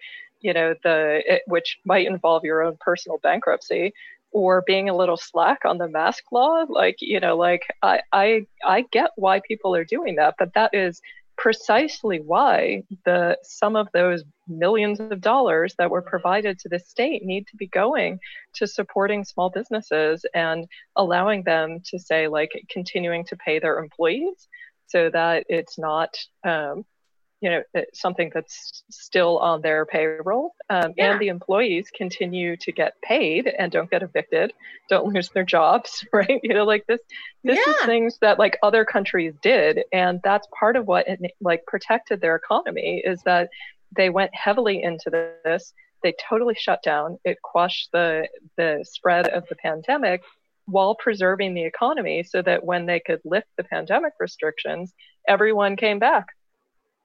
you 0.43 0.53
know 0.53 0.75
the 0.83 1.21
it, 1.25 1.41
which 1.47 1.79
might 1.85 2.05
involve 2.05 2.43
your 2.43 2.61
own 2.61 2.77
personal 2.79 3.17
bankruptcy 3.23 3.93
or 4.31 4.63
being 4.65 4.89
a 4.89 4.95
little 4.95 5.17
slack 5.17 5.59
on 5.65 5.77
the 5.77 5.87
mask 5.87 6.23
law. 6.31 6.65
Like 6.69 6.97
you 6.99 7.19
know 7.19 7.35
like 7.35 7.63
i 7.81 8.01
i 8.11 8.45
i 8.65 8.81
get 8.91 9.11
why 9.15 9.41
people 9.47 9.75
are 9.75 9.85
doing 9.85 10.15
that 10.15 10.35
but 10.37 10.53
that 10.53 10.71
is 10.73 11.01
precisely 11.37 12.19
why 12.19 12.83
the 13.05 13.37
some 13.41 13.75
of 13.75 13.87
those 13.93 14.23
millions 14.47 14.99
of 14.99 15.19
dollars 15.19 15.73
that 15.77 15.89
were 15.89 16.01
provided 16.01 16.59
to 16.59 16.69
the 16.69 16.79
state 16.79 17.23
need 17.25 17.47
to 17.47 17.57
be 17.57 17.67
going 17.67 18.19
to 18.53 18.67
supporting 18.67 19.23
small 19.23 19.49
businesses 19.49 20.25
and 20.35 20.67
allowing 20.95 21.43
them 21.43 21.79
to 21.83 21.97
say 21.97 22.27
like 22.27 22.51
continuing 22.69 23.25
to 23.25 23.35
pay 23.37 23.59
their 23.59 23.79
employees 23.79 24.47
so 24.87 25.09
that 25.09 25.43
it's 25.49 25.77
not 25.79 26.15
um, 26.43 26.85
you 27.43 27.49
know 27.49 27.83
something 27.93 28.31
that's 28.33 28.83
still 28.89 29.37
on 29.39 29.61
their 29.61 29.85
payroll 29.85 30.55
um, 30.69 30.93
yeah. 30.95 31.11
and 31.11 31.19
the 31.19 31.27
employees 31.27 31.91
continue 31.95 32.55
to 32.55 32.71
get 32.71 32.93
paid 33.01 33.47
and 33.47 33.69
don't 33.69 33.91
get 33.91 34.01
evicted 34.01 34.53
don't 34.89 35.13
lose 35.13 35.29
their 35.29 35.43
jobs 35.43 36.05
right 36.13 36.39
you 36.41 36.53
know 36.53 36.63
like 36.63 36.85
this 36.87 37.01
this 37.43 37.59
yeah. 37.59 37.73
is 37.73 37.81
things 37.81 38.17
that 38.21 38.39
like 38.39 38.57
other 38.63 38.85
countries 38.85 39.33
did 39.41 39.83
and 39.91 40.21
that's 40.23 40.47
part 40.57 40.77
of 40.77 40.87
what 40.87 41.05
it, 41.07 41.19
like 41.41 41.65
protected 41.67 42.21
their 42.21 42.35
economy 42.35 43.03
is 43.05 43.21
that 43.23 43.49
they 43.95 44.09
went 44.09 44.33
heavily 44.33 44.81
into 44.81 45.09
this 45.09 45.73
they 46.01 46.13
totally 46.29 46.55
shut 46.57 46.81
down 46.81 47.19
it 47.25 47.37
quashed 47.43 47.89
the 47.91 48.25
the 48.55 48.85
spread 48.89 49.27
of 49.27 49.45
the 49.49 49.55
pandemic 49.57 50.21
while 50.65 50.95
preserving 50.95 51.53
the 51.53 51.65
economy 51.65 52.23
so 52.23 52.41
that 52.41 52.63
when 52.63 52.85
they 52.85 53.01
could 53.01 53.19
lift 53.25 53.47
the 53.57 53.65
pandemic 53.65 54.13
restrictions 54.17 54.93
everyone 55.27 55.75
came 55.75 55.99
back 55.99 56.27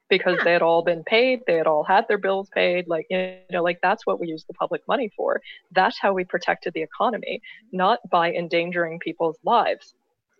because 0.08 0.36
yeah. 0.38 0.44
they 0.44 0.52
had 0.52 0.62
all 0.62 0.82
been 0.82 1.04
paid 1.04 1.42
they 1.46 1.54
had 1.54 1.66
all 1.66 1.84
had 1.84 2.06
their 2.08 2.18
bills 2.18 2.48
paid 2.54 2.88
like 2.88 3.06
you 3.10 3.36
know 3.50 3.62
like 3.62 3.80
that's 3.82 4.06
what 4.06 4.20
we 4.20 4.28
use 4.28 4.44
the 4.44 4.54
public 4.54 4.86
money 4.88 5.10
for. 5.16 5.40
That's 5.72 5.98
how 5.98 6.12
we 6.12 6.24
protected 6.24 6.74
the 6.74 6.82
economy 6.82 7.40
not 7.72 8.00
by 8.10 8.32
endangering 8.32 8.98
people's 8.98 9.38
lives. 9.44 9.94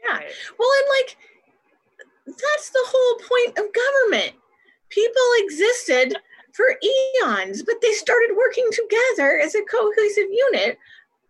Yeah. 0.05 0.21
Well 0.59 0.71
and 0.79 0.89
like 0.99 1.17
that's 2.27 2.71
the 2.71 2.85
whole 2.87 3.19
point 3.19 3.59
of 3.59 3.75
government. 3.75 4.35
People 4.91 5.23
existed 5.39 6.17
for 6.53 6.77
eons 6.83 7.63
but 7.63 7.77
they 7.83 7.93
started 7.93 8.37
working 8.37 8.69
together 8.73 9.39
as 9.39 9.55
a 9.55 9.63
cohesive 9.71 10.31
unit 10.31 10.79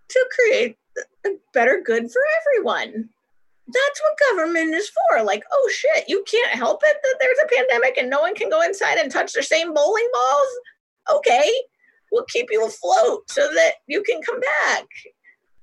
to 0.08 0.28
create 0.34 0.78
a 1.26 1.30
better 1.52 1.82
good 1.84 2.10
for 2.10 2.20
everyone 2.40 3.08
that's 3.68 4.00
what 4.02 4.36
government 4.36 4.74
is 4.74 4.90
for. 4.90 5.22
Like, 5.22 5.44
oh 5.52 5.70
shit, 5.72 6.08
you 6.08 6.24
can't 6.30 6.50
help 6.50 6.80
it 6.84 6.96
that 7.02 7.16
there's 7.20 7.38
a 7.44 7.54
pandemic 7.54 7.98
and 7.98 8.08
no 8.08 8.20
one 8.20 8.34
can 8.34 8.48
go 8.48 8.62
inside 8.62 8.98
and 8.98 9.10
touch 9.10 9.32
their 9.32 9.42
same 9.42 9.74
bowling 9.74 10.08
balls. 10.12 11.18
Okay, 11.18 11.50
we'll 12.10 12.24
keep 12.24 12.46
you 12.50 12.66
afloat 12.66 13.30
so 13.30 13.42
that 13.54 13.74
you 13.86 14.02
can 14.02 14.20
come 14.22 14.40
back. 14.40 14.86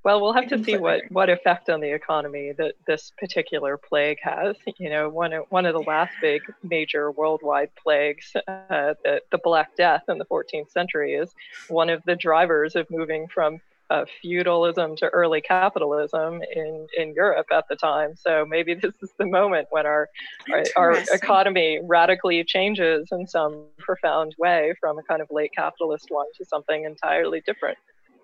Well, 0.03 0.21
we'll 0.21 0.33
have 0.33 0.47
to 0.49 0.63
see 0.63 0.77
what, 0.77 1.01
what 1.09 1.31
effect 1.31 1.67
on 1.67 1.81
the 1.81 1.91
economy 1.91 2.51
that 2.59 2.75
this 2.85 3.11
particular 3.17 3.75
plague 3.75 4.19
has. 4.21 4.55
You 4.77 4.91
know, 4.91 5.09
one 5.09 5.33
of, 5.33 5.45
one 5.49 5.65
of 5.65 5.73
the 5.73 5.81
last 5.81 6.13
big 6.21 6.43
major 6.61 7.09
worldwide 7.11 7.71
plagues, 7.75 8.31
uh, 8.47 8.93
the, 9.03 9.21
the 9.31 9.39
Black 9.43 9.75
Death 9.75 10.03
in 10.07 10.19
the 10.19 10.25
14th 10.25 10.69
century, 10.69 11.15
is 11.15 11.33
one 11.69 11.89
of 11.89 12.03
the 12.05 12.15
drivers 12.15 12.75
of 12.75 12.85
moving 12.91 13.27
from 13.27 13.59
uh, 13.89 14.05
feudalism 14.21 14.95
to 14.97 15.07
early 15.07 15.41
capitalism 15.41 16.41
in, 16.53 16.87
in 16.97 17.13
Europe 17.13 17.47
at 17.51 17.65
the 17.69 17.75
time. 17.75 18.15
So 18.15 18.45
maybe 18.47 18.73
this 18.81 18.93
is 19.01 19.11
the 19.17 19.25
moment 19.25 19.67
when 19.71 19.85
our, 19.85 20.09
our, 20.51 20.63
our 20.75 20.91
economy 21.13 21.79
radically 21.83 22.43
changes 22.43 23.09
in 23.11 23.27
some 23.27 23.65
profound 23.77 24.35
way 24.37 24.73
from 24.79 24.97
a 24.97 25.03
kind 25.03 25.21
of 25.21 25.27
late 25.31 25.51
capitalist 25.55 26.07
one 26.09 26.27
to 26.37 26.45
something 26.45 26.85
entirely 26.85 27.41
different. 27.45 27.77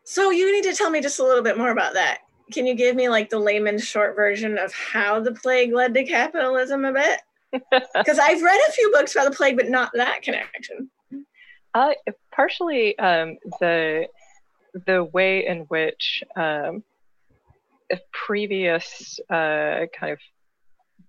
So 0.03 0.31
you 0.31 0.51
need 0.51 0.69
to 0.69 0.75
tell 0.75 0.89
me 0.89 1.01
just 1.01 1.19
a 1.19 1.23
little 1.23 1.43
bit 1.43 1.57
more 1.57 1.69
about 1.69 1.93
that. 1.93 2.19
Can 2.51 2.65
you 2.65 2.73
give 2.73 2.95
me 2.95 3.07
like 3.07 3.29
the 3.29 3.39
layman's 3.39 3.85
short 3.85 4.15
version 4.15 4.57
of 4.57 4.73
how 4.73 5.19
the 5.19 5.31
plague 5.31 5.73
led 5.73 5.93
to 5.93 6.03
capitalism 6.03 6.85
a 6.85 6.93
bit? 6.93 7.19
Because 7.93 8.17
I've 8.17 8.41
read 8.41 8.59
a 8.69 8.71
few 8.71 8.91
books 8.91 9.13
about 9.13 9.29
the 9.29 9.35
plague, 9.35 9.57
but 9.57 9.67
not 9.67 9.91
that 9.93 10.21
connection. 10.21 10.89
Uh, 11.73 11.91
partially, 12.31 12.97
um, 12.97 13.37
the 13.59 14.07
the 14.73 15.03
way 15.03 15.45
in 15.45 15.61
which 15.61 16.23
um, 16.35 16.83
previous 18.11 19.19
uh, 19.29 19.85
kind 19.97 20.13
of 20.13 20.19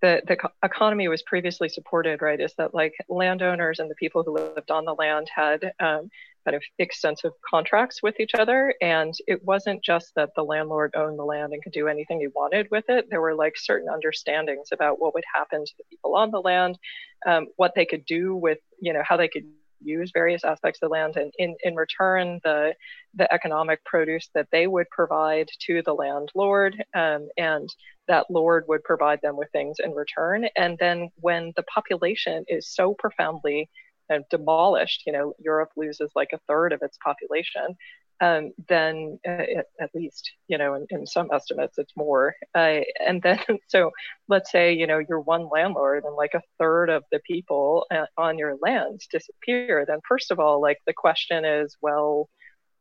the, 0.01 0.21
the 0.27 0.37
economy 0.65 1.07
was 1.09 1.23
previously 1.23 1.69
supported, 1.69 2.23
right, 2.23 2.41
is 2.41 2.55
that 2.59 2.75
like 2.75 2.93
landowners 3.09 3.79
and 3.79 3.91
the 3.91 3.95
people 3.95 4.23
who 4.23 4.35
lived 4.35 4.71
on 4.71 4.85
the 4.85 4.95
land 4.95 5.29
had 5.35 5.73
um, 5.79 6.11
kind 6.45 6.57
of 6.57 6.63
extensive 6.79 7.33
contracts 7.49 8.03
with 8.03 8.19
each 8.19 8.33
other. 8.35 8.75
And 8.81 9.15
it 9.29 9.45
wasn't 9.45 9.85
just 9.85 10.13
that 10.17 10.31
the 10.35 10.43
landlord 10.43 10.95
owned 10.97 11.19
the 11.19 11.25
land 11.25 11.53
and 11.53 11.63
could 11.63 11.73
do 11.73 11.87
anything 11.87 12.19
he 12.21 12.27
wanted 12.35 12.69
with 12.71 12.85
it. 12.89 13.07
There 13.11 13.21
were 13.21 13.35
like 13.35 13.55
certain 13.57 13.89
understandings 13.89 14.71
about 14.73 15.01
what 15.01 15.15
would 15.15 15.25
happen 15.33 15.65
to 15.65 15.73
the 15.79 15.85
people 15.89 16.17
on 16.17 16.33
the 16.33 16.41
land, 16.41 16.79
um, 17.27 17.47
what 17.57 17.73
they 17.77 17.87
could 17.87 18.05
do 18.05 18.35
with, 18.35 18.59
you 18.81 18.93
know, 18.93 19.03
how 19.05 19.17
they 19.17 19.29
could 19.29 19.45
use 19.85 20.11
various 20.13 20.45
aspects 20.45 20.79
of 20.83 20.89
the 20.89 20.93
land 20.93 21.17
and 21.17 21.33
in, 21.39 21.57
in 21.63 21.75
return 21.75 22.41
the 22.45 22.75
the 23.15 23.33
economic 23.33 23.85
produce 23.85 24.29
that 24.35 24.49
they 24.53 24.67
would 24.67 24.89
provide 24.91 25.49
to 25.61 25.83
the 25.83 25.93
landlord 25.93 26.83
um, 26.95 27.29
and 27.37 27.69
that 28.09 28.27
lord 28.31 28.65
would 28.69 28.83
provide 28.85 29.21
them 29.23 29.37
with 29.37 29.51
things 29.53 29.77
in 29.83 29.93
return. 29.93 30.47
And 30.57 30.77
then 30.79 31.11
when 31.17 31.53
the 31.57 31.63
population 31.65 32.45
is 32.49 32.69
so 32.69 32.95
profoundly 32.95 33.69
uh, 34.13 34.19
demolished 34.31 35.05
you 35.07 35.13
know 35.13 35.33
europe 35.39 35.71
loses 35.77 36.11
like 36.15 36.31
a 36.33 36.41
third 36.49 36.73
of 36.73 36.83
its 36.83 36.99
population 37.03 37.77
um, 38.23 38.53
then 38.69 39.19
uh, 39.29 39.43
at 39.81 39.91
least 39.95 40.31
you 40.49 40.57
know 40.57 40.75
in, 40.75 40.87
in 40.91 41.07
some 41.07 41.29
estimates 41.33 41.77
it's 41.77 41.97
more. 41.97 42.35
Uh, 42.55 42.81
and 43.05 43.21
then 43.21 43.39
so 43.69 43.91
let's 44.29 44.51
say 44.51 44.73
you 44.73 44.87
know 44.87 45.01
you're 45.07 45.21
one 45.21 45.49
landlord 45.53 46.05
and 46.05 46.15
like 46.15 46.35
a 46.35 46.43
third 46.59 46.89
of 46.89 47.05
the 47.13 47.21
people 47.27 47.87
uh, 47.91 48.07
on 48.17 48.39
your 48.39 48.57
lands 48.63 49.07
disappear 49.11 49.85
then 49.87 49.99
first 50.09 50.31
of 50.31 50.39
all 50.39 50.61
like 50.61 50.79
the 50.87 50.95
question 50.95 51.45
is 51.45 51.77
well 51.83 52.29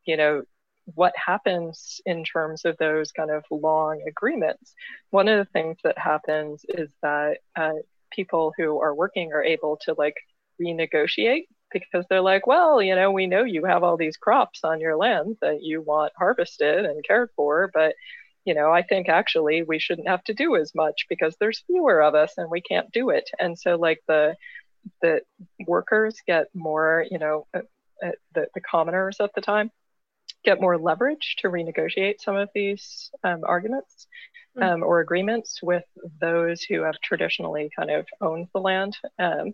you 0.06 0.16
know 0.16 0.44
what 0.96 1.14
happens 1.16 2.02
in 2.06 2.24
terms 2.24 2.66
of 2.66 2.78
those 2.78 3.12
kind 3.12 3.32
of 3.32 3.44
long 3.52 4.02
agreements? 4.08 4.74
One 5.12 5.28
of 5.28 5.38
the 5.38 5.52
things 5.52 5.78
that 5.84 5.98
happens 5.98 6.66
is 6.68 6.90
that 7.02 7.38
uh, 7.56 7.74
people 8.12 8.54
who 8.58 8.82
are 8.82 8.94
working 8.94 9.32
are 9.34 9.44
able 9.44 9.78
to 9.84 9.96
like 9.98 10.16
renegotiate 10.62 11.46
because 11.72 12.06
they're 12.10 12.22
like, 12.22 12.48
well, 12.48 12.82
you 12.82 12.96
know, 12.96 13.12
we 13.12 13.28
know 13.28 13.44
you 13.44 13.66
have 13.66 13.84
all 13.84 13.98
these 13.98 14.18
crops 14.18 14.62
on 14.64 14.80
your 14.80 14.98
land 14.98 15.38
that 15.42 15.62
you 15.62 15.82
want 15.82 16.14
harvested 16.18 16.86
and 16.86 17.04
cared 17.04 17.30
for, 17.36 17.70
but 17.74 17.96
you 18.46 18.56
know, 18.56 18.72
I 18.72 18.82
think 18.82 19.08
actually 19.08 19.62
we 19.62 19.80
shouldn't 19.80 20.08
have 20.08 20.24
to 20.26 20.34
do 20.34 20.56
as 20.56 20.74
much 20.74 21.06
because 21.10 21.36
there's 21.40 21.64
fewer 21.68 22.02
of 22.02 22.16
us 22.16 22.34
and 22.38 22.50
we 22.50 22.62
can't 22.62 22.92
do 22.92 23.10
it. 23.10 23.30
And 23.40 23.58
so 23.58 23.76
like 23.76 24.02
the 24.08 24.36
the 25.02 25.22
workers 25.68 26.18
get 26.26 26.48
more, 26.56 27.06
you 27.10 27.20
know, 27.20 27.46
uh, 27.54 27.60
uh, 28.04 28.12
the, 28.34 28.48
the 28.56 28.62
commoners 28.62 29.18
at 29.20 29.30
the 29.36 29.42
time 29.42 29.70
get 30.44 30.60
more 30.60 30.78
leverage 30.80 31.36
to 31.40 31.50
renegotiate 31.50 32.16
some 32.20 32.36
of 32.36 32.50
these 32.56 33.12
um, 33.24 33.42
arguments 33.46 34.08
hmm. 34.56 34.64
um, 34.64 34.84
or 34.84 35.00
agreements 35.00 35.60
with 35.62 35.84
those 36.20 36.64
who 36.64 36.82
have 36.82 37.00
traditionally 37.04 37.70
kind 37.78 37.92
of 37.92 38.08
owned 38.22 38.48
the 38.54 38.60
land. 38.60 38.98
Um, 39.20 39.54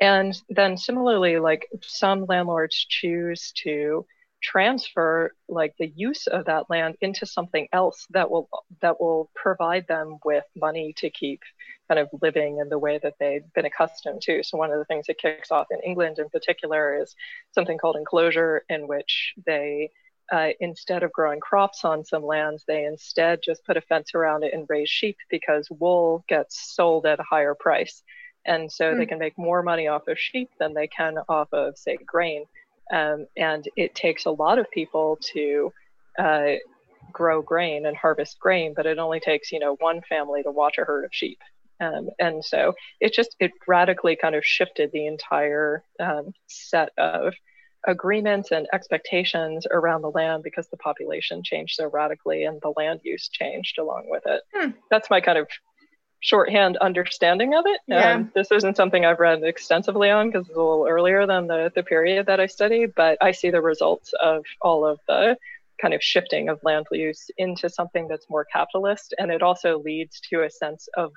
and 0.00 0.34
then 0.48 0.76
similarly, 0.76 1.38
like 1.38 1.68
some 1.82 2.24
landlords 2.26 2.74
choose 2.88 3.52
to 3.64 4.06
transfer 4.42 5.32
like 5.48 5.74
the 5.78 5.92
use 5.94 6.26
of 6.26 6.46
that 6.46 6.70
land 6.70 6.96
into 7.02 7.26
something 7.26 7.68
else 7.72 8.06
that 8.10 8.30
will 8.30 8.48
that 8.80 9.00
will 9.00 9.30
provide 9.34 9.86
them 9.86 10.18
with 10.24 10.44
money 10.56 10.94
to 10.96 11.10
keep 11.10 11.40
kind 11.88 11.98
of 11.98 12.08
living 12.22 12.58
in 12.58 12.68
the 12.70 12.78
way 12.78 12.98
that 13.02 13.14
they've 13.20 13.52
been 13.54 13.66
accustomed 13.66 14.22
to. 14.22 14.42
So 14.42 14.56
one 14.56 14.70
of 14.70 14.78
the 14.78 14.84
things 14.86 15.06
that 15.08 15.18
kicks 15.18 15.50
off 15.50 15.66
in 15.70 15.80
england 15.80 16.18
in 16.18 16.30
particular 16.30 17.00
is 17.02 17.14
something 17.52 17.76
called 17.78 17.96
enclosure 17.96 18.64
in 18.70 18.88
which 18.88 19.34
they 19.46 19.90
uh, 20.32 20.50
instead 20.60 21.02
of 21.02 21.12
growing 21.12 21.40
crops 21.40 21.84
on 21.84 22.04
some 22.04 22.24
lands 22.24 22.64
they 22.66 22.84
instead 22.84 23.40
just 23.44 23.64
put 23.66 23.76
a 23.76 23.80
fence 23.80 24.14
around 24.14 24.44
it 24.44 24.54
and 24.54 24.66
raise 24.68 24.88
sheep 24.88 25.16
because 25.28 25.68
wool 25.70 26.24
gets 26.28 26.74
sold 26.74 27.04
at 27.04 27.18
a 27.18 27.24
higher 27.24 27.54
price 27.54 28.02
and 28.46 28.70
so 28.70 28.86
mm. 28.86 28.96
they 28.96 29.04
hmm. 29.04 29.08
can 29.10 29.18
make 29.18 29.36
more 29.38 29.62
money 29.62 29.88
off 29.88 30.08
of 30.08 30.18
sheep 30.18 30.50
than 30.58 30.74
they 30.74 30.86
can 30.86 31.18
off 31.28 31.52
of 31.52 31.76
say 31.76 31.96
grain 32.04 32.44
um, 32.92 33.26
and 33.36 33.68
it 33.76 33.94
takes 33.94 34.24
a 34.24 34.30
lot 34.30 34.58
of 34.58 34.70
people 34.70 35.18
to 35.20 35.72
uh, 36.18 36.52
grow 37.12 37.42
grain 37.42 37.86
and 37.86 37.96
harvest 37.96 38.38
grain 38.38 38.72
but 38.74 38.86
it 38.86 38.98
only 38.98 39.20
takes 39.20 39.52
you 39.52 39.58
know 39.58 39.76
one 39.80 40.00
family 40.08 40.42
to 40.42 40.50
watch 40.50 40.78
a 40.78 40.84
herd 40.84 41.04
of 41.04 41.10
sheep 41.12 41.38
um, 41.80 42.08
and 42.18 42.44
so 42.44 42.74
it 43.00 43.12
just 43.12 43.36
it 43.40 43.52
radically 43.66 44.16
kind 44.16 44.34
of 44.34 44.44
shifted 44.44 44.90
the 44.92 45.06
entire 45.06 45.82
um, 45.98 46.32
set 46.46 46.90
of 46.98 47.34
agreements 47.86 48.50
and 48.50 48.66
expectations 48.72 49.66
around 49.70 50.02
the 50.02 50.10
land 50.10 50.42
because 50.42 50.68
the 50.68 50.76
population 50.76 51.42
changed 51.42 51.76
so 51.76 51.88
radically 51.88 52.44
and 52.44 52.60
the 52.60 52.72
land 52.76 53.00
use 53.02 53.28
changed 53.28 53.78
along 53.78 54.04
with 54.08 54.22
it. 54.26 54.42
Hmm. 54.54 54.70
That's 54.90 55.08
my 55.10 55.20
kind 55.20 55.38
of 55.38 55.48
shorthand 56.20 56.76
understanding 56.78 57.54
of 57.54 57.64
it. 57.66 57.80
Yeah. 57.86 58.12
Um, 58.12 58.30
this 58.34 58.50
isn't 58.52 58.76
something 58.76 59.04
I've 59.04 59.20
read 59.20 59.42
extensively 59.42 60.10
on 60.10 60.30
because 60.30 60.46
it's 60.46 60.56
a 60.56 60.60
little 60.60 60.86
earlier 60.88 61.26
than 61.26 61.46
the, 61.46 61.72
the 61.74 61.82
period 61.82 62.26
that 62.26 62.40
I 62.40 62.46
studied, 62.46 62.94
but 62.94 63.18
I 63.20 63.32
see 63.32 63.50
the 63.50 63.62
results 63.62 64.12
of 64.22 64.44
all 64.60 64.86
of 64.86 65.00
the 65.08 65.36
kind 65.80 65.94
of 65.94 66.02
shifting 66.02 66.48
of 66.50 66.60
land 66.62 66.86
use 66.92 67.30
into 67.38 67.70
something 67.70 68.06
that's 68.06 68.28
more 68.28 68.44
capitalist. 68.44 69.14
And 69.18 69.30
it 69.30 69.42
also 69.42 69.78
leads 69.78 70.20
to 70.30 70.42
a 70.44 70.50
sense 70.50 70.88
of 70.96 71.12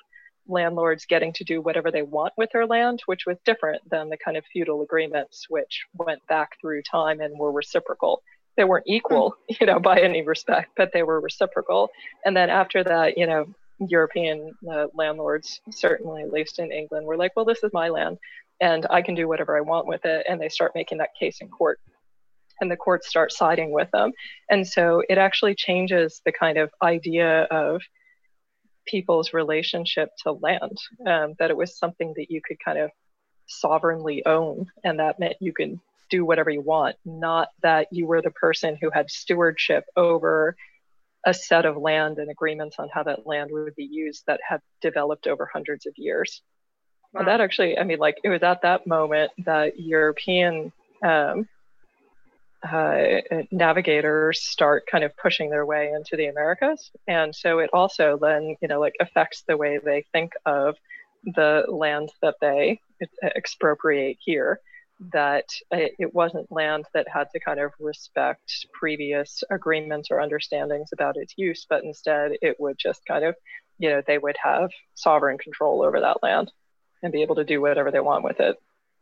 landlords 0.48 1.06
getting 1.06 1.34
to 1.34 1.44
do 1.44 1.62
whatever 1.62 1.92
they 1.92 2.02
want 2.02 2.34
with 2.38 2.50
their 2.52 2.66
land, 2.66 3.02
which 3.06 3.26
was 3.26 3.38
different 3.46 3.82
than 3.90 4.10
the 4.10 4.18
kind 4.18 4.38
of 4.38 4.46
feudal 4.52 4.82
agreements, 4.82 5.48
which 5.50 5.86
went 5.94 6.26
back 6.28 6.58
through 6.60 6.82
time 6.84 7.20
and 7.20 7.38
were 7.38 7.52
reciprocal. 7.52 8.22
They 8.56 8.64
weren't 8.64 8.88
equal, 8.88 9.36
hmm. 9.50 9.56
you 9.60 9.68
know, 9.68 9.80
by 9.80 10.00
any 10.00 10.22
respect, 10.22 10.72
but 10.78 10.92
they 10.94 11.04
were 11.04 11.20
reciprocal. 11.20 11.90
And 12.26 12.36
then 12.36 12.50
after 12.50 12.84
that, 12.84 13.18
you 13.18 13.28
know, 13.28 13.54
European 13.90 14.54
uh, 14.72 14.88
landlords, 14.94 15.62
certainly 15.72 16.24
at 16.24 16.32
least 16.32 16.60
in 16.60 16.72
England, 16.72 17.06
were 17.06 17.18
like, 17.18 17.32
well, 17.36 17.46
this 17.46 17.64
is 17.64 17.72
my 17.74 17.90
land 17.90 18.18
and 18.62 18.86
I 18.90 19.02
can 19.02 19.16
do 19.16 19.28
whatever 19.28 19.58
I 19.58 19.62
want 19.62 19.88
with 19.88 20.06
it. 20.06 20.26
And 20.30 20.40
they 20.40 20.50
start 20.50 20.74
making 20.76 21.00
that 21.00 21.16
case 21.20 21.40
in 21.42 21.50
court 21.50 21.80
and 22.62 22.72
the 22.72 22.78
courts 22.78 23.10
start 23.10 23.32
siding 23.32 23.72
with 23.72 23.90
them. 23.92 24.12
And 24.50 24.66
so 24.68 25.04
it 25.10 25.18
actually 25.18 25.56
changes 25.56 26.22
the 26.26 26.32
kind 26.32 26.58
of 26.58 26.72
idea 26.82 27.44
of 27.44 27.82
people's 28.86 29.34
relationship 29.34 30.10
to 30.24 30.34
land, 30.34 30.78
um, 31.06 31.34
that 31.40 31.50
it 31.50 31.58
was 31.58 31.78
something 31.78 32.14
that 32.16 32.30
you 32.30 32.42
could 32.46 32.58
kind 32.64 32.78
of 32.78 32.92
sovereignly 33.48 34.26
own. 34.26 34.68
And 34.84 35.00
that 35.00 35.20
meant 35.20 35.36
you 35.40 35.54
could 35.54 35.80
do 36.10 36.26
whatever 36.26 36.50
you 36.50 36.62
want, 36.62 36.96
not 37.06 37.50
that 37.64 37.88
you 37.92 38.06
were 38.06 38.22
the 38.22 38.32
person 38.32 38.78
who 38.80 38.92
had 38.92 39.10
stewardship 39.10 39.86
over 39.96 40.56
a 41.26 41.34
set 41.34 41.66
of 41.66 41.78
land 41.78 42.18
and 42.18 42.30
agreements 42.30 42.78
on 42.80 42.90
how 42.94 43.04
that 43.04 43.26
land 43.26 43.50
would 43.52 43.76
be 43.76 43.86
used 43.86 44.24
that 44.28 44.40
have 44.48 44.62
developed 44.82 45.28
over 45.28 45.50
hundreds 45.52 45.86
of 45.86 45.94
years. 45.98 46.42
Wow. 47.14 47.20
And 47.20 47.28
that 47.28 47.42
actually, 47.42 47.78
I 47.78 47.84
mean, 47.84 48.00
like 48.00 48.18
it 48.24 48.30
was 48.30 48.44
at 48.44 48.64
that 48.64 48.88
moment 48.88 49.32
that 49.46 49.80
European 49.80 50.72
um, 51.04 51.48
uh, 52.64 53.22
navigators 53.52 54.42
start 54.42 54.86
kind 54.88 55.04
of 55.04 55.16
pushing 55.18 55.50
their 55.50 55.66
way 55.66 55.92
into 55.92 56.16
the 56.16 56.28
Americas. 56.28 56.92
And 57.08 57.36
so 57.36 57.60
it 57.60 57.70
also 57.74 58.18
then, 58.22 58.56
you 58.62 58.68
know, 58.68 58.80
like 58.80 58.96
affects 59.00 59.44
the 59.48 59.58
way 59.58 59.80
they 59.84 60.06
think 60.12 60.34
of 60.46 60.76
the 61.24 61.66
land 61.70 62.12
that 62.22 62.36
they 62.42 62.80
expropriate 63.24 64.18
here 64.20 64.60
that 65.12 65.46
it 65.72 66.14
wasn't 66.14 66.52
land 66.52 66.86
that 66.94 67.08
had 67.12 67.28
to 67.34 67.40
kind 67.40 67.60
of 67.60 67.72
respect 67.80 68.68
previous 68.74 69.44
agreements 69.52 70.10
or 70.12 70.22
understandings 70.22 70.90
about 70.94 71.18
its 71.18 71.34
use, 71.38 71.66
but 71.70 71.84
instead 71.84 72.34
it 72.42 72.56
would 72.60 72.78
just 72.78 73.02
kind 73.06 73.26
of, 73.26 73.36
you 73.80 73.90
know, 73.90 74.02
they 74.06 74.18
would 74.18 74.38
have 74.42 74.70
sovereign 74.96 75.38
control 75.38 75.84
over 75.84 76.00
that 76.00 76.24
land 76.24 76.52
and 77.02 77.12
be 77.12 77.22
able 77.22 77.36
to 77.36 77.44
do 77.44 77.60
whatever 77.60 77.92
they 77.92 78.00
want 78.00 78.24
with 78.24 78.40
it. 78.40 78.56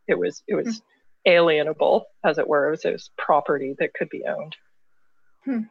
It 0.07 0.17
was 0.17 0.41
it 0.47 0.55
was 0.55 0.81
hmm. 1.25 1.31
alienable, 1.31 2.03
as 2.23 2.37
it 2.37 2.47
were. 2.47 2.67
It 2.67 2.71
was, 2.71 2.85
it 2.85 2.93
was 2.93 3.11
property 3.17 3.75
that 3.79 3.93
could 3.93 4.09
be 4.09 4.23
owned. 4.25 4.55
Hmm. 5.45 5.61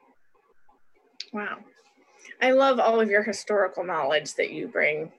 Wow. 1.33 1.59
I 2.41 2.53
love 2.53 2.79
all 2.79 3.01
of 3.01 3.11
your 3.11 3.23
historical 3.23 3.85
knowledge 3.85 4.35
that 4.35 4.51
you 4.51 4.69
bring 4.69 5.13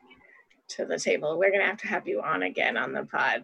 to 0.70 0.86
the 0.86 0.98
table. 0.98 1.38
We're 1.38 1.50
going 1.50 1.62
to 1.62 1.68
have 1.68 1.78
to 1.80 1.88
have 1.88 2.08
you 2.08 2.22
on 2.22 2.44
again 2.44 2.78
on 2.78 2.94
the 2.94 3.04
pod. 3.04 3.44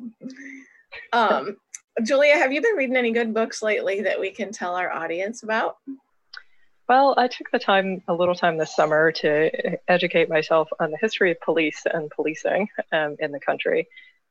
Um, 1.13 1.57
Julia, 2.03 2.35
have 2.35 2.51
you 2.51 2.61
been 2.61 2.75
reading 2.75 2.95
any 2.95 3.11
good 3.11 3.33
books 3.33 3.61
lately 3.61 4.01
that 4.01 4.19
we 4.19 4.31
can 4.31 4.51
tell 4.51 4.75
our 4.75 4.91
audience 4.91 5.43
about? 5.43 5.77
Well, 6.87 7.15
I 7.17 7.27
took 7.27 7.51
the 7.51 7.59
time, 7.59 8.01
a 8.07 8.13
little 8.13 8.35
time 8.35 8.57
this 8.57 8.75
summer, 8.75 9.11
to 9.13 9.77
educate 9.89 10.29
myself 10.29 10.69
on 10.79 10.91
the 10.91 10.97
history 11.01 11.31
of 11.31 11.41
police 11.41 11.81
and 11.85 12.09
policing 12.09 12.69
um, 12.93 13.17
in 13.19 13.31
the 13.31 13.39
country 13.39 13.87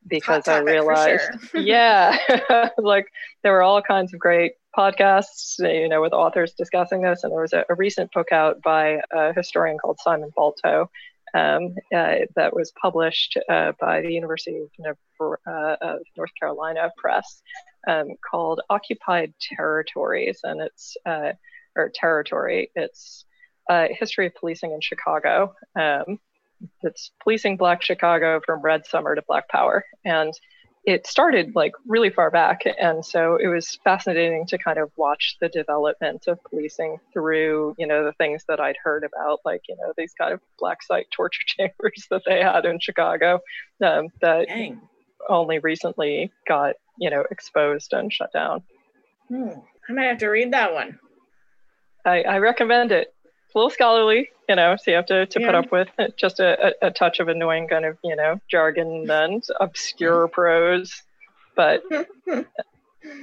because 0.07 0.49
I 0.49 0.59
realized, 0.59 1.29
sure. 1.51 1.61
yeah, 1.61 2.17
like 2.79 3.07
there 3.43 3.53
were 3.53 3.63
all 3.63 3.83
kinds 3.83 4.15
of 4.15 4.21
great 4.21 4.53
podcasts, 4.77 5.59
you 5.59 5.89
know, 5.89 6.01
with 6.01 6.13
authors 6.13 6.53
discussing 6.53 7.03
this. 7.03 7.25
And 7.25 7.33
there 7.33 7.41
was 7.41 7.53
a, 7.53 7.65
a 7.69 7.75
recent 7.75 8.13
book 8.13 8.33
out 8.33 8.63
by 8.63 9.01
a 9.13 9.33
historian 9.35 9.79
called 9.79 9.99
Simon 10.01 10.31
Balto 10.35 10.91
um, 11.35 11.75
uh, 11.95 12.17
that 12.35 12.55
was 12.55 12.73
published 12.81 13.37
uh, 13.49 13.73
by 13.81 14.01
the 14.01 14.13
University 14.13 14.59
of, 14.85 14.97
uh, 15.21 15.77
of 15.81 15.99
North 16.17 16.31
Carolina 16.39 16.91
Press 16.97 17.43
um, 17.87 18.09
called 18.29 18.61
Occupied 18.71 19.35
Territories, 19.41 20.41
and 20.43 20.61
it's 20.61 20.97
uh, 21.07 21.33
or 21.77 21.91
territory. 21.95 22.71
It's 22.75 23.25
a 23.69 23.89
history 23.91 24.27
of 24.27 24.35
policing 24.35 24.73
in 24.73 24.81
Chicago. 24.81 25.55
Um, 25.79 26.19
it's 26.83 27.11
policing 27.23 27.57
Black 27.57 27.83
Chicago 27.83 28.41
from 28.45 28.63
Red 28.63 28.87
Summer 28.87 29.15
to 29.15 29.23
Black 29.27 29.49
Power, 29.49 29.85
and 30.05 30.33
it 30.87 31.05
started 31.05 31.57
like 31.57 31.73
really 31.85 32.11
far 32.11 32.31
back. 32.31 32.63
And 32.81 33.05
so 33.05 33.37
it 33.37 33.49
was 33.49 33.77
fascinating 33.83 34.47
to 34.47 34.57
kind 34.57 34.79
of 34.79 34.91
watch 34.97 35.37
the 35.41 35.49
development 35.49 36.29
of 36.29 36.39
policing 36.45 36.99
through, 37.13 37.75
you 37.77 37.89
know, 37.89 38.05
the 38.05 38.13
things 38.13 38.45
that 38.49 38.61
I'd 38.61 38.77
heard 38.83 39.03
about, 39.03 39.41
like, 39.45 39.63
you 39.69 39.77
know, 39.77 39.93
these 39.99 40.15
kind 40.17 40.33
of 40.33 40.41
black 40.61 40.85
site 40.85 41.09
torture 41.15 41.43
chambers 41.45 42.07
that 42.11 42.23
they 42.25 42.41
had 42.41 42.65
in 42.65 42.79
Chicago 42.79 43.41
um, 43.85 44.07
that 44.21 44.47
Dang. 44.47 44.81
only 45.29 45.59
recently 45.59 46.31
got, 46.47 46.77
you 46.99 47.11
know, 47.11 47.25
exposed 47.33 47.93
and 47.93 48.13
shut 48.13 48.33
down. 48.33 48.63
Hmm. 49.29 49.59
I 49.89 49.93
might 49.93 50.05
have 50.05 50.19
to 50.19 50.29
read 50.29 50.53
that 50.53 50.73
one. 50.73 51.01
I, 52.05 52.23
I 52.23 52.39
recommend 52.39 52.93
it. 52.93 53.13
A 53.57 53.59
little 53.59 53.71
scholarly, 53.71 54.29
you 54.51 54.55
know, 54.55 54.77
so 54.77 54.91
you 54.91 54.97
have 54.99 55.07
to, 55.07 55.25
to 55.25 55.41
yeah. 55.41 55.47
put 55.47 55.55
up 55.55 55.73
with 55.73 55.89
just 56.19 56.41
a, 56.41 56.67
a, 56.67 56.89
a, 56.89 56.91
touch 56.91 57.21
of 57.21 57.29
annoying 57.29 57.69
kind 57.69 57.87
of, 57.87 57.97
you 58.05 58.15
know, 58.15 58.39
jargon 58.51 59.07
and 59.11 59.43
obscure 59.59 60.29
prose, 60.29 61.03
but 61.55 61.83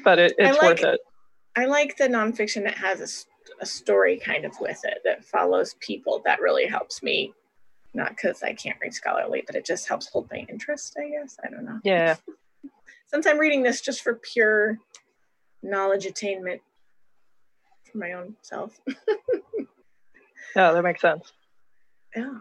but 0.04 0.18
it, 0.18 0.34
it's 0.40 0.58
like, 0.58 0.82
worth 0.82 0.84
it. 0.84 1.00
I 1.56 1.66
like 1.66 1.98
the 1.98 2.06
nonfiction 2.08 2.64
that 2.64 2.76
has 2.78 3.28
a, 3.60 3.62
a 3.62 3.66
story 3.68 4.18
kind 4.18 4.44
of 4.44 4.60
with 4.60 4.84
it 4.84 5.02
that 5.06 5.24
follows 5.24 5.76
people. 5.82 6.24
That 6.26 6.42
really 6.42 6.66
helps 6.66 7.04
me. 7.04 7.32
Not 7.94 8.10
because 8.10 8.42
I 8.42 8.54
can't 8.54 8.78
read 8.82 8.96
scholarly, 8.96 9.44
but 9.46 9.56
it 9.56 9.66
just 9.66 9.88
helps 9.88 10.08
hold 10.08 10.32
my 10.32 10.48
interest, 10.50 10.98
I 10.98 11.10
guess. 11.12 11.38
I 11.46 11.50
don't 11.52 11.64
know. 11.64 11.80
Yeah. 11.84 12.16
Since 13.06 13.28
I'm 13.28 13.38
reading 13.38 13.62
this 13.62 13.82
just 13.82 14.02
for 14.02 14.16
pure 14.16 14.80
knowledge 15.62 16.08
attainment 16.08 16.62
for 17.92 18.00
my 18.00 18.14
own 18.14 18.36
self. 18.42 18.80
Yeah, 20.56 20.72
that 20.74 20.84
makes 20.84 21.02
sense. 21.02 21.32
Yeah. 22.16 22.40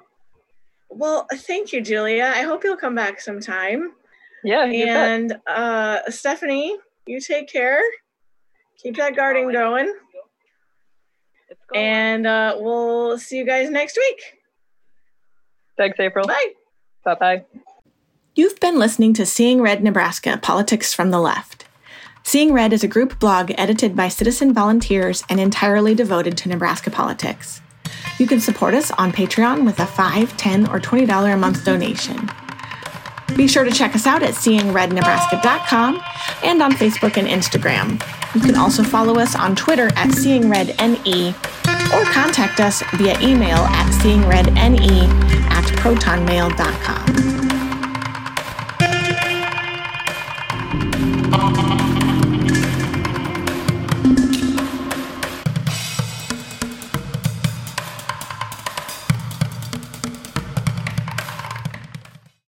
Well, 0.88 1.26
thank 1.32 1.72
you, 1.72 1.80
Julia. 1.80 2.32
I 2.34 2.42
hope 2.42 2.64
you'll 2.64 2.76
come 2.76 2.94
back 2.94 3.20
sometime. 3.20 3.92
Yeah. 4.44 4.64
and 4.64 5.38
uh, 5.46 6.10
Stephanie, 6.10 6.76
you 7.06 7.20
take 7.20 7.48
care. 7.48 7.80
Keep 8.82 8.96
that 8.96 9.16
guarding 9.16 9.50
going. 9.52 9.86
going. 9.86 9.94
And 11.74 12.26
uh, 12.26 12.56
we'll 12.58 13.18
see 13.18 13.38
you 13.38 13.46
guys 13.46 13.70
next 13.70 13.96
week. 13.96 14.20
Thanks, 15.78 15.98
April. 16.00 16.26
Bye. 16.26 16.52
Bye 17.04 17.14
bye. 17.14 17.44
You've 18.34 18.60
been 18.60 18.78
listening 18.78 19.14
to 19.14 19.26
Seeing 19.26 19.60
Red 19.60 19.82
Nebraska 19.82 20.38
Politics 20.40 20.92
from 20.94 21.10
the 21.10 21.20
Left. 21.20 21.66
Seeing 22.22 22.52
Red 22.52 22.72
is 22.72 22.84
a 22.84 22.88
group 22.88 23.18
blog 23.18 23.52
edited 23.58 23.96
by 23.96 24.08
citizen 24.08 24.54
volunteers 24.54 25.24
and 25.28 25.40
entirely 25.40 25.94
devoted 25.94 26.38
to 26.38 26.48
Nebraska 26.48 26.90
politics. 26.90 27.60
You 28.18 28.26
can 28.26 28.40
support 28.40 28.74
us 28.74 28.90
on 28.92 29.12
Patreon 29.12 29.64
with 29.64 29.80
a 29.80 29.86
$5, 29.86 30.26
$10, 30.38 30.68
or 30.68 30.80
$20 30.80 31.32
a 31.32 31.36
month 31.36 31.64
donation. 31.64 32.30
Be 33.36 33.48
sure 33.48 33.64
to 33.64 33.70
check 33.70 33.94
us 33.94 34.06
out 34.06 34.22
at 34.22 34.34
seeingrednebraska.com 34.34 36.02
and 36.44 36.62
on 36.62 36.72
Facebook 36.72 37.16
and 37.16 37.26
Instagram. 37.26 38.02
You 38.34 38.40
can 38.40 38.56
also 38.56 38.82
follow 38.82 39.18
us 39.18 39.34
on 39.34 39.56
Twitter 39.56 39.86
at 39.96 40.08
seeingredne 40.08 41.34
or 41.92 42.04
contact 42.12 42.60
us 42.60 42.82
via 42.94 43.18
email 43.20 43.58
at 43.58 43.90
seeingredne 44.02 45.08
at 45.50 45.64
protonmail.com. 45.78 47.41